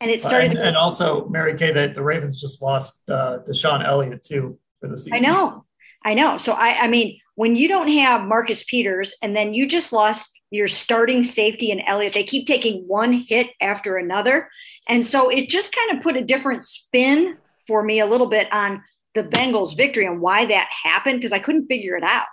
And 0.00 0.10
it 0.10 0.20
started. 0.20 0.52
And, 0.52 0.60
and 0.60 0.76
also, 0.76 1.28
Mary 1.28 1.56
Kay, 1.56 1.72
that 1.72 1.94
the 1.94 2.02
Ravens 2.02 2.40
just 2.40 2.60
lost 2.60 2.94
uh, 3.08 3.38
DeShon 3.48 3.86
Elliott 3.86 4.22
too 4.22 4.58
for 4.80 4.88
the 4.88 4.98
season. 4.98 5.14
I 5.14 5.18
know, 5.20 5.64
I 6.04 6.14
know. 6.14 6.38
So 6.38 6.52
I, 6.52 6.82
I 6.82 6.88
mean, 6.88 7.20
when 7.36 7.54
you 7.54 7.68
don't 7.68 7.88
have 7.88 8.22
Marcus 8.22 8.64
Peters, 8.64 9.14
and 9.22 9.34
then 9.36 9.54
you 9.54 9.68
just 9.68 9.92
lost 9.92 10.30
your 10.50 10.66
starting 10.66 11.22
safety 11.22 11.70
and 11.70 11.82
Elliott, 11.86 12.14
they 12.14 12.24
keep 12.24 12.46
taking 12.46 12.82
one 12.88 13.12
hit 13.12 13.48
after 13.60 13.96
another, 13.96 14.50
and 14.88 15.06
so 15.06 15.28
it 15.28 15.48
just 15.48 15.74
kind 15.74 15.96
of 15.96 16.02
put 16.02 16.16
a 16.16 16.24
different 16.24 16.64
spin 16.64 17.36
for 17.68 17.82
me 17.82 18.00
a 18.00 18.06
little 18.06 18.28
bit 18.28 18.52
on 18.52 18.82
the 19.14 19.22
Bengals' 19.22 19.76
victory 19.76 20.06
and 20.06 20.20
why 20.20 20.46
that 20.46 20.68
happened 20.82 21.20
because 21.20 21.32
I 21.32 21.38
couldn't 21.38 21.68
figure 21.68 21.96
it 21.96 22.02
out. 22.02 22.26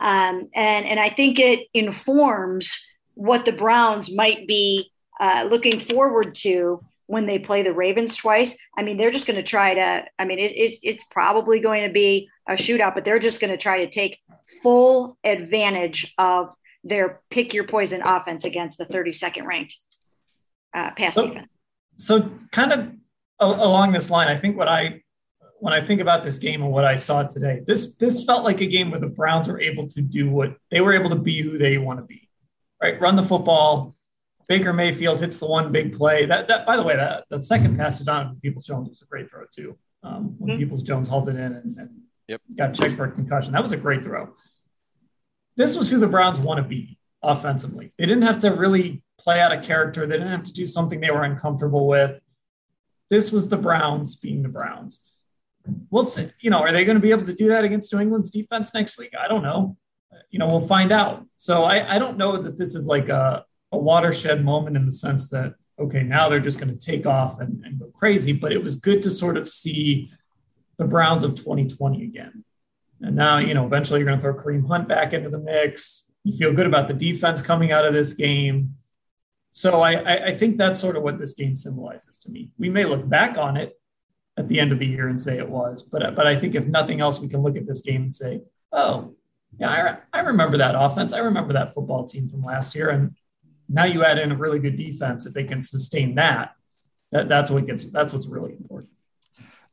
Um, 0.00 0.48
and, 0.54 0.86
and 0.86 1.00
I 1.00 1.08
think 1.08 1.38
it 1.38 1.66
informs 1.74 2.86
what 3.14 3.44
the 3.44 3.52
Browns 3.52 4.14
might 4.14 4.46
be 4.46 4.90
uh, 5.20 5.46
looking 5.50 5.80
forward 5.80 6.34
to 6.36 6.78
when 7.06 7.26
they 7.26 7.38
play 7.38 7.62
the 7.62 7.72
Ravens 7.72 8.16
twice. 8.16 8.56
I 8.76 8.82
mean, 8.82 8.96
they're 8.96 9.10
just 9.10 9.26
going 9.26 9.36
to 9.36 9.42
try 9.42 9.74
to, 9.74 10.04
I 10.18 10.24
mean, 10.24 10.38
it, 10.38 10.52
it, 10.52 10.78
it's 10.82 11.04
probably 11.10 11.58
going 11.58 11.86
to 11.86 11.92
be 11.92 12.28
a 12.48 12.52
shootout, 12.52 12.94
but 12.94 13.04
they're 13.04 13.18
just 13.18 13.40
going 13.40 13.50
to 13.50 13.56
try 13.56 13.84
to 13.84 13.90
take 13.90 14.20
full 14.62 15.18
advantage 15.24 16.14
of 16.18 16.54
their 16.84 17.20
pick 17.30 17.54
your 17.54 17.64
poison 17.64 18.02
offense 18.02 18.44
against 18.44 18.78
the 18.78 18.86
32nd 18.86 19.44
ranked 19.44 19.76
uh, 20.74 20.90
pass 20.92 21.14
so, 21.14 21.26
defense. 21.26 21.50
So, 21.96 22.30
kind 22.52 22.72
of 22.72 22.92
along 23.40 23.92
this 23.92 24.10
line, 24.10 24.28
I 24.28 24.36
think 24.36 24.56
what 24.56 24.68
I 24.68 25.02
when 25.60 25.72
I 25.72 25.80
think 25.80 26.00
about 26.00 26.22
this 26.22 26.38
game 26.38 26.62
and 26.62 26.70
what 26.70 26.84
I 26.84 26.96
saw 26.96 27.22
today, 27.22 27.62
this 27.66 27.94
this 27.94 28.24
felt 28.24 28.44
like 28.44 28.60
a 28.60 28.66
game 28.66 28.90
where 28.90 29.00
the 29.00 29.08
Browns 29.08 29.48
were 29.48 29.60
able 29.60 29.86
to 29.88 30.00
do 30.00 30.30
what 30.30 30.56
they 30.70 30.80
were 30.80 30.92
able 30.92 31.10
to 31.10 31.16
be 31.16 31.40
who 31.42 31.58
they 31.58 31.78
want 31.78 31.98
to 31.98 32.04
be, 32.04 32.28
right? 32.82 33.00
Run 33.00 33.16
the 33.16 33.22
football. 33.22 33.94
Baker 34.46 34.72
Mayfield 34.72 35.20
hits 35.20 35.38
the 35.38 35.46
one 35.46 35.70
big 35.72 35.96
play. 35.96 36.26
That 36.26 36.48
that 36.48 36.66
by 36.66 36.76
the 36.76 36.82
way, 36.82 36.96
that 36.96 37.24
the 37.28 37.42
second 37.42 37.76
pass 37.76 37.98
to 37.98 38.04
Donovan 38.04 38.38
Peoples 38.40 38.66
Jones 38.66 38.88
was 38.88 39.02
a 39.02 39.06
great 39.06 39.30
throw 39.30 39.44
too. 39.50 39.76
Um, 40.02 40.36
when 40.38 40.50
mm-hmm. 40.50 40.58
Peoples 40.58 40.82
Jones 40.82 41.08
hauled 41.08 41.28
it 41.28 41.36
in 41.36 41.52
and, 41.52 41.76
and 41.76 41.90
yep. 42.28 42.40
got 42.54 42.72
checked 42.72 42.94
for 42.94 43.04
a 43.04 43.10
concussion, 43.10 43.52
that 43.52 43.62
was 43.62 43.72
a 43.72 43.76
great 43.76 44.04
throw. 44.04 44.34
This 45.56 45.76
was 45.76 45.90
who 45.90 45.98
the 45.98 46.06
Browns 46.06 46.38
want 46.38 46.58
to 46.58 46.68
be 46.68 46.98
offensively. 47.22 47.92
They 47.98 48.06
didn't 48.06 48.22
have 48.22 48.38
to 48.40 48.50
really 48.50 49.02
play 49.18 49.40
out 49.40 49.50
a 49.50 49.58
character. 49.58 50.06
They 50.06 50.16
didn't 50.16 50.32
have 50.32 50.44
to 50.44 50.52
do 50.52 50.66
something 50.66 51.00
they 51.00 51.10
were 51.10 51.24
uncomfortable 51.24 51.88
with. 51.88 52.20
This 53.10 53.32
was 53.32 53.48
the 53.48 53.56
Browns 53.56 54.16
being 54.16 54.42
the 54.42 54.48
Browns 54.48 55.00
we'll 55.90 56.06
see. 56.06 56.30
You 56.40 56.50
know, 56.50 56.60
are 56.60 56.72
they 56.72 56.84
going 56.84 56.96
to 56.96 57.02
be 57.02 57.10
able 57.10 57.26
to 57.26 57.34
do 57.34 57.48
that 57.48 57.64
against 57.64 57.92
New 57.92 58.00
England's 58.00 58.30
defense 58.30 58.74
next 58.74 58.98
week? 58.98 59.12
I 59.18 59.28
don't 59.28 59.42
know. 59.42 59.76
You 60.30 60.38
know, 60.38 60.46
we'll 60.46 60.66
find 60.66 60.92
out. 60.92 61.26
So 61.36 61.64
I, 61.64 61.94
I 61.94 61.98
don't 61.98 62.18
know 62.18 62.36
that 62.36 62.58
this 62.58 62.74
is 62.74 62.86
like 62.86 63.08
a, 63.08 63.44
a 63.72 63.78
watershed 63.78 64.44
moment 64.44 64.76
in 64.76 64.86
the 64.86 64.92
sense 64.92 65.28
that, 65.28 65.54
okay, 65.78 66.02
now 66.02 66.28
they're 66.28 66.40
just 66.40 66.58
going 66.58 66.76
to 66.76 66.86
take 66.86 67.06
off 67.06 67.40
and, 67.40 67.64
and 67.64 67.78
go 67.78 67.86
crazy. 67.94 68.32
But 68.32 68.52
it 68.52 68.62
was 68.62 68.76
good 68.76 69.02
to 69.02 69.10
sort 69.10 69.36
of 69.36 69.48
see 69.48 70.10
the 70.76 70.84
Browns 70.84 71.22
of 71.22 71.34
2020 71.34 72.04
again. 72.04 72.44
And 73.00 73.14
now, 73.14 73.38
you 73.38 73.54
know, 73.54 73.64
eventually 73.64 74.00
you're 74.00 74.08
going 74.08 74.18
to 74.18 74.22
throw 74.22 74.34
Kareem 74.34 74.66
Hunt 74.66 74.88
back 74.88 75.12
into 75.12 75.30
the 75.30 75.38
mix. 75.38 76.04
You 76.24 76.36
feel 76.36 76.52
good 76.52 76.66
about 76.66 76.88
the 76.88 76.94
defense 76.94 77.42
coming 77.42 77.72
out 77.72 77.84
of 77.84 77.94
this 77.94 78.12
game. 78.12 78.74
So 79.52 79.80
I, 79.80 80.26
I 80.26 80.34
think 80.34 80.56
that's 80.56 80.80
sort 80.80 80.96
of 80.96 81.02
what 81.02 81.18
this 81.18 81.32
game 81.32 81.56
symbolizes 81.56 82.18
to 82.18 82.30
me. 82.30 82.50
We 82.58 82.68
may 82.68 82.84
look 82.84 83.08
back 83.08 83.38
on 83.38 83.56
it 83.56 83.77
at 84.38 84.48
the 84.48 84.60
end 84.60 84.72
of 84.72 84.78
the 84.78 84.86
year 84.86 85.08
and 85.08 85.20
say 85.20 85.36
it 85.36 85.48
was. 85.48 85.82
But 85.82 86.02
uh, 86.02 86.10
but 86.12 86.26
I 86.26 86.36
think 86.36 86.54
if 86.54 86.66
nothing 86.66 87.00
else, 87.00 87.20
we 87.20 87.28
can 87.28 87.42
look 87.42 87.56
at 87.56 87.66
this 87.66 87.80
game 87.80 88.04
and 88.04 88.14
say, 88.14 88.40
oh, 88.72 89.14
yeah, 89.58 89.98
I, 90.12 90.18
I 90.18 90.22
remember 90.22 90.56
that 90.58 90.74
offense. 90.76 91.12
I 91.12 91.18
remember 91.18 91.52
that 91.54 91.74
football 91.74 92.04
team 92.04 92.28
from 92.28 92.42
last 92.42 92.74
year. 92.74 92.90
And 92.90 93.16
now 93.68 93.84
you 93.84 94.04
add 94.04 94.18
in 94.18 94.30
a 94.30 94.36
really 94.36 94.60
good 94.60 94.76
defense. 94.76 95.26
If 95.26 95.34
they 95.34 95.44
can 95.44 95.60
sustain 95.60 96.14
that, 96.14 96.52
that 97.10 97.28
that's 97.28 97.50
what 97.50 97.66
gets 97.66 97.84
that's 97.84 98.12
what's 98.12 98.28
really 98.28 98.52
important. 98.52 98.90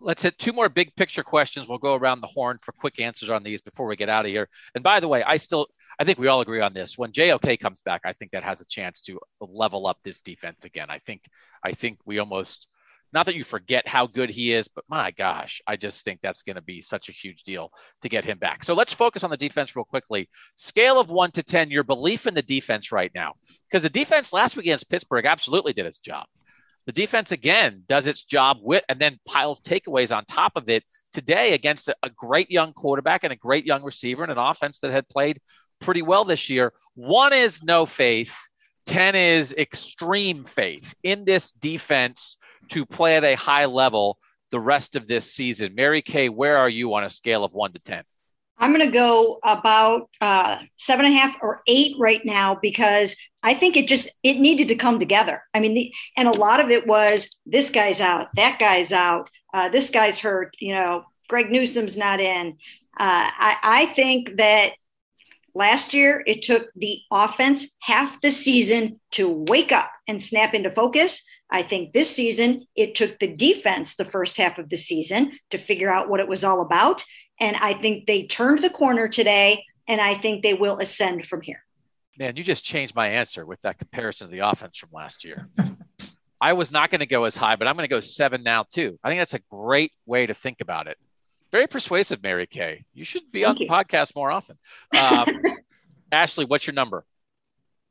Let's 0.01 0.21
hit 0.21 0.37
two 0.37 0.53
more 0.53 0.69
big 0.69 0.95
picture 0.95 1.23
questions. 1.23 1.67
We'll 1.67 1.77
go 1.77 1.95
around 1.95 2.21
the 2.21 2.27
horn 2.27 2.59
for 2.61 2.73
quick 2.73 2.99
answers 2.99 3.29
on 3.29 3.43
these 3.43 3.61
before 3.61 3.87
we 3.87 3.95
get 3.95 4.09
out 4.09 4.25
of 4.25 4.29
here. 4.29 4.49
And 4.73 4.83
by 4.83 4.99
the 4.99 5.07
way, 5.07 5.23
I 5.23 5.37
still 5.37 5.67
I 5.99 6.03
think 6.03 6.17
we 6.17 6.27
all 6.27 6.41
agree 6.41 6.61
on 6.61 6.73
this. 6.73 6.97
When 6.97 7.11
JOK 7.11 7.59
comes 7.59 7.81
back, 7.81 8.01
I 8.03 8.13
think 8.13 8.31
that 8.31 8.43
has 8.43 8.61
a 8.61 8.65
chance 8.65 9.01
to 9.01 9.19
level 9.39 9.87
up 9.87 9.99
this 10.03 10.21
defense 10.21 10.65
again. 10.65 10.89
I 10.89 10.99
think 10.99 11.21
I 11.63 11.73
think 11.73 11.99
we 12.05 12.19
almost 12.19 12.67
not 13.15 13.25
that 13.27 13.35
you 13.35 13.45
forget 13.45 13.87
how 13.87 14.07
good 14.07 14.29
he 14.29 14.51
is, 14.51 14.67
but 14.67 14.83
my 14.89 15.09
gosh, 15.09 15.61
I 15.65 15.77
just 15.77 16.03
think 16.03 16.19
that's 16.21 16.43
going 16.43 16.57
to 16.57 16.61
be 16.61 16.81
such 16.81 17.07
a 17.07 17.13
huge 17.13 17.43
deal 17.43 17.71
to 18.01 18.09
get 18.09 18.25
him 18.25 18.37
back. 18.37 18.65
So 18.65 18.73
let's 18.73 18.91
focus 18.91 19.23
on 19.23 19.29
the 19.29 19.37
defense 19.37 19.73
real 19.73 19.85
quickly. 19.85 20.27
Scale 20.55 20.99
of 20.99 21.09
one 21.09 21.31
to 21.31 21.41
10, 21.41 21.71
your 21.71 21.85
belief 21.85 22.27
in 22.27 22.33
the 22.33 22.41
defense 22.41 22.91
right 22.91 23.11
now. 23.15 23.35
Because 23.69 23.83
the 23.83 23.89
defense 23.89 24.33
last 24.33 24.57
week 24.57 24.65
against 24.65 24.89
Pittsburgh 24.89 25.25
absolutely 25.25 25.71
did 25.71 25.85
its 25.85 25.99
job. 25.99 26.25
The 26.87 26.91
defense 26.91 27.31
again 27.31 27.83
does 27.87 28.05
its 28.05 28.25
job 28.25 28.57
with 28.61 28.83
and 28.89 28.99
then 28.99 29.17
piles 29.25 29.61
takeaways 29.61 30.13
on 30.15 30.25
top 30.25 30.51
of 30.57 30.69
it 30.69 30.83
today 31.13 31.53
against 31.53 31.87
a, 31.87 31.95
a 32.03 32.09
great 32.09 32.51
young 32.51 32.73
quarterback 32.73 33.23
and 33.23 33.31
a 33.31 33.37
great 33.37 33.65
young 33.65 33.81
receiver 33.81 34.23
and 34.23 34.31
an 34.31 34.37
offense 34.37 34.79
that 34.81 34.91
had 34.91 35.07
played 35.07 35.39
pretty 35.79 36.01
well 36.01 36.25
this 36.25 36.49
year. 36.49 36.73
One 36.95 37.31
is 37.31 37.63
no 37.63 37.85
faith. 37.85 38.35
10 38.87 39.15
is 39.15 39.53
extreme 39.57 40.43
faith 40.43 40.93
in 41.01 41.23
this 41.23 41.51
defense 41.51 42.37
to 42.69 42.85
play 42.85 43.17
at 43.17 43.23
a 43.23 43.35
high 43.35 43.65
level 43.65 44.17
the 44.51 44.59
rest 44.59 44.95
of 44.95 45.07
this 45.07 45.31
season. 45.31 45.75
Mary 45.75 46.01
Kay, 46.01 46.29
where 46.29 46.57
are 46.57 46.69
you 46.69 46.93
on 46.93 47.03
a 47.03 47.09
scale 47.09 47.43
of 47.43 47.53
one 47.53 47.73
to 47.73 47.79
10? 47.79 48.03
I'm 48.57 48.71
going 48.71 48.85
to 48.85 48.91
go 48.91 49.39
about 49.43 50.09
uh, 50.21 50.59
seven 50.77 51.05
and 51.05 51.13
a 51.13 51.17
half 51.17 51.35
or 51.41 51.61
eight 51.67 51.95
right 51.99 52.23
now 52.23 52.57
because 52.61 53.15
I 53.43 53.53
think 53.53 53.75
it 53.75 53.87
just 53.87 54.09
it 54.23 54.39
needed 54.39 54.69
to 54.69 54.75
come 54.75 54.97
together. 54.97 55.43
I 55.53 55.59
mean, 55.59 55.73
the, 55.73 55.93
and 56.15 56.27
a 56.27 56.37
lot 56.37 56.59
of 56.59 56.71
it 56.71 56.87
was 56.87 57.29
this 57.45 57.69
guy's 57.69 57.99
out, 57.99 58.29
that 58.35 58.57
guy's 58.57 58.91
out, 58.91 59.29
uh, 59.53 59.69
this 59.69 59.89
guy's 59.89 60.19
hurt. 60.19 60.55
You 60.59 60.73
know, 60.73 61.03
Greg 61.27 61.51
Newsome's 61.51 61.97
not 61.97 62.21
in. 62.21 62.57
Uh, 62.97 63.29
I, 63.29 63.57
I 63.61 63.85
think 63.87 64.37
that 64.37 64.71
last 65.53 65.93
year 65.93 66.23
it 66.25 66.43
took 66.43 66.69
the 66.75 67.01
offense 67.11 67.67
half 67.79 68.21
the 68.21 68.31
season 68.31 68.99
to 69.11 69.27
wake 69.29 69.71
up 69.71 69.91
and 70.07 70.21
snap 70.21 70.53
into 70.53 70.71
focus. 70.71 71.23
I 71.49 71.63
think 71.63 71.93
this 71.93 72.13
season 72.13 72.65
it 72.75 72.95
took 72.95 73.19
the 73.19 73.27
defense 73.27 73.95
the 73.95 74.05
first 74.05 74.37
half 74.37 74.57
of 74.57 74.69
the 74.69 74.77
season 74.77 75.33
to 75.51 75.57
figure 75.57 75.91
out 75.91 76.09
what 76.09 76.19
it 76.19 76.27
was 76.27 76.43
all 76.43 76.61
about. 76.61 77.03
And 77.39 77.55
I 77.57 77.73
think 77.73 78.07
they 78.07 78.23
turned 78.23 78.63
the 78.63 78.69
corner 78.69 79.07
today, 79.07 79.63
and 79.87 79.99
I 80.01 80.15
think 80.15 80.41
they 80.41 80.53
will 80.53 80.79
ascend 80.79 81.25
from 81.25 81.41
here. 81.41 81.63
Man, 82.17 82.37
you 82.37 82.43
just 82.43 82.63
changed 82.63 82.95
my 82.95 83.09
answer 83.09 83.45
with 83.45 83.61
that 83.61 83.77
comparison 83.77 84.27
to 84.27 84.31
the 84.31 84.47
offense 84.47 84.77
from 84.77 84.89
last 84.93 85.25
year. 85.25 85.49
I 86.39 86.53
was 86.53 86.71
not 86.71 86.89
going 86.89 86.99
to 86.99 87.05
go 87.05 87.25
as 87.25 87.35
high, 87.35 87.55
but 87.55 87.67
I'm 87.67 87.75
going 87.75 87.87
to 87.87 87.93
go 87.93 87.99
seven 87.99 88.43
now, 88.43 88.63
too. 88.63 88.97
I 89.03 89.09
think 89.09 89.19
that's 89.19 89.33
a 89.33 89.41
great 89.51 89.91
way 90.05 90.25
to 90.25 90.33
think 90.33 90.61
about 90.61 90.87
it. 90.87 90.97
Very 91.51 91.67
persuasive, 91.67 92.23
Mary 92.23 92.47
Kay. 92.47 92.85
You 92.93 93.05
should 93.05 93.31
be 93.31 93.43
Thank 93.43 93.49
on 93.49 93.61
you. 93.61 93.67
the 93.67 93.73
podcast 93.73 94.15
more 94.15 94.31
often. 94.31 94.57
Um, 94.97 95.27
Ashley, 96.11 96.45
what's 96.45 96.67
your 96.67 96.73
number? 96.73 97.05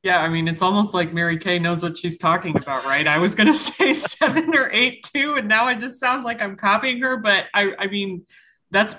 Yeah, 0.05 0.19
I 0.19 0.29
mean, 0.29 0.49
it's 0.49 0.61
almost 0.61 0.93
like 0.93 1.15
Mary 1.15 1.39
Kay 1.39 1.59
knows 1.59 1.83
what 1.83 1.97
she's 1.97 2.19
talking 2.19 2.55
about, 2.55 2.85
right? 2.85 3.07
I 3.07 3.17
was 3.17 3.35
going 3.35 3.47
to 3.53 3.59
say 3.59 3.95
seven 3.95 4.55
or 4.55 4.71
eight 4.71 5.03
too, 5.03 5.37
and 5.37 5.49
now 5.49 5.65
I 5.65 5.75
just 5.75 5.99
sound 5.99 6.25
like 6.25 6.43
I'm 6.43 6.57
copying 6.57 7.01
her. 7.01 7.17
But 7.17 7.47
I, 7.55 7.73
I 7.79 7.87
mean, 7.87 8.27
that's 8.71 8.95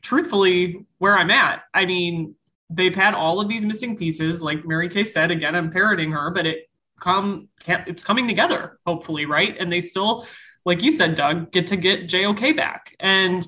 truthfully 0.00 0.86
where 0.96 1.16
I'm 1.16 1.30
at. 1.30 1.64
I 1.74 1.84
mean, 1.84 2.36
they've 2.70 2.96
had 2.96 3.14
all 3.14 3.38
of 3.42 3.48
these 3.48 3.66
missing 3.66 3.98
pieces, 3.98 4.42
like 4.42 4.66
Mary 4.66 4.88
Kay 4.88 5.04
said. 5.04 5.30
Again, 5.30 5.54
I'm 5.54 5.70
parroting 5.70 6.10
her, 6.12 6.30
but 6.30 6.46
it 6.46 6.70
come 6.98 7.48
it's 7.66 8.02
coming 8.02 8.26
together, 8.26 8.78
hopefully, 8.86 9.26
right? 9.26 9.54
And 9.60 9.70
they 9.70 9.82
still, 9.82 10.26
like 10.64 10.82
you 10.82 10.90
said, 10.90 11.16
Doug, 11.16 11.52
get 11.52 11.66
to 11.66 11.76
get 11.76 12.08
JOK 12.08 12.56
back 12.56 12.96
and 12.98 13.46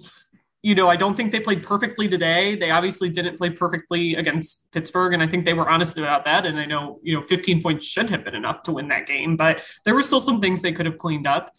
you 0.63 0.77
know, 0.77 0.89
I 0.89 0.95
don't 0.95 1.17
think 1.17 1.33
they 1.33 1.41
played 1.41 1.65
perfectly 1.65 2.09
today. 2.09 2.55
They 2.55 2.71
obviously 2.71 3.09
didn't 3.09 3.37
play 3.37 3.51
perfectly 3.51 4.15
against 4.15 4.71
Pittsburgh, 4.71 5.13
and 5.13 5.23
I 5.23 5.27
think 5.27 5.45
they 5.45 5.55
were 5.55 5.69
honest 5.69 5.99
about 5.99 6.25
that. 6.25 6.47
And 6.47 6.59
I 6.59 6.67
know, 6.67 7.01
you 7.03 7.15
know, 7.15 7.23
15 7.23 7.61
points 7.61 7.85
should 7.85 8.09
have 8.11 8.25
been 8.25 8.37
enough 8.37 8.63
to 8.63 8.73
win 8.73 8.89
that 8.89 9.07
game, 9.07 9.37
but 9.37 9.63
there 9.85 9.95
were 9.95 10.05
still 10.05 10.21
some 10.21 10.41
things 10.41 10.63
they 10.63 10.73
could 10.73 10.87
have 10.87 10.99
cleaned 10.99 11.27
up. 11.27 11.53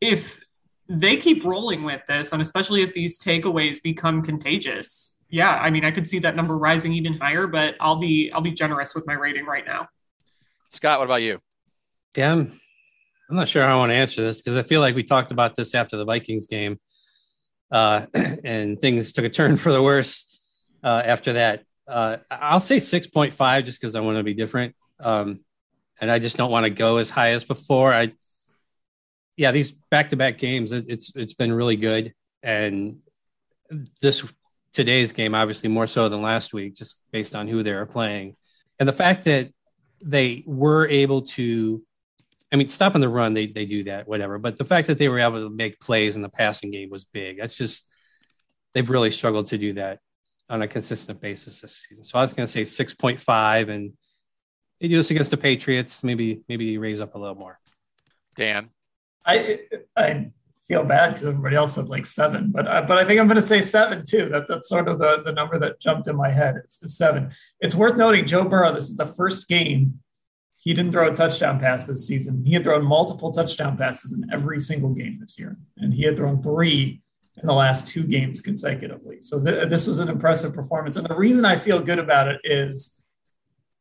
If 0.00 0.40
they 0.88 1.16
keep 1.16 1.44
rolling 1.44 1.84
with 1.84 2.02
this, 2.08 2.32
and 2.32 2.42
especially 2.42 2.82
if 2.82 2.92
these 2.92 3.18
takeaways 3.18 3.80
become 3.80 4.20
contagious, 4.20 5.16
yeah, 5.28 5.50
I 5.50 5.70
mean, 5.70 5.84
I 5.84 5.92
could 5.92 6.08
see 6.08 6.18
that 6.18 6.34
number 6.34 6.58
rising 6.58 6.92
even 6.92 7.14
higher, 7.14 7.46
but 7.46 7.76
I'll 7.80 8.00
be 8.00 8.32
I'll 8.34 8.40
be 8.40 8.50
generous 8.50 8.96
with 8.96 9.06
my 9.06 9.12
rating 9.12 9.46
right 9.46 9.64
now. 9.64 9.88
Scott, 10.70 10.98
what 10.98 11.04
about 11.04 11.22
you? 11.22 11.38
Yeah, 12.16 12.32
I'm, 12.32 12.60
I'm 13.28 13.36
not 13.36 13.48
sure 13.48 13.64
how 13.64 13.76
I 13.76 13.78
want 13.78 13.90
to 13.90 13.94
answer 13.94 14.22
this 14.22 14.42
because 14.42 14.58
I 14.58 14.64
feel 14.64 14.80
like 14.80 14.96
we 14.96 15.04
talked 15.04 15.30
about 15.30 15.54
this 15.54 15.72
after 15.76 15.96
the 15.96 16.04
Vikings 16.04 16.48
game 16.48 16.80
uh, 17.70 18.06
and 18.44 18.80
things 18.80 19.12
took 19.12 19.24
a 19.24 19.28
turn 19.28 19.56
for 19.58 19.72
the 19.72 19.82
worse 19.82 20.40
uh, 20.82 21.02
after 21.04 21.34
that. 21.34 21.64
Uh, 21.86 22.18
I'll 22.30 22.60
say 22.60 22.76
6.5 22.76 23.64
just 23.64 23.80
because 23.80 23.94
I 23.94 24.00
want 24.00 24.18
to 24.18 24.24
be 24.24 24.34
different. 24.34 24.74
Um, 25.00 25.40
and 26.00 26.10
I 26.10 26.18
just 26.18 26.36
don't 26.36 26.50
want 26.50 26.64
to 26.64 26.70
go 26.70 26.96
as 26.96 27.10
high 27.10 27.30
as 27.30 27.44
before. 27.44 27.92
I, 27.92 28.12
yeah, 29.36 29.52
these 29.52 29.72
back-to-back 29.90 30.38
games, 30.38 30.72
it, 30.72 30.86
it's 30.88 31.14
it's 31.14 31.34
been 31.34 31.52
really 31.52 31.76
good, 31.76 32.14
and 32.42 32.98
this 34.00 34.24
today's 34.72 35.12
game 35.12 35.34
obviously 35.34 35.68
more 35.68 35.86
so 35.86 36.08
than 36.08 36.22
last 36.22 36.52
week, 36.52 36.74
just 36.74 36.96
based 37.10 37.34
on 37.34 37.48
who 37.48 37.62
they 37.62 37.72
are 37.72 37.86
playing, 37.86 38.36
and 38.78 38.88
the 38.88 38.92
fact 38.92 39.24
that 39.24 39.52
they 40.02 40.42
were 40.46 40.88
able 40.88 41.22
to 41.22 41.82
I 42.52 42.56
mean, 42.56 42.68
stopping 42.68 43.00
the 43.00 43.08
run, 43.08 43.34
they 43.34 43.46
they 43.46 43.64
do 43.64 43.84
that, 43.84 44.08
whatever. 44.08 44.38
But 44.38 44.56
the 44.56 44.64
fact 44.64 44.88
that 44.88 44.98
they 44.98 45.08
were 45.08 45.20
able 45.20 45.48
to 45.48 45.54
make 45.54 45.80
plays 45.80 46.16
in 46.16 46.22
the 46.22 46.28
passing 46.28 46.70
game 46.70 46.90
was 46.90 47.04
big. 47.04 47.38
That's 47.38 47.56
just 47.56 47.88
they've 48.74 48.88
really 48.88 49.10
struggled 49.10 49.48
to 49.48 49.58
do 49.58 49.74
that 49.74 50.00
on 50.48 50.62
a 50.62 50.68
consistent 50.68 51.20
basis 51.20 51.60
this 51.60 51.76
season. 51.76 52.04
So 52.04 52.18
I 52.18 52.22
was 52.22 52.34
going 52.34 52.46
to 52.46 52.52
say 52.52 52.64
six 52.64 52.92
point 52.94 53.20
five, 53.20 53.68
and 53.68 53.92
they 54.80 54.88
do 54.88 54.96
this 54.96 55.10
against 55.12 55.30
the 55.30 55.36
Patriots. 55.36 56.02
Maybe 56.02 56.42
maybe 56.48 56.76
raise 56.78 57.00
up 57.00 57.14
a 57.14 57.18
little 57.18 57.36
more. 57.36 57.58
Dan, 58.36 58.70
I 59.24 59.60
I 59.96 60.30
feel 60.66 60.82
bad 60.84 61.08
because 61.08 61.24
everybody 61.24 61.54
else 61.54 61.74
said 61.74 61.88
like 61.88 62.06
seven, 62.06 62.50
but 62.50 62.66
uh, 62.66 62.82
but 62.82 62.98
I 62.98 63.04
think 63.04 63.20
I'm 63.20 63.28
going 63.28 63.36
to 63.36 63.42
say 63.42 63.60
seven 63.60 64.04
too. 64.04 64.28
That 64.28 64.48
that's 64.48 64.68
sort 64.68 64.88
of 64.88 64.98
the 64.98 65.22
the 65.24 65.32
number 65.32 65.58
that 65.60 65.80
jumped 65.80 66.08
in 66.08 66.16
my 66.16 66.30
head. 66.30 66.56
It's, 66.56 66.82
it's 66.82 66.96
seven. 66.96 67.30
It's 67.60 67.76
worth 67.76 67.96
noting, 67.96 68.26
Joe 68.26 68.44
Burrow. 68.44 68.72
This 68.72 68.88
is 68.88 68.96
the 68.96 69.06
first 69.06 69.46
game 69.46 70.00
he 70.60 70.74
didn't 70.74 70.92
throw 70.92 71.08
a 71.08 71.14
touchdown 71.14 71.58
pass 71.58 71.84
this 71.84 72.06
season. 72.06 72.44
He 72.44 72.52
had 72.52 72.64
thrown 72.64 72.84
multiple 72.84 73.32
touchdown 73.32 73.76
passes 73.78 74.12
in 74.12 74.26
every 74.30 74.60
single 74.60 74.90
game 74.90 75.18
this 75.18 75.38
year, 75.38 75.56
and 75.78 75.92
he 75.92 76.02
had 76.02 76.18
thrown 76.18 76.42
three 76.42 77.00
in 77.38 77.46
the 77.46 77.54
last 77.54 77.86
two 77.86 78.02
games 78.02 78.42
consecutively. 78.42 79.22
So 79.22 79.42
th- 79.42 79.68
this 79.70 79.86
was 79.86 80.00
an 80.00 80.10
impressive 80.10 80.54
performance. 80.54 80.96
And 80.96 81.06
the 81.06 81.16
reason 81.16 81.46
I 81.46 81.56
feel 81.56 81.80
good 81.80 81.98
about 81.98 82.28
it 82.28 82.40
is 82.44 83.02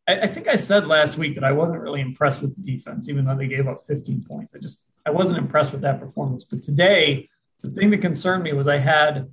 I-, 0.08 0.22
I 0.22 0.28
think 0.28 0.48
I 0.48 0.56
said 0.56 0.88
last 0.88 1.18
week 1.18 1.36
that 1.36 1.44
I 1.44 1.52
wasn't 1.52 1.82
really 1.82 2.00
impressed 2.00 2.42
with 2.42 2.56
the 2.56 2.62
defense, 2.62 3.10
even 3.10 3.26
though 3.26 3.36
they 3.36 3.48
gave 3.48 3.68
up 3.68 3.86
15 3.86 4.24
points. 4.24 4.54
I 4.56 4.60
just 4.60 4.86
I 5.06 5.12
wasn't 5.12 5.40
impressed 5.40 5.74
with 5.74 5.82
that 5.82 6.00
performance. 6.00 6.46
But 6.46 6.62
today, 6.62 7.28
the 7.62 7.72
thing 7.72 7.90
that 7.90 8.02
concerned 8.02 8.44
me 8.44 8.54
was 8.54 8.68
I 8.68 8.78
had 8.78 9.28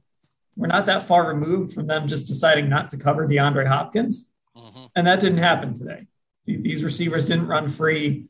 we're 0.56 0.66
not 0.66 0.86
that 0.86 1.06
far 1.06 1.28
removed 1.28 1.74
from 1.74 1.86
them 1.86 2.08
just 2.08 2.26
deciding 2.26 2.68
not 2.68 2.90
to 2.90 2.96
cover 2.96 3.28
DeAndre 3.28 3.66
Hopkins. 3.66 4.32
Mm-hmm. 4.56 4.84
And 4.96 5.06
that 5.06 5.20
didn't 5.20 5.38
happen 5.38 5.74
today. 5.74 6.06
These 6.46 6.84
receivers 6.84 7.26
didn't 7.26 7.46
run 7.46 7.68
free. 7.68 8.26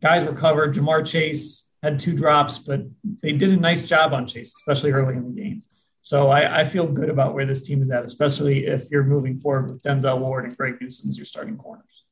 Guys 0.00 0.24
were 0.24 0.34
covered. 0.34 0.74
Ja'Marr 0.74 1.06
Chase 1.06 1.68
had 1.82 1.98
two 1.98 2.16
drops, 2.16 2.58
but 2.58 2.82
they 3.22 3.32
did 3.32 3.50
a 3.50 3.56
nice 3.56 3.82
job 3.82 4.12
on 4.12 4.26
Chase, 4.26 4.54
especially 4.54 4.92
early 4.92 5.16
in 5.16 5.34
the 5.34 5.40
game. 5.40 5.62
So 6.02 6.30
I, 6.30 6.60
I, 6.60 6.64
feel 6.64 6.86
good 6.86 7.08
about 7.08 7.32
where 7.32 7.46
this 7.46 7.62
team 7.62 7.80
is 7.80 7.90
at, 7.92 8.04
especially 8.04 8.66
if 8.66 8.90
you're 8.90 9.04
moving 9.04 9.36
forward 9.36 9.70
with 9.70 9.82
Denzel 9.82 10.18
Ward 10.18 10.44
and 10.44 10.56
Greg 10.56 10.78
Newsome 10.80 11.08
as 11.08 11.16
your 11.16 11.24
starting 11.24 11.56
corners. 11.56 12.04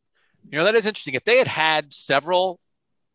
You 0.48 0.58
know, 0.58 0.64
that 0.64 0.76
is 0.76 0.86
interesting. 0.86 1.14
If 1.14 1.24
they 1.24 1.38
had 1.38 1.48
had 1.48 1.92
several 1.92 2.60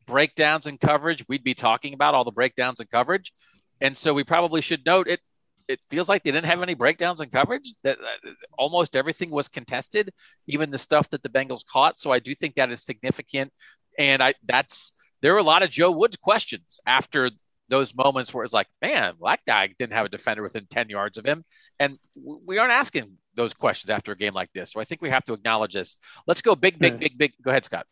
breakdowns 0.06 0.68
in 0.68 0.78
coverage, 0.78 1.26
we'd 1.30 1.46
be 1.46 1.54
talking 1.54 1.94
about 1.94 2.14
all 2.14 2.26
the 2.26 2.32
breakdowns 2.32 2.82
in 2.82 2.88
coverage. 2.88 3.32
And 3.80 3.98
so 3.98 4.14
we 4.14 4.26
probably 4.26 4.62
should 4.62 4.86
note 4.86 5.08
it. 5.08 5.22
It 5.68 5.80
feels 5.90 6.10
like 6.10 6.24
they 6.24 6.32
didn't 6.32 6.46
have 6.46 6.62
any 6.62 6.74
breakdowns 6.74 7.22
in 7.22 7.30
coverage. 7.30 7.74
That 7.84 7.98
uh, 8.00 8.32
almost 8.58 8.96
everything 8.96 9.30
was 9.30 9.48
contested, 9.48 10.12
even 10.48 10.72
the 10.72 10.78
stuff 10.78 11.10
that 11.10 11.24
the 11.24 11.30
Bengals 11.30 11.66
caught. 11.66 12.00
So 12.00 12.12
I 12.12 12.20
do 12.20 12.36
think 12.36 12.56
that 12.56 12.72
is 12.72 12.84
significant, 12.84 13.52
and 13.98 14.22
I 14.22 14.34
that's 14.46 14.92
there 15.22 15.34
were 15.34 15.40
a 15.40 15.44
lot 15.44 15.64
of 15.64 15.70
Joe 15.70 15.92
Woods 15.92 16.18
questions 16.18 16.80
after 16.86 17.32
those 17.70 17.96
moments 17.96 18.34
where 18.34 18.44
it's 18.44 18.54
like, 18.54 18.68
man, 18.82 19.16
that 19.24 19.40
guy 19.48 19.74
didn't 19.80 19.94
have 19.94 20.06
a 20.06 20.10
defender 20.10 20.44
within 20.44 20.68
10 20.70 20.90
yards 20.90 21.18
of 21.18 21.26
him. 21.26 21.44
And 21.80 21.98
we 22.16 22.58
aren't 22.58 22.74
asking 22.74 23.18
those 23.34 23.54
questions 23.54 23.90
after 23.90 24.12
a 24.12 24.18
game 24.18 24.34
like 24.34 24.52
this. 24.54 24.72
So 24.72 24.80
I 24.80 24.84
think 24.84 25.02
we 25.02 25.10
have 25.10 25.26
to 25.26 25.34
acknowledge 25.34 25.74
this. 25.74 25.98
Let's 26.28 26.42
go 26.42 26.56
big, 26.56 26.78
big, 26.78 27.00
big, 27.00 27.18
big. 27.18 27.34
Go 27.44 27.50
ahead, 27.50 27.66
Scott. 27.66 27.88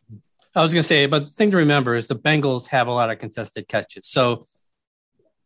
I 0.55 0.61
was 0.61 0.73
going 0.73 0.83
to 0.83 0.87
say, 0.87 1.07
but 1.07 1.23
the 1.23 1.29
thing 1.29 1.51
to 1.51 1.57
remember 1.57 1.95
is 1.95 2.07
the 2.07 2.15
Bengals 2.15 2.67
have 2.67 2.87
a 2.87 2.91
lot 2.91 3.09
of 3.09 3.17
contested 3.17 3.67
catches. 3.67 4.07
So 4.07 4.45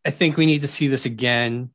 I 0.05 0.09
think 0.09 0.35
we 0.35 0.45
need 0.45 0.61
to 0.61 0.67
see 0.67 0.87
this 0.87 1.05
again 1.05 1.69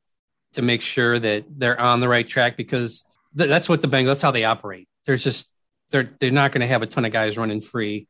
to 0.53 0.61
make 0.61 0.81
sure 0.81 1.19
that 1.19 1.45
they're 1.49 1.79
on 1.79 1.99
the 1.99 2.07
right 2.07 2.27
track 2.27 2.57
because 2.57 3.05
th- 3.37 3.49
that's 3.49 3.69
what 3.69 3.81
the 3.81 3.87
Bengals, 3.87 4.07
that's 4.07 4.21
how 4.21 4.31
they 4.31 4.45
operate. 4.45 4.87
There's 5.05 5.23
just, 5.23 5.49
they're, 5.89 6.09
they're 6.19 6.31
not 6.31 6.51
going 6.51 6.61
to 6.61 6.67
have 6.67 6.81
a 6.81 6.87
ton 6.87 7.05
of 7.05 7.11
guys 7.11 7.37
running 7.37 7.61
free. 7.61 8.07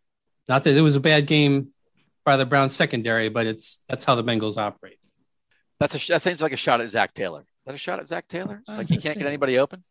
Not 0.48 0.64
that 0.64 0.76
it 0.76 0.82
was 0.82 0.96
a 0.96 1.02
bad 1.02 1.28
game 1.28 1.70
by 2.26 2.38
the 2.38 2.46
Browns 2.46 2.76
secondary, 2.76 3.30
but 3.30 3.48
it's 3.48 3.80
that's 3.88 4.06
how 4.06 4.16
the 4.16 4.24
Bengals 4.24 4.58
operate. 4.58 5.00
That's 5.80 5.96
a 5.96 6.08
that 6.14 6.22
seems 6.22 6.42
like 6.42 6.54
a 6.54 6.58
shot 6.58 6.82
at 6.82 6.90
Zac 6.90 7.14
Taylor. 7.14 7.42
Is 7.42 7.66
that 7.66 7.76
a 7.76 7.78
shot 7.78 8.00
at 8.00 8.08
Zac 8.08 8.28
Taylor? 8.28 8.62
Like 8.68 8.88
he 8.88 8.98
can't 8.98 9.18
get 9.18 9.28
anybody 9.28 9.58
open. 9.58 9.84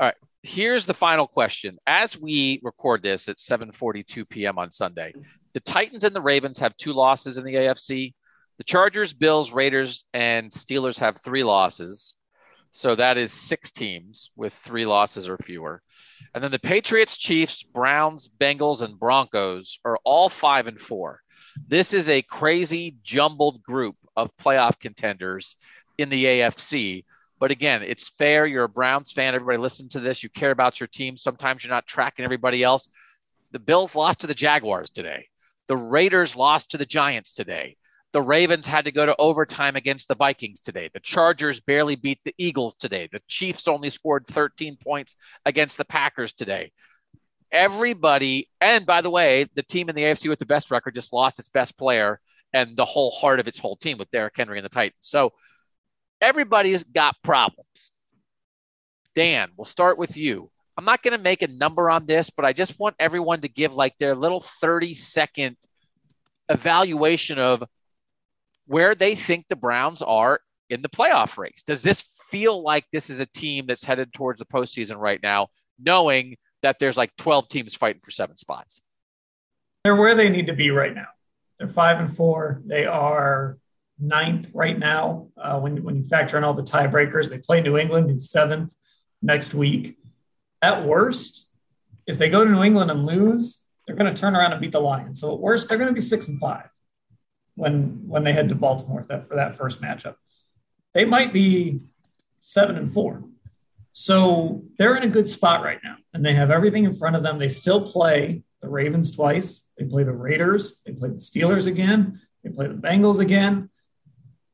All 0.00 0.06
right. 0.06 0.16
Here's 0.42 0.86
the 0.86 0.94
final 0.94 1.26
question. 1.26 1.78
As 1.86 2.18
we 2.18 2.60
record 2.62 3.02
this 3.02 3.28
at 3.28 3.36
7:42 3.36 4.28
p.m. 4.28 4.58
on 4.58 4.70
Sunday, 4.70 5.14
the 5.54 5.60
Titans 5.60 6.04
and 6.04 6.14
the 6.14 6.20
Ravens 6.20 6.58
have 6.58 6.76
two 6.76 6.92
losses 6.92 7.36
in 7.36 7.44
the 7.44 7.54
AFC. 7.54 8.14
The 8.58 8.64
Chargers, 8.64 9.12
Bills, 9.12 9.52
Raiders, 9.52 10.04
and 10.12 10.50
Steelers 10.50 10.98
have 10.98 11.16
three 11.18 11.44
losses. 11.44 12.16
So 12.70 12.94
that 12.94 13.18
is 13.18 13.32
six 13.32 13.70
teams 13.70 14.30
with 14.36 14.54
three 14.54 14.86
losses 14.86 15.28
or 15.28 15.36
fewer. 15.38 15.82
And 16.34 16.42
then 16.42 16.50
the 16.50 16.58
Patriots, 16.58 17.16
Chiefs, 17.16 17.62
Browns, 17.62 18.28
Bengals, 18.40 18.82
and 18.82 18.98
Broncos 18.98 19.78
are 19.84 19.98
all 20.04 20.28
five 20.28 20.66
and 20.66 20.80
four. 20.80 21.20
This 21.68 21.92
is 21.92 22.08
a 22.08 22.22
crazy 22.22 22.96
jumbled 23.02 23.62
group 23.62 23.96
of 24.16 24.34
playoff 24.38 24.78
contenders 24.78 25.56
in 25.98 26.08
the 26.08 26.24
AFC. 26.24 27.04
But 27.38 27.50
again, 27.50 27.82
it's 27.82 28.08
fair. 28.08 28.46
You're 28.46 28.64
a 28.64 28.68
Browns 28.68 29.12
fan. 29.12 29.34
Everybody 29.34 29.58
listen 29.58 29.88
to 29.90 30.00
this. 30.00 30.22
You 30.22 30.30
care 30.30 30.50
about 30.50 30.80
your 30.80 30.86
team. 30.86 31.16
Sometimes 31.16 31.64
you're 31.64 31.72
not 31.72 31.86
tracking 31.86 32.24
everybody 32.24 32.62
else. 32.62 32.88
The 33.50 33.58
Bills 33.58 33.94
lost 33.94 34.20
to 34.20 34.26
the 34.26 34.34
Jaguars 34.34 34.90
today. 34.90 35.26
The 35.66 35.76
Raiders 35.76 36.36
lost 36.36 36.70
to 36.70 36.78
the 36.78 36.86
Giants 36.86 37.34
today. 37.34 37.76
The 38.12 38.22
Ravens 38.22 38.66
had 38.66 38.84
to 38.84 38.92
go 38.92 39.06
to 39.06 39.16
overtime 39.18 39.76
against 39.76 40.08
the 40.08 40.14
Vikings 40.14 40.60
today. 40.60 40.90
The 40.92 41.00
Chargers 41.00 41.60
barely 41.60 41.96
beat 41.96 42.20
the 42.24 42.34
Eagles 42.36 42.74
today. 42.76 43.08
The 43.10 43.22
Chiefs 43.26 43.68
only 43.68 43.90
scored 43.90 44.26
13 44.26 44.76
points 44.76 45.16
against 45.46 45.78
the 45.78 45.84
Packers 45.84 46.34
today 46.34 46.72
everybody, 47.52 48.48
and 48.60 48.86
by 48.86 49.02
the 49.02 49.10
way, 49.10 49.46
the 49.54 49.62
team 49.62 49.88
in 49.88 49.94
the 49.94 50.02
AFC 50.02 50.28
with 50.28 50.38
the 50.38 50.46
best 50.46 50.70
record 50.70 50.94
just 50.94 51.12
lost 51.12 51.38
its 51.38 51.50
best 51.50 51.76
player 51.76 52.18
and 52.52 52.76
the 52.76 52.84
whole 52.84 53.10
heart 53.10 53.38
of 53.38 53.46
its 53.46 53.58
whole 53.58 53.76
team 53.76 53.98
with 53.98 54.10
Derrick 54.10 54.34
Henry 54.36 54.58
and 54.58 54.64
the 54.64 54.70
Titans. 54.70 54.96
So 55.00 55.32
everybody's 56.20 56.84
got 56.84 57.14
problems. 57.22 57.92
Dan, 59.14 59.50
we'll 59.56 59.66
start 59.66 59.98
with 59.98 60.16
you. 60.16 60.50
I'm 60.76 60.86
not 60.86 61.02
going 61.02 61.16
to 61.16 61.22
make 61.22 61.42
a 61.42 61.48
number 61.48 61.90
on 61.90 62.06
this, 62.06 62.30
but 62.30 62.46
I 62.46 62.54
just 62.54 62.80
want 62.80 62.96
everyone 62.98 63.42
to 63.42 63.48
give 63.48 63.74
like 63.74 63.96
their 63.98 64.14
little 64.14 64.40
30 64.40 64.94
second 64.94 65.56
evaluation 66.48 67.38
of 67.38 67.62
where 68.66 68.94
they 68.94 69.14
think 69.14 69.46
the 69.48 69.56
Browns 69.56 70.02
are 70.02 70.40
in 70.70 70.82
the 70.82 70.88
playoff 70.88 71.36
race. 71.36 71.62
Does 71.66 71.82
this 71.82 72.02
feel 72.32 72.62
like 72.62 72.86
this 72.92 73.10
is 73.10 73.20
a 73.20 73.26
team 73.26 73.66
that's 73.66 73.84
headed 73.84 74.12
towards 74.12 74.38
the 74.38 74.46
postseason 74.46 74.96
right 74.96 75.20
now, 75.22 75.48
knowing 75.78 76.34
that 76.62 76.78
there's 76.78 76.96
like 76.96 77.14
12 77.16 77.48
teams 77.48 77.74
fighting 77.74 78.00
for 78.02 78.10
seven 78.10 78.36
spots. 78.36 78.80
They're 79.84 79.96
where 79.96 80.14
they 80.14 80.30
need 80.30 80.46
to 80.46 80.54
be 80.54 80.70
right 80.70 80.94
now. 80.94 81.08
They're 81.58 81.68
five 81.68 82.00
and 82.00 82.14
four. 82.16 82.62
They 82.64 82.86
are 82.86 83.58
ninth 83.98 84.48
right 84.54 84.78
now. 84.78 85.28
Uh, 85.36 85.60
when, 85.60 85.82
when 85.84 85.96
you 85.96 86.04
factor 86.04 86.38
in 86.38 86.44
all 86.44 86.54
the 86.54 86.62
tiebreakers, 86.62 87.28
they 87.28 87.38
play 87.38 87.60
New 87.60 87.76
England, 87.76 88.10
who's 88.10 88.30
seventh 88.30 88.72
next 89.20 89.52
week. 89.54 89.98
At 90.62 90.86
worst, 90.86 91.48
if 92.06 92.16
they 92.16 92.30
go 92.30 92.44
to 92.44 92.50
New 92.50 92.62
England 92.62 92.90
and 92.90 93.04
lose, 93.04 93.64
they're 93.86 93.96
going 93.96 94.12
to 94.12 94.18
turn 94.18 94.34
around 94.34 94.52
and 94.52 94.60
beat 94.60 94.72
the 94.72 94.80
Lions. 94.80 95.20
So 95.20 95.34
at 95.34 95.40
worst, 95.40 95.68
they're 95.68 95.78
going 95.78 95.90
to 95.90 95.94
be 95.94 96.00
six 96.00 96.28
and 96.28 96.40
five 96.40 96.68
when 97.54 98.08
when 98.08 98.24
they 98.24 98.32
head 98.32 98.48
to 98.48 98.54
Baltimore 98.54 99.04
that, 99.08 99.28
for 99.28 99.36
that 99.36 99.54
first 99.54 99.80
matchup. 99.80 100.14
They 100.94 101.04
might 101.04 101.32
be 101.32 101.80
seven 102.40 102.76
and 102.76 102.92
four. 102.92 103.24
So 103.92 104.62
they're 104.78 104.96
in 104.96 105.02
a 105.02 105.08
good 105.08 105.28
spot 105.28 105.62
right 105.62 105.78
now, 105.84 105.96
and 106.14 106.24
they 106.24 106.34
have 106.34 106.50
everything 106.50 106.84
in 106.84 106.94
front 106.94 107.16
of 107.16 107.22
them. 107.22 107.38
They 107.38 107.50
still 107.50 107.86
play 107.86 108.42
the 108.62 108.68
Ravens 108.68 109.10
twice. 109.10 109.62
They 109.76 109.84
play 109.84 110.04
the 110.04 110.12
Raiders. 110.12 110.80
They 110.86 110.92
play 110.92 111.10
the 111.10 111.16
Steelers 111.16 111.66
again. 111.66 112.20
They 112.42 112.50
play 112.50 112.68
the 112.68 112.74
Bengals 112.74 113.20
again. 113.20 113.68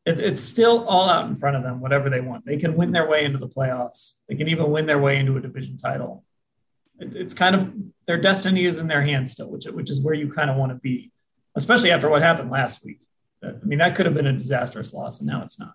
It, 0.04 0.18
it's 0.18 0.40
still 0.40 0.88
all 0.88 1.08
out 1.08 1.28
in 1.28 1.36
front 1.36 1.56
of 1.56 1.62
them, 1.62 1.80
whatever 1.80 2.10
they 2.10 2.20
want. 2.20 2.46
They 2.46 2.56
can 2.56 2.74
win 2.74 2.92
their 2.92 3.08
way 3.08 3.24
into 3.24 3.38
the 3.38 3.48
playoffs. 3.48 4.14
They 4.28 4.34
can 4.34 4.48
even 4.48 4.70
win 4.70 4.86
their 4.86 4.98
way 4.98 5.18
into 5.18 5.36
a 5.36 5.40
division 5.40 5.78
title. 5.78 6.24
It, 6.98 7.14
it's 7.14 7.34
kind 7.34 7.54
of 7.54 7.72
their 8.06 8.20
destiny 8.20 8.64
is 8.64 8.78
in 8.78 8.88
their 8.88 9.02
hands 9.02 9.32
still, 9.32 9.50
which, 9.50 9.66
which 9.66 9.90
is 9.90 10.00
where 10.00 10.14
you 10.14 10.32
kind 10.32 10.50
of 10.50 10.56
want 10.56 10.72
to 10.72 10.76
be, 10.76 11.12
especially 11.58 11.90
after 11.90 12.08
what 12.08 12.22
happened 12.22 12.50
last 12.50 12.84
week. 12.84 13.00
I 13.42 13.52
mean, 13.62 13.78
that 13.80 13.94
could 13.94 14.06
have 14.06 14.14
been 14.14 14.26
a 14.26 14.32
disastrous 14.32 14.92
loss, 14.92 15.20
and 15.20 15.28
now 15.28 15.42
it's 15.42 15.58
not. 15.60 15.74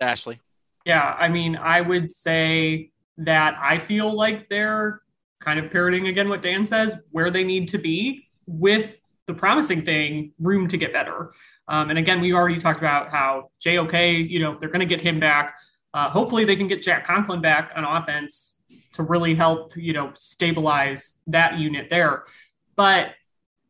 Ashley. 0.00 0.40
Yeah, 0.84 1.02
I 1.02 1.28
mean, 1.28 1.56
I 1.56 1.80
would 1.80 2.12
say 2.12 2.90
that 3.18 3.54
I 3.60 3.78
feel 3.78 4.12
like 4.12 4.48
they're 4.48 5.00
kind 5.40 5.58
of 5.58 5.70
parroting 5.70 6.08
again 6.08 6.28
what 6.28 6.42
Dan 6.42 6.66
says, 6.66 6.94
where 7.10 7.30
they 7.30 7.44
need 7.44 7.68
to 7.68 7.78
be 7.78 8.28
with 8.46 9.00
the 9.26 9.34
promising 9.34 9.84
thing, 9.84 10.32
room 10.38 10.68
to 10.68 10.76
get 10.76 10.92
better. 10.92 11.32
Um, 11.68 11.90
and 11.90 11.98
again, 11.98 12.20
we 12.20 12.32
already 12.32 12.58
talked 12.58 12.78
about 12.78 13.10
how 13.10 13.50
JOK, 13.64 14.28
you 14.28 14.40
know, 14.40 14.58
they're 14.58 14.68
going 14.68 14.80
to 14.80 14.86
get 14.86 15.00
him 15.00 15.20
back. 15.20 15.54
Uh, 15.94 16.10
hopefully, 16.10 16.44
they 16.44 16.56
can 16.56 16.66
get 16.66 16.82
Jack 16.82 17.06
Conklin 17.06 17.40
back 17.40 17.72
on 17.76 17.84
offense 17.84 18.56
to 18.94 19.02
really 19.02 19.34
help, 19.34 19.76
you 19.76 19.92
know, 19.92 20.12
stabilize 20.18 21.14
that 21.28 21.58
unit 21.58 21.88
there. 21.90 22.24
But 22.76 23.10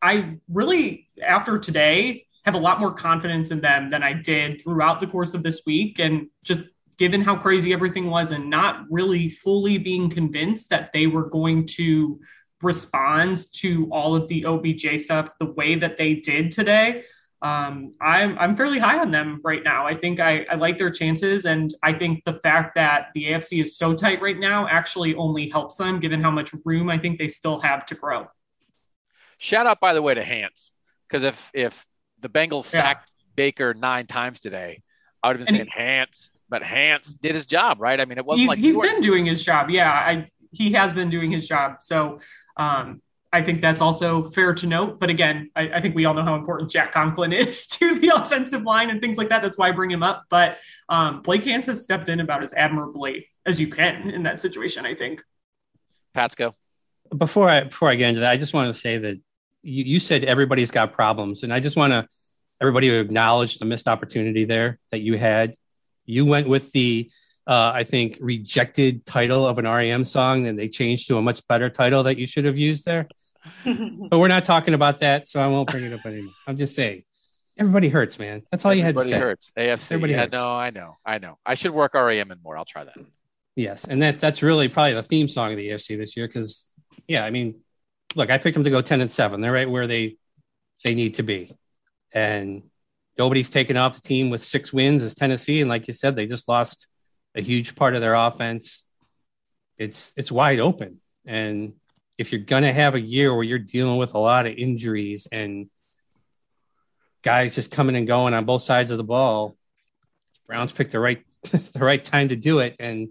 I 0.02 0.38
really, 0.48 1.06
after 1.24 1.58
today, 1.58 2.26
have 2.44 2.54
a 2.54 2.58
lot 2.58 2.80
more 2.80 2.92
confidence 2.92 3.50
in 3.50 3.60
them 3.60 3.88
than 3.88 4.02
I 4.02 4.12
did 4.12 4.60
throughout 4.62 4.98
the 4.98 5.06
course 5.06 5.32
of 5.32 5.42
this 5.42 5.62
week. 5.64 6.00
And 6.00 6.28
just 6.42 6.66
given 6.98 7.22
how 7.22 7.36
crazy 7.36 7.72
everything 7.72 8.10
was 8.10 8.32
and 8.32 8.50
not 8.50 8.84
really 8.90 9.28
fully 9.28 9.78
being 9.78 10.10
convinced 10.10 10.70
that 10.70 10.92
they 10.92 11.06
were 11.06 11.28
going 11.28 11.66
to 11.66 12.20
respond 12.62 13.38
to 13.52 13.88
all 13.90 14.14
of 14.14 14.28
the 14.28 14.44
OBJ 14.44 15.00
stuff 15.00 15.30
the 15.38 15.46
way 15.46 15.74
that 15.76 15.98
they 15.98 16.14
did 16.14 16.52
today. 16.52 17.04
Um, 17.40 17.92
I'm 18.00 18.38
I'm 18.38 18.56
fairly 18.56 18.78
high 18.78 19.00
on 19.00 19.10
them 19.10 19.40
right 19.42 19.64
now. 19.64 19.84
I 19.84 19.96
think 19.96 20.20
I, 20.20 20.46
I 20.48 20.54
like 20.54 20.78
their 20.78 20.92
chances, 20.92 21.44
and 21.44 21.74
I 21.82 21.92
think 21.92 22.22
the 22.24 22.34
fact 22.34 22.76
that 22.76 23.08
the 23.14 23.24
AFC 23.24 23.60
is 23.60 23.76
so 23.76 23.94
tight 23.94 24.22
right 24.22 24.38
now 24.38 24.68
actually 24.68 25.16
only 25.16 25.48
helps 25.48 25.74
them, 25.74 25.98
given 25.98 26.22
how 26.22 26.30
much 26.30 26.54
room 26.64 26.88
I 26.88 26.98
think 26.98 27.18
they 27.18 27.26
still 27.26 27.60
have 27.60 27.84
to 27.86 27.96
grow. 27.96 28.28
Shout 29.42 29.66
out, 29.66 29.80
by 29.80 29.92
the 29.92 30.02
way, 30.02 30.14
to 30.14 30.22
Hance, 30.22 30.70
because 31.08 31.24
if 31.24 31.50
if 31.54 31.86
the 32.20 32.28
Bengals 32.28 32.64
sacked 32.64 33.10
Baker 33.34 33.74
nine 33.74 34.06
times 34.06 34.40
today, 34.40 34.82
I 35.22 35.28
would 35.28 35.38
have 35.38 35.46
been 35.46 35.56
and 35.56 35.68
saying 35.68 35.86
Hance 35.86 36.30
but 36.52 36.62
Hance 36.62 37.14
did 37.14 37.34
his 37.34 37.46
job, 37.46 37.80
right? 37.80 37.98
I 37.98 38.04
mean, 38.04 38.18
it 38.18 38.26
wasn't 38.26 38.40
he's, 38.40 38.48
like 38.48 38.58
he's 38.58 38.76
been 38.76 39.00
doing 39.00 39.24
his 39.24 39.42
job. 39.42 39.70
Yeah, 39.70 39.90
I 39.90 40.28
he 40.50 40.72
has 40.72 40.92
been 40.92 41.08
doing 41.08 41.30
his 41.30 41.48
job. 41.48 41.76
So 41.80 42.20
um, 42.58 43.00
I 43.32 43.40
think 43.40 43.62
that's 43.62 43.80
also 43.80 44.28
fair 44.28 44.52
to 44.52 44.66
note. 44.66 45.00
But 45.00 45.08
again, 45.08 45.50
I, 45.56 45.70
I, 45.76 45.80
think 45.80 45.94
we 45.94 46.04
all 46.04 46.12
know 46.12 46.24
how 46.24 46.34
important 46.34 46.70
Jack 46.70 46.92
Conklin 46.92 47.32
is 47.32 47.66
to 47.68 47.98
the 47.98 48.08
offensive 48.08 48.64
line 48.64 48.90
and 48.90 49.00
things 49.00 49.16
like 49.16 49.30
that. 49.30 49.40
That's 49.40 49.56
why 49.56 49.68
I 49.68 49.72
bring 49.72 49.90
him 49.90 50.02
up. 50.02 50.24
But 50.28 50.58
um, 50.90 51.22
Blake 51.22 51.44
Hance 51.44 51.64
has 51.66 51.82
stepped 51.82 52.10
in 52.10 52.20
about 52.20 52.44
as 52.44 52.52
admirably 52.52 53.28
as 53.46 53.58
you 53.58 53.68
can 53.68 54.10
in 54.10 54.24
that 54.24 54.38
situation. 54.38 54.84
I 54.84 54.94
think. 54.94 55.22
Patsko. 56.14 56.52
Before 57.16 57.48
I 57.48 57.64
before 57.64 57.88
I 57.88 57.94
get 57.94 58.10
into 58.10 58.20
that, 58.20 58.30
I 58.30 58.36
just 58.36 58.52
want 58.52 58.74
to 58.74 58.78
say 58.78 58.98
that 58.98 59.18
you, 59.62 59.84
you 59.84 60.00
said 60.00 60.24
everybody's 60.24 60.70
got 60.70 60.92
problems, 60.92 61.42
and 61.42 61.52
I 61.52 61.60
just 61.60 61.76
want 61.76 61.92
to 61.92 62.08
everybody 62.60 62.90
to 62.90 63.00
acknowledge 63.00 63.58
the 63.58 63.64
missed 63.64 63.88
opportunity 63.88 64.44
there 64.44 64.78
that 64.90 65.00
you 65.00 65.16
had 65.16 65.56
you 66.04 66.26
went 66.26 66.48
with 66.48 66.72
the, 66.72 67.10
uh, 67.46 67.72
I 67.74 67.84
think, 67.84 68.18
rejected 68.20 69.06
title 69.06 69.46
of 69.46 69.58
an 69.58 69.66
REM 69.66 70.04
song, 70.04 70.46
and 70.46 70.58
they 70.58 70.68
changed 70.68 71.08
to 71.08 71.18
a 71.18 71.22
much 71.22 71.46
better 71.48 71.70
title 71.70 72.04
that 72.04 72.18
you 72.18 72.26
should 72.26 72.44
have 72.44 72.58
used 72.58 72.84
there. 72.84 73.08
but 73.64 74.18
we're 74.18 74.28
not 74.28 74.44
talking 74.44 74.74
about 74.74 75.00
that, 75.00 75.26
so 75.26 75.40
I 75.40 75.48
won't 75.48 75.68
bring 75.68 75.84
it 75.84 75.92
up 75.92 76.04
anymore. 76.06 76.34
I'm 76.46 76.56
just 76.56 76.76
saying, 76.76 77.02
everybody 77.58 77.88
hurts, 77.88 78.18
man. 78.18 78.42
That's 78.50 78.64
all 78.64 78.72
everybody 78.72 78.78
you 78.80 78.84
had 78.86 78.96
to 78.96 79.08
say. 79.08 79.14
Everybody 79.16 79.30
hurts. 79.30 79.52
AFC. 79.56 79.92
Everybody 79.92 80.12
yeah, 80.12 80.18
hurts. 80.20 80.32
No, 80.32 80.52
I 80.52 80.70
know, 80.70 80.96
I 81.04 81.18
know. 81.18 81.38
I 81.44 81.54
should 81.54 81.72
work 81.72 81.94
REM 81.94 82.30
and 82.30 82.42
more. 82.42 82.56
I'll 82.56 82.64
try 82.64 82.84
that. 82.84 82.96
Yes, 83.56 83.84
and 83.84 84.00
that 84.02 84.18
that's 84.18 84.42
really 84.42 84.68
probably 84.68 84.94
the 84.94 85.02
theme 85.02 85.28
song 85.28 85.50
of 85.50 85.56
the 85.56 85.70
AFC 85.70 85.96
this 85.98 86.16
year 86.16 86.26
because, 86.26 86.72
yeah, 87.06 87.24
I 87.24 87.30
mean, 87.30 87.60
look, 88.14 88.30
I 88.30 88.38
picked 88.38 88.54
them 88.54 88.64
to 88.64 88.70
go 88.70 88.80
ten 88.80 89.00
and 89.00 89.10
seven. 89.10 89.40
They're 89.40 89.52
right 89.52 89.70
where 89.70 89.86
they 89.86 90.16
they 90.84 90.94
need 90.94 91.14
to 91.14 91.22
be, 91.22 91.52
and 92.12 92.62
nobody's 93.18 93.50
taken 93.50 93.76
off 93.76 93.94
the 93.94 94.00
team 94.00 94.30
with 94.30 94.42
six 94.42 94.72
wins 94.72 95.02
as 95.02 95.14
Tennessee. 95.14 95.60
And 95.60 95.68
like 95.68 95.86
you 95.86 95.94
said, 95.94 96.16
they 96.16 96.26
just 96.26 96.48
lost 96.48 96.88
a 97.34 97.40
huge 97.40 97.74
part 97.76 97.94
of 97.94 98.00
their 98.00 98.14
offense. 98.14 98.84
It's 99.78 100.12
it's 100.16 100.32
wide 100.32 100.60
open. 100.60 101.00
And 101.26 101.74
if 102.18 102.32
you're 102.32 102.40
gonna 102.40 102.72
have 102.72 102.94
a 102.94 103.00
year 103.00 103.34
where 103.34 103.44
you're 103.44 103.58
dealing 103.58 103.98
with 103.98 104.14
a 104.14 104.18
lot 104.18 104.46
of 104.46 104.54
injuries 104.54 105.26
and 105.30 105.68
guys 107.22 107.54
just 107.54 107.70
coming 107.70 107.96
and 107.96 108.06
going 108.06 108.34
on 108.34 108.44
both 108.44 108.62
sides 108.62 108.90
of 108.90 108.98
the 108.98 109.04
ball, 109.04 109.56
Browns 110.46 110.72
picked 110.72 110.92
the 110.92 111.00
right 111.00 111.24
the 111.42 111.80
right 111.80 112.04
time 112.04 112.28
to 112.28 112.36
do 112.36 112.58
it. 112.58 112.76
And 112.78 113.08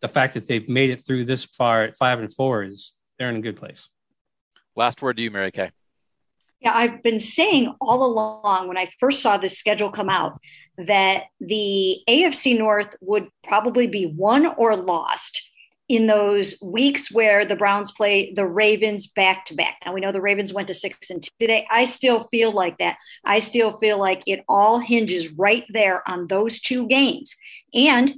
the 0.00 0.08
fact 0.08 0.34
that 0.34 0.46
they've 0.46 0.68
made 0.68 0.90
it 0.90 1.04
through 1.04 1.24
this 1.24 1.44
far 1.44 1.82
at 1.82 1.96
five 1.96 2.20
and 2.20 2.32
four 2.32 2.62
is 2.62 2.94
they're 3.18 3.28
in 3.28 3.36
a 3.36 3.40
good 3.40 3.56
place. 3.56 3.88
Last 4.78 5.02
word 5.02 5.16
to 5.16 5.22
you, 5.24 5.32
Mary 5.32 5.50
Kay. 5.50 5.72
Yeah, 6.60 6.70
I've 6.72 7.02
been 7.02 7.18
saying 7.18 7.74
all 7.80 8.04
along 8.04 8.68
when 8.68 8.78
I 8.78 8.88
first 9.00 9.20
saw 9.20 9.36
this 9.36 9.58
schedule 9.58 9.90
come 9.90 10.08
out 10.08 10.40
that 10.78 11.24
the 11.40 11.98
AFC 12.08 12.56
North 12.56 12.94
would 13.00 13.26
probably 13.42 13.88
be 13.88 14.06
won 14.06 14.46
or 14.46 14.76
lost 14.76 15.50
in 15.88 16.06
those 16.06 16.58
weeks 16.62 17.10
where 17.10 17.44
the 17.44 17.56
Browns 17.56 17.90
play 17.90 18.32
the 18.34 18.46
Ravens 18.46 19.08
back 19.08 19.46
to 19.46 19.56
back. 19.56 19.78
Now 19.84 19.94
we 19.94 20.00
know 20.00 20.12
the 20.12 20.20
Ravens 20.20 20.52
went 20.52 20.68
to 20.68 20.74
six 20.74 21.10
and 21.10 21.20
two 21.20 21.30
today. 21.40 21.66
I 21.68 21.84
still 21.84 22.28
feel 22.28 22.52
like 22.52 22.78
that. 22.78 22.98
I 23.24 23.40
still 23.40 23.78
feel 23.78 23.98
like 23.98 24.22
it 24.26 24.44
all 24.48 24.78
hinges 24.78 25.32
right 25.32 25.64
there 25.70 26.08
on 26.08 26.28
those 26.28 26.60
two 26.60 26.86
games. 26.86 27.34
And 27.74 28.14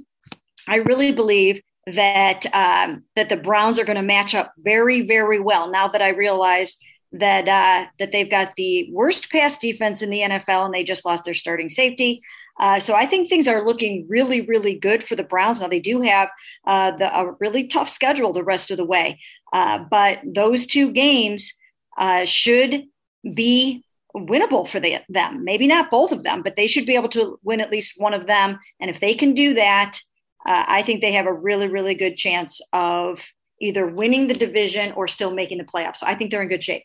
I 0.67 0.75
really 0.75 1.11
believe 1.11 1.63
that 1.87 2.45
um, 2.53 3.03
that 3.15 3.29
the 3.29 3.37
Browns 3.37 3.79
are 3.79 3.85
going 3.85 3.95
to 3.95 4.03
match 4.03 4.35
up 4.35 4.53
very, 4.57 5.01
very 5.01 5.39
well. 5.39 5.69
Now 5.69 5.87
that 5.87 6.01
I 6.01 6.09
realize 6.09 6.77
that 7.13 7.47
uh, 7.47 7.89
that 7.99 8.11
they've 8.11 8.29
got 8.29 8.55
the 8.55 8.89
worst 8.91 9.31
pass 9.31 9.57
defense 9.57 10.01
in 10.01 10.09
the 10.09 10.21
NFL 10.21 10.65
and 10.65 10.73
they 10.73 10.83
just 10.83 11.05
lost 11.05 11.25
their 11.25 11.33
starting 11.33 11.69
safety. 11.69 12.21
Uh, 12.59 12.79
so 12.79 12.93
I 12.93 13.05
think 13.05 13.27
things 13.27 13.47
are 13.47 13.65
looking 13.65 14.05
really, 14.07 14.41
really 14.41 14.75
good 14.75 15.03
for 15.03 15.15
the 15.15 15.23
Browns. 15.23 15.59
Now 15.59 15.67
they 15.67 15.79
do 15.79 16.01
have 16.01 16.29
uh, 16.65 16.91
the, 16.91 17.17
a 17.17 17.31
really 17.39 17.67
tough 17.67 17.89
schedule 17.89 18.33
the 18.33 18.43
rest 18.43 18.69
of 18.69 18.77
the 18.77 18.85
way, 18.85 19.19
uh, 19.51 19.79
but 19.89 20.19
those 20.23 20.67
two 20.67 20.91
games 20.91 21.53
uh, 21.97 22.25
should 22.25 22.85
be 23.33 23.83
winnable 24.15 24.67
for 24.67 24.79
the, 24.79 24.99
them. 25.09 25.43
Maybe 25.43 25.67
not 25.67 25.89
both 25.89 26.11
of 26.11 26.23
them, 26.23 26.43
but 26.43 26.55
they 26.55 26.67
should 26.67 26.85
be 26.85 26.95
able 26.95 27.09
to 27.09 27.39
win 27.43 27.61
at 27.61 27.71
least 27.71 27.93
one 27.97 28.13
of 28.13 28.27
them. 28.27 28.59
And 28.79 28.89
if 28.89 28.99
they 28.99 29.13
can 29.13 29.33
do 29.33 29.53
that, 29.55 29.99
uh, 30.45 30.65
I 30.67 30.81
think 30.81 31.01
they 31.01 31.13
have 31.13 31.25
a 31.25 31.33
really, 31.33 31.67
really 31.67 31.95
good 31.95 32.17
chance 32.17 32.61
of 32.73 33.25
either 33.59 33.87
winning 33.87 34.27
the 34.27 34.33
division 34.33 34.91
or 34.93 35.07
still 35.07 35.31
making 35.31 35.59
the 35.59 35.63
playoffs. 35.63 35.97
So 35.97 36.07
I 36.07 36.15
think 36.15 36.31
they're 36.31 36.41
in 36.41 36.47
good 36.47 36.63
shape. 36.63 36.83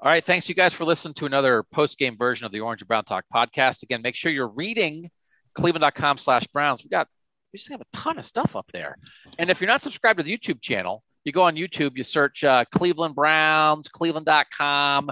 All 0.00 0.10
right. 0.10 0.24
Thanks, 0.24 0.48
you 0.48 0.54
guys, 0.54 0.74
for 0.74 0.84
listening 0.84 1.14
to 1.14 1.26
another 1.26 1.64
post 1.72 1.98
game 1.98 2.16
version 2.16 2.46
of 2.46 2.52
the 2.52 2.60
Orange 2.60 2.82
and 2.82 2.88
Brown 2.88 3.04
Talk 3.04 3.24
podcast. 3.34 3.82
Again, 3.82 4.00
make 4.00 4.14
sure 4.14 4.30
you're 4.30 4.48
reading 4.48 5.10
cleveland.com 5.54 6.18
slash 6.18 6.46
Browns. 6.48 6.84
We 6.84 6.90
got, 6.90 7.08
we 7.52 7.58
just 7.58 7.70
have 7.70 7.80
a 7.80 7.86
ton 7.92 8.16
of 8.16 8.24
stuff 8.24 8.54
up 8.54 8.70
there. 8.72 8.96
And 9.38 9.50
if 9.50 9.60
you're 9.60 9.68
not 9.68 9.82
subscribed 9.82 10.18
to 10.18 10.22
the 10.22 10.36
YouTube 10.36 10.60
channel, 10.60 11.02
you 11.24 11.32
go 11.32 11.42
on 11.42 11.56
YouTube, 11.56 11.96
you 11.96 12.04
search 12.04 12.44
uh, 12.44 12.64
Cleveland 12.70 13.16
Browns, 13.16 13.88
cleveland.com, 13.88 15.10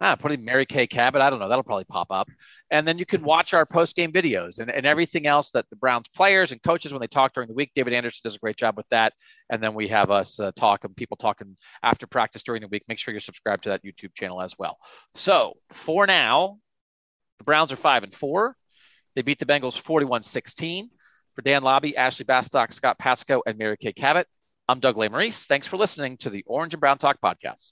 ah, 0.00 0.16
in 0.28 0.44
Mary 0.44 0.66
Kay 0.66 0.86
Cabot. 0.86 1.20
I 1.20 1.30
don't 1.30 1.38
know. 1.38 1.48
That'll 1.48 1.64
probably 1.64 1.84
pop 1.84 2.08
up. 2.10 2.28
And 2.70 2.86
then 2.86 2.98
you 2.98 3.06
can 3.06 3.22
watch 3.22 3.54
our 3.54 3.66
post 3.66 3.96
game 3.96 4.12
videos 4.12 4.58
and, 4.58 4.70
and 4.70 4.86
everything 4.86 5.26
else 5.26 5.50
that 5.52 5.66
the 5.70 5.76
Browns 5.76 6.06
players 6.14 6.52
and 6.52 6.62
coaches, 6.62 6.92
when 6.92 7.00
they 7.00 7.06
talk 7.06 7.34
during 7.34 7.48
the 7.48 7.54
week, 7.54 7.72
David 7.74 7.92
Anderson 7.92 8.20
does 8.24 8.36
a 8.36 8.38
great 8.38 8.56
job 8.56 8.76
with 8.76 8.88
that. 8.90 9.12
And 9.50 9.62
then 9.62 9.74
we 9.74 9.88
have 9.88 10.10
us 10.10 10.38
uh, 10.38 10.52
talk 10.54 10.84
and 10.84 10.94
people 10.94 11.16
talking 11.16 11.56
after 11.82 12.06
practice 12.06 12.42
during 12.42 12.62
the 12.62 12.68
week. 12.68 12.84
Make 12.88 12.98
sure 12.98 13.12
you're 13.12 13.20
subscribed 13.20 13.64
to 13.64 13.70
that 13.70 13.84
YouTube 13.84 14.14
channel 14.14 14.40
as 14.40 14.54
well. 14.58 14.78
So 15.14 15.54
for 15.70 16.06
now, 16.06 16.58
the 17.38 17.44
Browns 17.44 17.72
are 17.72 17.76
five 17.76 18.02
and 18.02 18.14
four. 18.14 18.56
They 19.14 19.22
beat 19.22 19.38
the 19.38 19.46
Bengals 19.46 19.78
41 19.78 20.22
16. 20.22 20.90
For 21.34 21.42
Dan 21.42 21.62
Labbe, 21.62 21.94
Ashley 21.96 22.24
Bastock, 22.26 22.72
Scott 22.74 22.98
Patsko, 22.98 23.42
and 23.46 23.56
Mary 23.56 23.76
Kay 23.76 23.92
Cabot, 23.92 24.26
I'm 24.68 24.80
Doug 24.80 24.96
Lesmerises. 24.96 25.46
Thanks 25.46 25.66
for 25.66 25.76
listening 25.76 26.16
to 26.18 26.30
the 26.30 26.44
Orange 26.46 26.74
and 26.74 26.80
Brown 26.80 26.98
Talk 26.98 27.18
podcast. 27.24 27.66